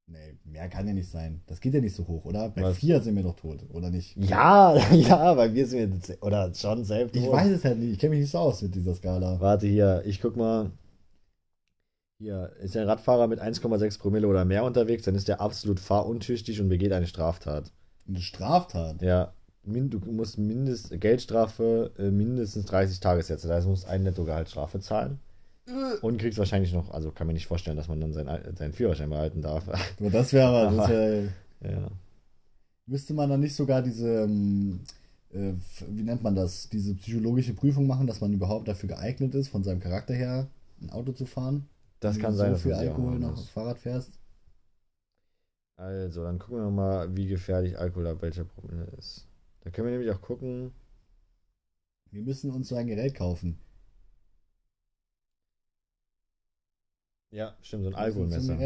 [0.10, 1.42] Nee, mehr kann ja nicht sein.
[1.48, 2.48] Das geht ja nicht so hoch, oder?
[2.50, 2.78] Bei Was?
[2.78, 4.16] vier sind wir doch tot, oder nicht?
[4.16, 7.16] Ja, ja, weil wir sind jetzt, oder schon selbst.
[7.18, 7.92] Ich weiß es halt nicht.
[7.92, 9.42] Ich kenne mich nicht so aus mit dieser Skala.
[9.42, 10.72] Warte hier, ich guck mal.
[12.20, 16.60] Hier, ist ein Radfahrer mit 1,6 Promille oder mehr unterwegs, dann ist er absolut fahruntüchtig
[16.60, 17.72] und begeht eine Straftat.
[18.08, 19.04] Eine Straftat.
[19.04, 19.34] Ja,
[19.66, 25.20] du musst mindest, Geldstrafe äh, mindestens 30 Tagessätze, das heißt, du musst ein Nettogehaltsstrafe zahlen.
[26.02, 29.10] Und kriegst wahrscheinlich noch, also kann mir nicht vorstellen, dass man dann seinen, seinen Führerschein
[29.10, 29.68] behalten darf.
[30.00, 31.24] Aber das wäre aber, das wär,
[31.62, 31.92] ja.
[32.86, 34.80] müsste man dann nicht sogar diese, ähm,
[35.34, 35.54] äh,
[35.90, 39.64] wie nennt man das, diese psychologische Prüfung machen, dass man überhaupt dafür geeignet ist, von
[39.64, 40.48] seinem Charakter her
[40.82, 41.68] ein Auto zu fahren?
[42.00, 43.40] Das Wenn kann du sein, so dass viel Alkohol noch muss.
[43.42, 44.12] auf Fahrrad fährst.
[45.76, 49.28] Also, dann gucken wir mal, wie gefährlich Alkohol ab welcher Promille ist.
[49.62, 50.72] Da können wir nämlich auch gucken.
[52.12, 53.60] Wir müssen uns so ein Gerät kaufen.
[57.38, 58.58] Ja, stimmt, so ein Alkoholmesser.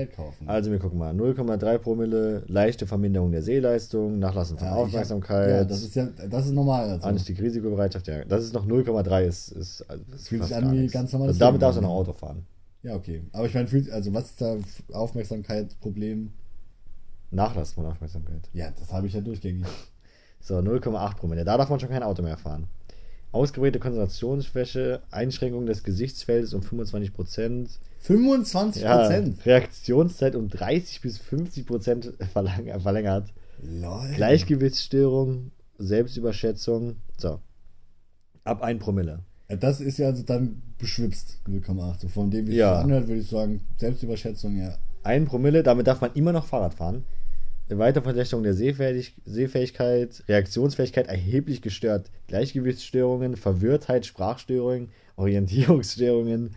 [0.45, 1.13] Also wir gucken mal.
[1.13, 5.93] 0,3 Promille, leichte Verminderung der Sehleistung, Nachlassen von Ja, ich hab- Aufmerksamkeit, ja, das ist
[5.95, 6.89] ja, das ist normal.
[6.91, 7.05] Also.
[7.05, 8.23] Anstieg Risikobereitschaft, ja.
[8.23, 11.31] Das ist noch 0,3, ist, ist, also das ist Fühlt sich an wie ganz normales
[11.31, 12.45] Also damit darfst du noch Auto fahren.
[12.83, 13.23] Ja, okay.
[13.33, 16.31] Aber ich meine, also was ist da F- Aufmerksamkeitsproblem?
[17.31, 18.49] Nachlassen von Aufmerksamkeit.
[18.53, 19.65] Ja, das habe ich ja durchgängig.
[20.39, 21.43] So, 0,8 Promille.
[21.45, 22.67] Da darf man schon kein Auto mehr fahren.
[23.31, 27.69] Ausgeprägte Konzentrationsschwäche, Einschränkung des Gesichtsfeldes um 25 Prozent.
[27.99, 29.45] 25 Ja, Prozent.
[29.45, 33.29] Reaktionszeit um 30 bis 50 Prozent verlängert.
[33.63, 34.09] Lol.
[34.15, 36.97] Gleichgewichtsstörung, Selbstüberschätzung.
[37.17, 37.39] So.
[38.43, 39.19] Ab 1 Promille.
[39.49, 41.99] Ja, das ist ja also dann beschwipst, 0,8.
[42.01, 42.79] So von dem, wie es Ja.
[42.81, 44.77] anhört, würde ich sagen, Selbstüberschätzung, ja.
[45.03, 47.03] 1 Promille, damit darf man immer noch Fahrrad fahren.
[47.79, 56.55] Weiterverschlechterung der Sehfähig Sehfähigkeit, Reaktionsfähigkeit erheblich gestört, Gleichgewichtsstörungen, Verwirrtheit, Sprachstörungen, Orientierungsstörungen,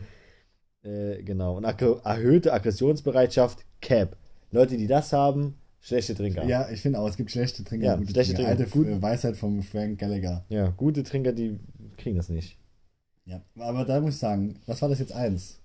[0.83, 4.17] äh, genau, und ak erhöhte Aggressionsbereitschaft, CAP.
[4.51, 6.45] Leute, die das haben, schlechte Trinker.
[6.45, 7.87] Ja, ich finde auch, es gibt schlechte Trinker.
[7.87, 8.57] Ja, schlechte Trinker.
[8.57, 8.65] Trinker.
[8.65, 8.87] Alte Gut.
[8.87, 10.45] äh, Weisheit von Frank Gallagher.
[10.49, 11.59] ja, gute Trinker, die
[11.97, 12.59] kriegen das nicht.
[13.27, 15.61] Ja, aber da muss ich sagen, was war das jetzt eins?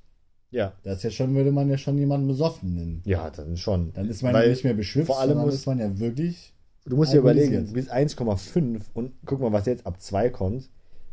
[0.52, 0.74] Ja.
[0.84, 3.02] Das ist ja schon, würde man ja schon jemanden besoffen nennen.
[3.06, 3.94] Ja, dann schon.
[3.94, 6.54] Dann ist man Weil ja nicht mehr beschwipst, vor allem muss- ist man ja wirklich.
[6.86, 10.70] Du musst dir überlegen, bis 1,5 und guck mal, was jetzt ab 2 kommt.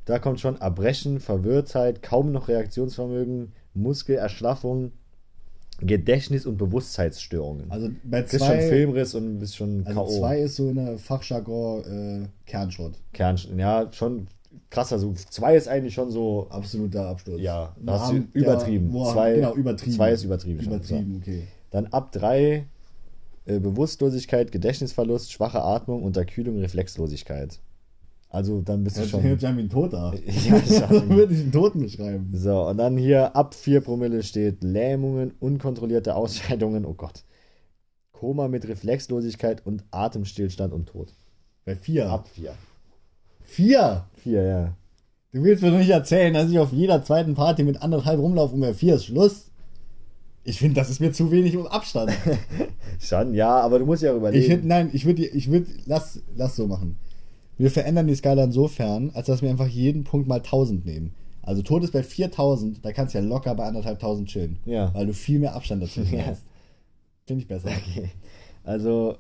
[0.06, 4.92] Da kommt schon Erbrechen, Verwirrtheit, kaum noch Reaktionsvermögen, Muskelerschlaffung,
[5.80, 7.70] Gedächtnis- und Bewusstseinsstörungen.
[7.70, 10.18] Also bei du bist schon zwei, Filmriss und bist schon also K.O.
[10.18, 11.82] zwei ist so eine Fachjargon
[12.24, 12.94] äh, Kernschrott.
[13.12, 14.28] Kern, ja, schon
[14.70, 14.92] krass.
[14.92, 17.40] Also 2 ist eigentlich schon so, Absoluter Absturz.
[17.40, 18.92] ja, da hast du übertrieben.
[18.92, 19.92] wo- zwei, genau, übertrieben.
[19.96, 20.62] Zwei ist übertrieben.
[20.62, 20.72] schon.
[20.72, 21.42] Übertrieben, okay.
[21.70, 22.66] Dann ab 3
[23.46, 27.58] äh, Bewusstlosigkeit, Gedächtnisverlust, schwache Atmung, Unterkühlung, Reflexlosigkeit.
[28.28, 29.22] Also dann bist du Das schon.
[29.22, 30.12] sich an wie ein Toter.
[30.26, 31.08] Ja, schon.
[31.16, 32.30] würde ich einen Toten beschreiben.
[32.34, 37.22] So, und dann hier ab 4 Promille steht Lähmungen, unkontrollierte Ausscheidungen, oh Gott.
[38.12, 41.12] Koma mit Reflexlosigkeit und Atemstillstand und Tod.
[41.66, 42.08] Bei vier.
[42.10, 42.54] Ab 4.
[43.46, 44.04] Vier!
[44.22, 44.76] 4, ja.
[45.32, 48.54] Du willst mir doch nicht erzählen, dass ich auf jeder zweiten Party mit anderthalb rumlaufe
[48.54, 49.50] und bei vier ist Schluss.
[50.44, 52.12] Ich finde, das ist mir zu wenig um Abstand.
[53.00, 54.60] Schon, ja, aber du musst ja auch überlegen.
[54.60, 56.96] Ich nein, ich würde, ich würde, lass, lass so machen.
[57.58, 61.14] Wir verändern die Skala insofern, als dass wir einfach jeden Punkt mal 1000 nehmen.
[61.42, 64.58] Also Tod ist bei 4000, da kannst du ja locker bei anderthalbtausend chillen.
[64.64, 64.92] Ja.
[64.94, 66.26] Weil du viel mehr Abstand dazwischen Ja.
[66.26, 66.42] hast.
[67.26, 67.68] Finde ich besser.
[67.68, 68.10] Okay.
[68.64, 69.16] Also,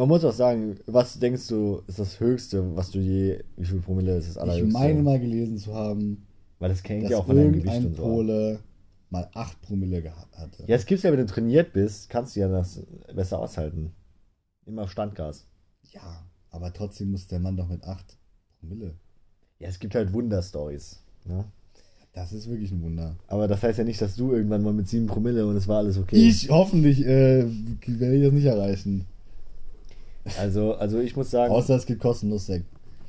[0.00, 3.80] man muss auch sagen, was denkst du, ist das Höchste, was du je, wie viel
[3.80, 4.72] Promille ist das Ich allerhöchste?
[4.72, 6.26] meine mal gelesen zu haben,
[6.58, 8.02] Weil das dass ja auch von deinem Gewicht und so.
[8.02, 8.60] Pole
[9.10, 10.64] mal 8 Promille gehabt hatte.
[10.66, 12.80] Ja, es gibt's ja, wenn du trainiert bist, kannst du ja das
[13.14, 13.92] besser aushalten.
[14.64, 15.46] Immer auf Standgas.
[15.92, 18.16] Ja, aber trotzdem muss der Mann doch mit 8
[18.58, 18.94] Promille.
[19.58, 21.02] Ja, es gibt halt Wunderstories.
[21.26, 21.44] Ne?
[22.14, 23.16] Das ist wirklich ein Wunder.
[23.26, 25.78] Aber das heißt ja nicht, dass du irgendwann mal mit 7 Promille und es war
[25.78, 26.16] alles okay.
[26.16, 27.44] Ich hoffentlich äh,
[27.86, 29.04] werde ich das nicht erreichen.
[30.38, 32.66] Also, also ich muss sagen, Außer es gibt kostenlos Sekt.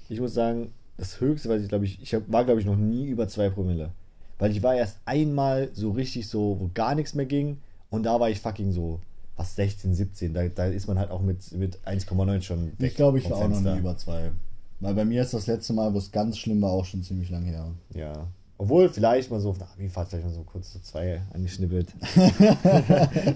[0.10, 3.08] ich muss sagen, das Höchste, was ich glaube ich, ich war glaube ich noch nie
[3.08, 3.92] über 2 Promille.
[4.40, 7.58] Weil ich war erst einmal so richtig so, wo gar nichts mehr ging
[7.90, 9.00] und da war ich fucking so,
[9.36, 10.34] was 16, 17.
[10.34, 12.74] Da, da ist man halt auch mit, mit 1,9 schon weg.
[12.80, 14.32] Ich glaube, ich war auch noch nie über 2.
[14.80, 17.30] Weil bei mir ist das letzte Mal, wo es ganz schlimm war, auch schon ziemlich
[17.30, 17.68] lange her.
[17.94, 18.28] Ja.
[18.58, 21.88] Obwohl, vielleicht mal so auf der Abi-Fahrt vielleicht mal so kurz so zwei angeschnippelt.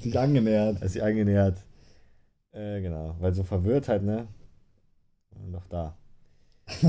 [0.00, 0.78] Sich angenähert.
[0.88, 1.56] Sie angenähert.
[2.52, 3.16] Äh, genau.
[3.20, 4.26] Weil so verwirrt halt, ne?
[5.50, 5.96] Noch da.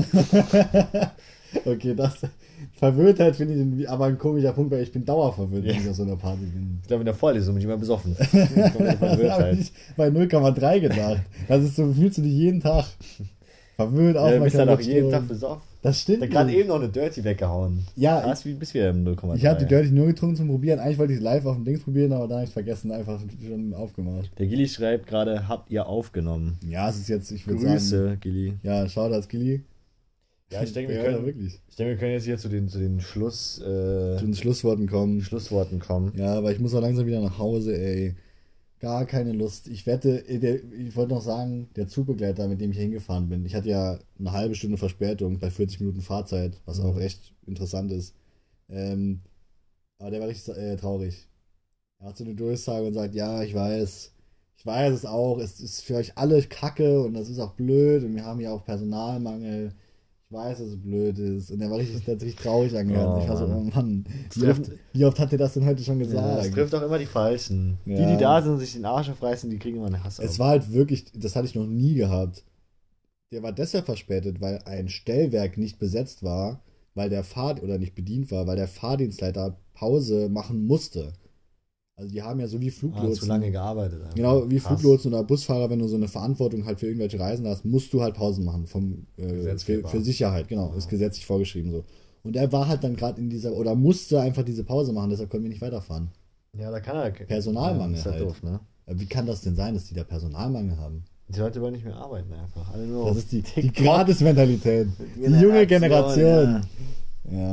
[1.64, 2.18] okay, das.
[2.74, 5.80] Verwirrtheit finde ich aber ein komischer Punkt, weil ich bin dauerverwirrt, wenn Ja.
[5.80, 6.78] ich auf so einer Party bin.
[6.82, 8.14] Ich glaube, in der Vorlesung bin ich immer besoffen.
[8.30, 9.58] Komplette Das habe Verwirrtheit.
[9.58, 11.22] ich bei 0,3 gedacht.
[11.48, 12.86] Das ist so, fühlst du dich jeden Tag
[13.76, 15.62] verwirrt, Ja, du bist dann auch jeden Tag besoffen.
[15.82, 16.22] Das Ich stimmt.
[16.22, 17.80] hab gerade eben noch eine Dirty weggehauen.
[17.96, 19.36] Ja, Da hast bist wieder im 0,3.
[19.36, 20.78] Ich habe die Dirty nur getrunken zum Probieren.
[20.78, 23.20] Eigentlich wollte ich es live auf dem Dings probieren, aber da habe ich vergessen, einfach
[23.44, 24.30] schon aufgemacht.
[24.38, 26.56] Der Gilly schreibt gerade, habt ihr aufgenommen?
[26.68, 27.72] Ja, es ist jetzt, ich würde sagen.
[27.74, 28.54] Grüße, Gilly.
[28.62, 29.62] Ja, schau das Gilly.
[30.52, 31.58] Ja, ich denke, wir können, wirklich.
[31.68, 34.86] ich denke, wir können jetzt hier zu den, zu den Schluss, äh, Zu den Schlussworten
[34.86, 35.20] kommen.
[35.20, 36.12] Schlussworten kommen.
[36.16, 38.14] Ja, aber ich muss auch langsam wieder nach Hause, ey.
[38.82, 39.68] Gar keine Lust.
[39.68, 43.44] Ich wette, äh, der, ich wollte noch sagen, der Zugbegleiter, mit dem ich hingefahren bin,
[43.46, 46.86] ich hatte ja eine halbe Stunde Verspätung bei 40 Minuten Fahrzeit, was Mhm.
[46.86, 48.14] auch echt interessant ist.
[48.70, 49.22] Ähm,
[49.98, 51.28] aber der war richtig äh, traurig.
[52.00, 54.12] Er hat so eine Durchsage und sagt, ja, ich weiß,
[54.58, 58.04] ich weiß es auch, es ist für euch alle Kacke und das ist auch blöd
[58.04, 59.74] und wir haben ja auch Personalmangel.
[60.32, 61.50] Weiß, dass es blöd ist.
[61.50, 63.16] Und er war richtig, richtig traurig angehört.
[63.18, 63.70] Oh, ich war so, Mann.
[63.72, 64.04] oh Mann,
[64.34, 66.38] wie oft, wie oft hat er das denn heute schon Ja, gesagt?
[66.38, 67.78] das trifft auch immer die Falschen.
[67.84, 68.10] Die, Ja.
[68.10, 70.38] die da sind und sich den Arsch aufreißen, die kriegen immer einen Hass Es auf.
[70.38, 72.44] war halt wirklich, das hatte ich noch nie gehabt.
[73.32, 76.62] Der war deshalb verspätet, weil ein Stellwerk nicht besetzt war,
[76.94, 81.12] weil der Fahr oder nicht bedient war, weil der Fahrdienstleiter Pause machen musste.
[82.02, 83.14] Also die haben ja so wie ah, Fluglotsen.
[83.14, 84.00] zu lange gearbeitet.
[84.02, 84.14] einfach.
[84.14, 84.80] Genau, wie Krass.
[84.80, 88.02] Fluglotsen oder Busfahrer, wenn du so eine Verantwortung halt für irgendwelche Reisen hast, musst du
[88.02, 90.76] halt Pausen machen vom äh, für, für Sicherheit, genau, Ja.
[90.76, 91.84] ist gesetzlich vorgeschrieben so.
[92.24, 95.30] Und er war halt dann gerade in dieser oder musste einfach diese Pause machen, deshalb
[95.30, 96.10] konnten wir nicht weiterfahren.
[96.58, 97.10] Ja, da kann er.
[97.10, 98.24] Personalmangel Ja, ist halt halt.
[98.28, 98.58] doof, ne?
[98.86, 101.04] Äh, Wie kann das denn sein, dass die da Personalmangel haben?
[101.28, 102.72] Die Leute wollen nicht mehr arbeiten einfach.
[102.74, 103.72] Alle nur Das ist die, die.
[103.72, 104.88] Gratis-Mentalität.
[105.16, 106.62] Die junge Generation.
[107.30, 107.52] Ja.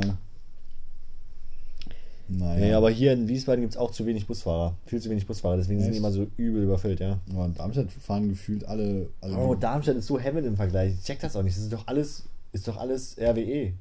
[2.32, 2.60] Naja.
[2.60, 4.76] Nee, aber hier in Wiesbaden gibt es auch zu wenig Busfahrer.
[4.86, 7.18] Viel zu wenig Busfahrer, deswegen sind die immer so übel überfüllt, ja.
[7.34, 9.08] Ja, in Darmstadt fahren gefühlt alle.
[9.20, 10.94] alle Oh, Darmstadt ist so heaven im Vergleich.
[10.94, 11.56] Ich check das auch nicht.
[11.56, 13.72] Das ist doch alles, ist doch alles RWE.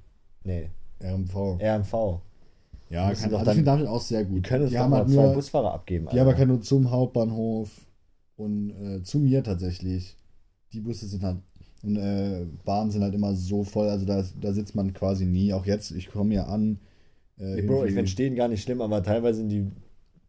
[0.43, 0.69] Nee,
[1.01, 1.59] RMV.
[1.61, 2.21] RMV.
[2.89, 4.38] Ja, kann, doch also ich dann- finde Darmstadt auch sehr gut.
[4.38, 6.05] Die können uns die haben halt zwei nur, Busfahrer abgeben.
[6.05, 6.39] Die haben aber Alter.
[6.47, 7.69] keine zum Hauptbahnhof
[8.35, 10.15] und äh, zu mir tatsächlich.
[10.73, 11.38] Die Busse sind halt
[11.84, 15.53] und äh, Bahnen sind halt immer so voll, also da, da sitzt man quasi nie.
[15.53, 16.80] Auch jetzt, ich komme hier an.
[17.39, 19.65] Äh, Bro, ich finde Stehen gar nicht schlimm, aber teilweise sind die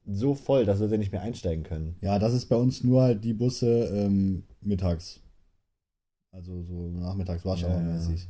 [0.06, 1.96] so voll, dass Leute nicht mehr einsteigen können.
[2.00, 5.20] Ja, das ist bei uns nur halt die Busse ähm, mittags.
[6.32, 8.28] Also so nachmittags Rush-Hour-mäßig.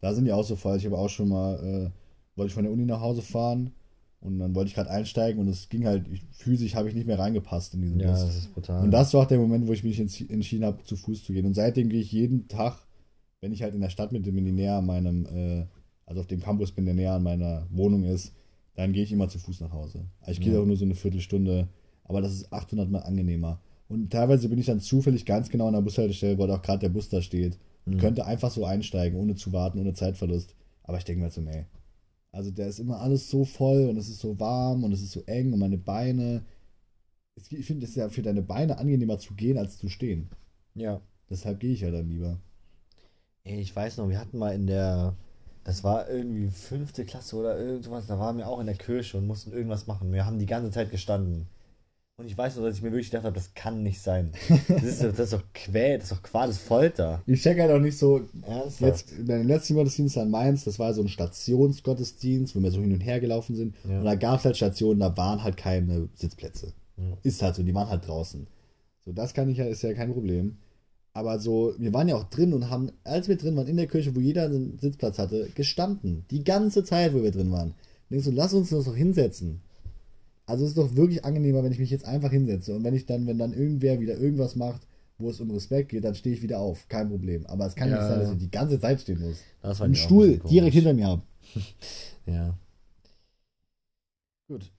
[0.00, 0.76] Da sind die auch so voll.
[0.76, 1.90] Ich habe auch schon mal, äh,
[2.36, 3.72] wollte ich von der Uni nach Hause fahren
[4.20, 7.06] Und dann wollte ich gerade einsteigen und es ging halt, ich, physisch habe ich nicht
[7.06, 8.26] mehr reingepasst in diesen Ja, Bus.
[8.26, 8.82] das ist brutal.
[8.82, 11.32] Und das war auch der Moment, wo ich mich entsch- entschieden habe, zu Fuß zu
[11.32, 11.46] gehen.
[11.46, 12.78] Und seitdem gehe ich jeden Tag,
[13.40, 15.66] wenn ich halt in der Stadt bin, die näher an meinem, äh,
[16.06, 18.32] also auf dem Campus bin, der näher an meiner Wohnung ist,
[18.74, 20.04] dann gehe ich immer zu Fuß nach Hause.
[20.20, 20.60] Also ich gehe Ja.
[20.60, 21.68] auch nur so eine Viertelstunde,
[22.04, 23.60] aber das ist 800 Mal angenehmer.
[23.88, 26.88] Und teilweise bin ich dann zufällig ganz genau an der Bushaltestelle, wo auch gerade der
[26.88, 27.58] Bus da steht.
[27.84, 27.98] Und Mhm.
[28.00, 30.54] könnte einfach so einsteigen, ohne zu warten, ohne Zeitverlust.
[30.82, 31.66] Aber ich denke mir so, nee.
[32.32, 35.12] Also der ist immer alles so voll und es ist so warm und es ist
[35.12, 36.44] so eng und meine Beine.
[37.50, 40.28] Ich finde es ja für deine Beine angenehmer zu gehen als zu stehen.
[40.74, 41.00] ja.
[41.30, 42.38] Deshalb gehe ich ja dann lieber.
[43.44, 45.16] Ey, ich weiß noch, wir hatten mal in der,
[45.66, 49.26] das war irgendwie fünfte Klasse oder irgendwas, da waren wir auch in der Kirche und
[49.26, 50.12] mussten irgendwas machen.
[50.12, 51.48] Wir haben die ganze Zeit gestanden.
[52.18, 54.32] Und ich weiß noch, dass ich mir wirklich gedacht habe, das kann nicht sein.
[54.68, 57.20] Das ist, doch- das ist doch Quäl, das ist doch Qual, das ist Folter.
[57.26, 58.22] Ich check halt auch nicht so.
[58.46, 58.80] Ernsthaft?
[58.80, 62.80] Jetzt, in den letzten Gottesdienst an Mainz, das war so ein Stationsgottesdienst, wo wir so
[62.80, 63.74] hin und her gelaufen sind.
[63.88, 63.98] Ja.
[63.98, 66.72] Und da gab es halt Stationen, da waren halt keine Sitzplätze.
[66.96, 67.04] Ja.
[67.22, 68.46] Ist halt so, die waren halt draußen.
[69.04, 70.56] So, das kann ich ja, ist ja kein Problem.
[71.16, 73.86] Aber so, wir waren ja auch drin und haben, als wir drin waren in der
[73.86, 76.26] Kirche, wo jeder einen Sitzplatz hatte, gestanden.
[76.30, 77.72] Die ganze Zeit, wo wir drin waren.
[78.10, 79.62] Denkst du, lass uns das doch hinsetzen.
[80.44, 82.74] Also es ist doch wirklich angenehmer, wenn ich mich jetzt einfach hinsetze.
[82.76, 84.82] Und wenn ich dann, wenn dann irgendwer wieder irgendwas macht,
[85.16, 86.86] wo es um Respekt geht, dann stehe ich wieder auf.
[86.90, 87.46] Kein Problem.
[87.46, 87.96] Aber es kann Ja.
[87.96, 89.38] nicht sein, dass ich die gange Zeit stehen muss.
[89.62, 91.22] Das Ein auch Stuhl bisschen direkt hinter mir ab.
[92.26, 92.58] Ja.
[94.48, 94.70] Gut.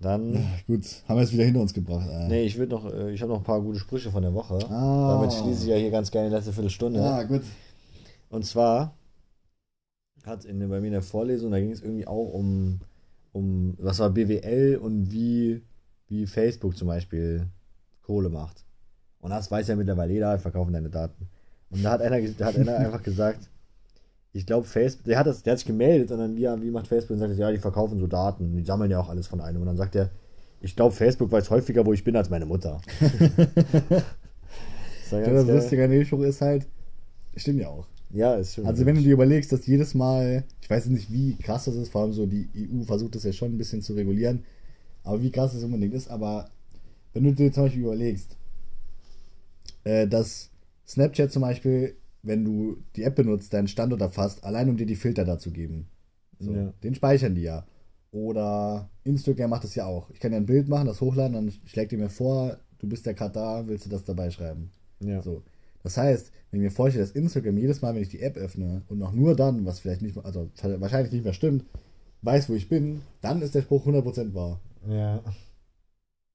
[0.00, 0.46] Dann.
[0.66, 2.08] Gut, haben wir es wieder hinter uns gebracht.
[2.08, 2.28] Äh.
[2.28, 4.58] Nee, ich würde noch, äh, ich habe noch ein paar gute Sprüche von der Woche.
[4.70, 5.14] Ah.
[5.14, 7.00] Damit schließe ich ja hier ganz gerne die letzte Viertelstunde.
[7.00, 7.42] Ja, gut.
[8.30, 8.94] Und zwar
[10.24, 12.80] hat in, bei mir in der Vorlesung, da ging es irgendwie auch um,
[13.32, 15.62] um, was war BWL und wie,
[16.06, 17.48] wie Facebook zum Beispiel
[18.02, 18.64] Kohle macht.
[19.20, 21.28] Und das weiß ja mittlerweile jeder, verkaufen deine Daten.
[21.70, 23.48] Und da hat einer, da hat einer einfach gesagt,
[24.32, 26.86] ich glaube Facebook, der hat, das, der hat sich gemeldet und dann, wie, wie macht
[26.86, 29.60] Facebook und sagt, ja, die verkaufen so Daten, die sammeln ja auch alles von einem.
[29.60, 30.10] Und dann sagt er,
[30.60, 32.80] ich glaube, Facebook weiß häufiger, wo ich bin, als meine Mutter.
[33.88, 35.46] das Ja, das.
[35.46, 36.66] Lustige an der Show ist halt,
[37.36, 37.86] stimmt ja auch.
[38.10, 38.66] Ja, ist schon.
[38.66, 41.90] Also wenn du dir überlegst, dass jedes Mal, ich weiß nicht, wie krass das ist,
[41.90, 44.44] vor allem so die EU versucht das ja schon ein bisschen zu regulieren,
[45.04, 46.50] aber wie krass das unbedingt ist, aber
[47.12, 48.36] wenn du dir zum Beispiel überlegst,
[49.84, 50.50] äh, dass
[50.86, 54.96] Snapchat zum Beispiel, wenn du die App benutzt, deinen Standort erfasst, allein um dir die
[54.96, 55.88] Filter dazu geben.
[56.38, 56.72] So, Ja.
[56.82, 57.66] Den speichern die ja.
[58.10, 60.08] Oder Instagram macht das ja auch.
[60.10, 63.04] Ich kann ja ein Bild machen, das hochladen, dann schlägt ihr mir vor, du bist
[63.06, 64.70] ja gerade da, willst du das dabei schreiben.
[65.00, 65.22] ja.
[65.22, 65.42] So.
[65.84, 68.82] Das heißt, wenn ich mir vorstelle, dass Instagram jedes Mal, wenn ich die App öffne
[68.88, 70.50] und noch nur dann, was vielleicht nicht, also
[70.80, 71.64] wahrscheinlich nicht mehr stimmt,
[72.22, 74.60] weiß, wo ich bin, dann ist der Spruch 100% wahr.
[74.88, 75.22] ja.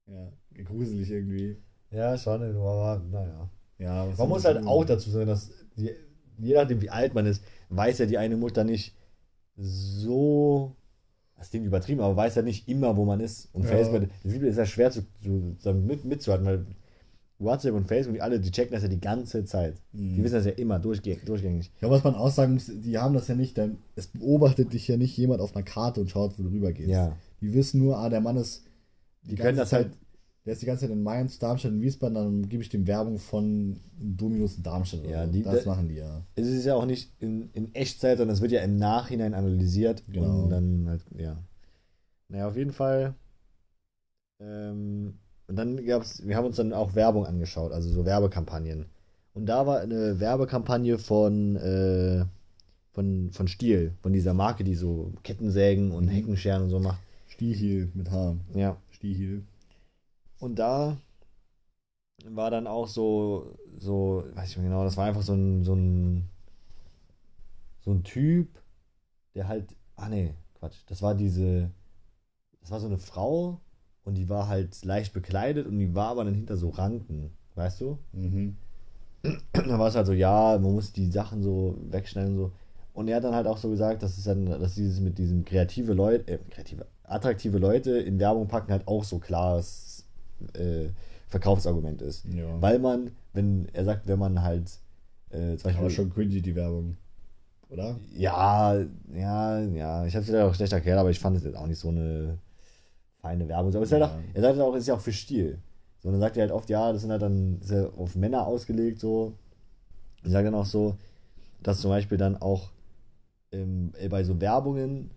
[0.06, 0.32] Ja,
[0.64, 1.56] gruselig irgendwie.
[1.90, 3.50] Ja, schon, aber naja.
[3.78, 5.90] Ja, Man muss halt auch dazu sagen, dass die,
[6.38, 8.94] je nachdem wie alt man ist, weiß ja die eine Mutter nicht
[9.56, 10.74] so,
[11.38, 13.48] das Ding übertrieben, aber weiß ja nicht immer, wo man ist.
[13.52, 13.70] Und Ja.
[13.70, 15.04] Facebook, es ist ja schwer zu,
[15.58, 16.66] zu, mit, mitzuhalten, weil
[17.38, 19.74] WhatsApp und Facebook, die alle, die checken das ja die ganze Zeit.
[19.92, 20.16] Mhm.
[20.16, 21.24] Die wissen das ja immer durchgängig.
[21.24, 21.70] durchgängig.
[21.80, 24.88] Ja, was man auch sagen muss, die haben das ja nicht, denn es beobachtet dich
[24.88, 26.88] ja nicht jemand auf einer Karte und schaut, wo du rübergehst.
[26.88, 27.16] Ja.
[27.40, 28.64] Die wissen nur, ah, der Mann ist
[29.24, 29.90] Die können das halt,
[30.44, 33.18] der ist die ganze Zeit in Mainz, Darmstadt und Wiesbaden, dann gebe ich dem Werbung
[33.18, 35.04] von Dominus in Darmstadt.
[35.06, 35.32] Ja, so.
[35.32, 36.22] die- das da- machen die ja.
[36.34, 40.02] es ist ja auch nicht in, in Echtzeit, sondern es wird ja im Nachhinein analysiert.
[40.10, 40.42] Genau.
[40.44, 41.36] Und dann halt, ja.
[42.28, 43.14] Naja, auf jeden Fall.
[44.40, 45.14] Ähm,
[45.46, 48.86] und dann gab es, wir haben uns dann auch Werbung angeschaut, also so Werbekampagnen.
[49.34, 52.24] Und da war eine Werbekampagne von, äh,
[52.92, 56.10] von, von Stiel, von dieser Marke, die so Kettensägen und Mhm.
[56.10, 57.00] Heckenscheren und so macht.
[57.28, 58.36] Stiehil mit H.
[58.54, 58.76] Ja.
[58.90, 59.42] Stiehil.
[60.38, 60.96] Und da
[62.24, 65.74] war dann auch so, so, weiß ich nicht genau, das war einfach so ein, so
[65.74, 66.28] ein,
[67.80, 68.48] so ein Typ,
[69.34, 71.70] der halt, ah nee, Quatsch, das war diese,
[72.60, 73.60] das war so eine Frau
[74.04, 77.80] und die war halt leicht bekleidet und die war aber dann hinter so Ranken, weißt
[77.80, 77.98] du?
[78.12, 78.56] Mhm.
[79.52, 82.52] da war es halt so, ja, man muss die Sachen so wegschneiden und so.
[82.92, 85.44] Und er hat dann halt auch so gesagt, dass es dann, dass dieses mit diesem
[85.44, 89.83] kreative Leute, äh, kreative, attraktive Leute in Werbung packen halt auch so klares
[90.54, 90.90] äh,
[91.28, 92.24] Verkaufsargument ist.
[92.32, 92.60] Ja.
[92.60, 94.78] Weil man, wenn, er sagt, wenn man halt
[95.30, 95.76] äh, zum Beispiel.
[95.78, 96.96] Aber schon cringy die Werbung.
[97.70, 97.98] Oder?
[98.14, 98.76] Ja,
[99.12, 101.66] ja, ja, ich habe es wieder auch schlecht erklärt, aber ich fand es jetzt auch
[101.66, 102.38] nicht so eine
[103.20, 103.74] feine Werbung.
[103.74, 104.08] Aber es ist halt Ja.
[104.08, 105.58] auch, er sagt halt auch, es ist ja auch für Stil.
[105.98, 108.46] So, und dann sagt er halt oft, ja, das sind halt dann ja auf Männer
[108.46, 109.32] ausgelegt, so.
[110.22, 110.96] Ich sage dann auch so,
[111.62, 112.70] dass zum Beispiel dann auch
[113.52, 115.10] ähm, äh, bei so Werbungen,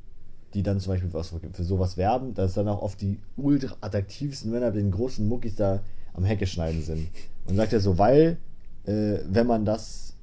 [0.53, 4.51] die dann zum Beispiel was für, sowas werben, dass dann auch oft die ultra attraktivsten
[4.51, 5.81] Männer mit den großen Muckis da
[6.13, 7.09] am Hecke schneiden sind.
[7.47, 8.37] Und sagt er so, weil,
[8.85, 10.13] äh, wenn man das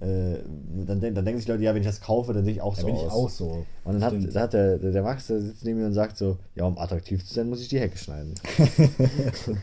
[0.00, 0.38] äh,
[0.86, 2.74] dann, denk- dann denken sich Leute, ja, wenn ich das kaufe, dann sehe ich auch
[2.74, 3.12] Da so bin ich aus.
[3.12, 3.66] auch so.
[3.84, 6.64] Und dann hat, hat der, der, Max, der sitzt neben mir und sagt so, ja,
[6.64, 8.32] um attraktiv zu sein, muss ich die Hecke schneiden.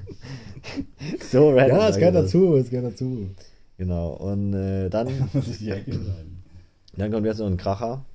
[1.31, 1.77] so random.
[1.77, 2.31] Ja, es gehört ich das.
[2.31, 3.29] dazu, es gehört dazu.
[3.77, 6.43] Genau, und äh, dann, Muss ich die Ecke schneiden.
[6.95, 8.05] dann kommt jetzt noch ein Kracher.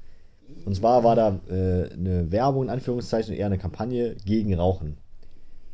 [0.64, 4.96] Und zwar war da äh, eine Werbung, in Anführungszeichen, eher eine Kampagne gegen Rauchen.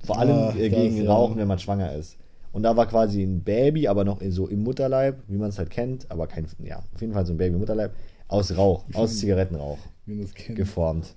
[0.04, 1.12] Vor allem Ah, äh, das, gegen ja.
[1.12, 2.16] Rauchen, wenn man schwanger ist.
[2.52, 5.70] Und da war quasi ein Baby, aber noch so im Mutterleib, wie man es halt
[5.70, 7.92] kennt, aber kein, ja, auf jeden Fall so ein Baby im Mutterleib,
[8.28, 11.14] aus Rauch, aus Zigarettenrauch das geformt.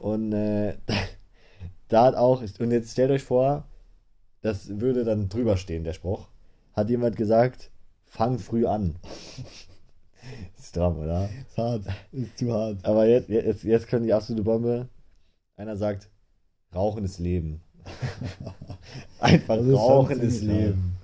[0.00, 0.74] Und äh,
[1.88, 3.66] da hat auch, und jetzt stellt euch vor,
[4.42, 6.28] das würde dann drüber stehen, der Spruch.
[6.74, 7.70] Hat jemand gesagt,
[8.06, 8.96] fang früh an.
[10.68, 11.28] stramm, oder?
[11.48, 11.82] Ist hart,
[12.12, 12.84] ist zu hart.
[12.84, 14.88] Aber jetzt, jetzt, jetzt kommt die absolute Bombe.
[15.56, 16.08] Einer sagt,
[16.74, 17.60] Rauchen ist Leben.
[19.20, 20.96] Einfach Das Rauchen ist Leben.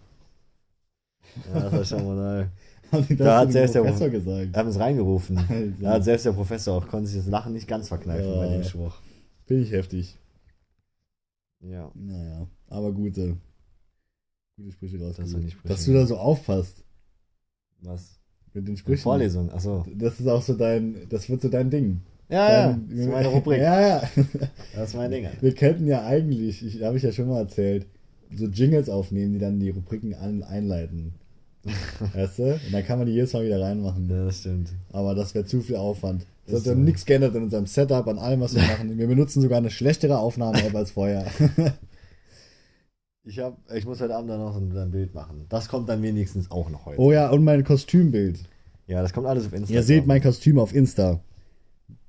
[1.52, 2.50] Ja, das war schon mal.
[2.90, 4.52] Das Da hat selbst der Professor gesagt?
[4.52, 5.36] Wir haben es reingerufen.
[5.48, 5.72] Alter.
[5.80, 8.36] Da hat selbst der Professor auch, konnte sich das Lachen nicht ganz verkneifen Ja.
[8.36, 8.94] bei dem Spruch.
[9.46, 10.16] Bin ich heftig.
[11.60, 11.90] Ja.
[11.94, 13.36] Naja, aber gute.
[14.56, 15.30] Gute Sprüche Das rausgesucht.
[15.32, 15.68] sind die Sprüche.
[15.74, 16.84] Dass du da so aufpasst
[17.80, 18.20] Was?
[18.54, 19.02] Mit den Sprüchen.
[19.02, 19.84] Vorlesung, achso.
[19.94, 22.00] Das ist auch so dein, das wird so dein Ding.
[22.30, 23.60] Ja, ja, Dein- das ist meine Rubrik.
[23.60, 24.02] Ja, ja.
[24.74, 25.26] Das ist mein Ding.
[25.40, 27.86] Wir könnten ja eigentlich, ich habe ich ja schon mal erzählt,
[28.34, 31.12] so Jingles aufnehmen, die dann die Rubriken an, einleiten.
[32.14, 32.42] weißt du?
[32.54, 34.08] Und dann kann man die jedes Mal wieder reinmachen.
[34.08, 34.70] Ja, das stimmt.
[34.92, 36.24] Aber das wäre zu viel Aufwand.
[36.46, 36.74] Ist hat so.
[36.74, 38.96] nichts geändert in unserem Setup, an allem, was wir machen.
[38.98, 41.26] Wir benutzen sogar eine schlechtere Aufnahme-App als vorher.
[43.26, 45.46] Ich, hab, ich muss heute Abend dann noch ein Bild machen.
[45.48, 47.00] Das kommt dann wenigstens auch noch heute.
[47.00, 48.38] oh ja, und mein Kostümbild.
[48.86, 49.76] Ja, das kommt alles auf Instagram.
[49.76, 51.20] Ihr seht mein Kostüm auf Insta.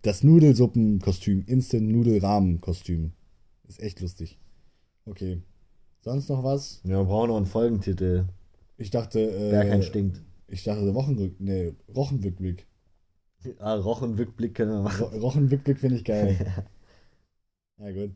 [0.01, 3.13] Das Nudelsuppenkostüm, Instant Nudelrahmenkostüm.
[3.67, 4.37] Ist echt lustig.
[5.05, 5.41] Okay.
[6.01, 6.81] Sonst noch was?
[6.83, 8.25] Ja, wir brauchen noch einen Folgentitel.
[8.77, 10.21] Ich dachte, äh, Bergheim stinkt.
[10.47, 12.67] ich dachte Wochenrück, nee, Rochenrückblick.
[13.59, 15.05] Ah, Rochenrückblick können wir machen.
[15.05, 16.35] Ro- Rochenrückblick finde ich geil.
[17.77, 18.11] Na gut.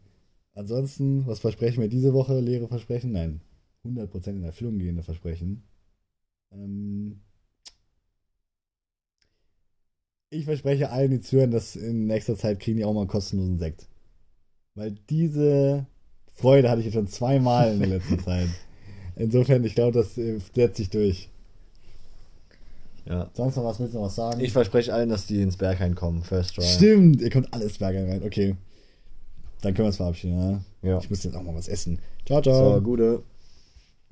[0.54, 2.40] Ansonsten, was versprechen wir diese Woche?
[2.40, 3.12] Leere Versprechen?
[3.12, 3.42] Nein.
[3.86, 5.64] 100% in Erfüllung gehende Versprechen.
[6.52, 7.22] Ähm,
[10.30, 13.58] ich verspreche allen, die zuhören, dass in nächster Zeit kriegen die auch mal einen kostenlosen
[13.58, 13.88] Sekt.
[14.76, 15.86] Weil diese
[16.34, 18.50] Freude hatte ich jetzt schon zweimal in der letzten Zeit.
[19.16, 21.30] Insofern, ich glaube, das äh, setzt sich durch.
[23.06, 23.30] Ja.
[23.34, 24.40] Sonst noch was, willst du noch was sagen?
[24.40, 26.24] Ich verspreche allen, dass die ins Berghain kommen.
[26.24, 26.64] First try.
[26.64, 28.24] Stimmt, ihr kommt alles Berger rein.
[28.24, 28.56] Okay.
[29.61, 30.90] Dann können wir uns verabschieden, ja?
[30.90, 30.98] Ja.
[30.99, 31.99] Ich muss jetzt auch mal was essen.
[32.26, 32.76] Ciao, ciao.
[32.76, 33.23] So, gute.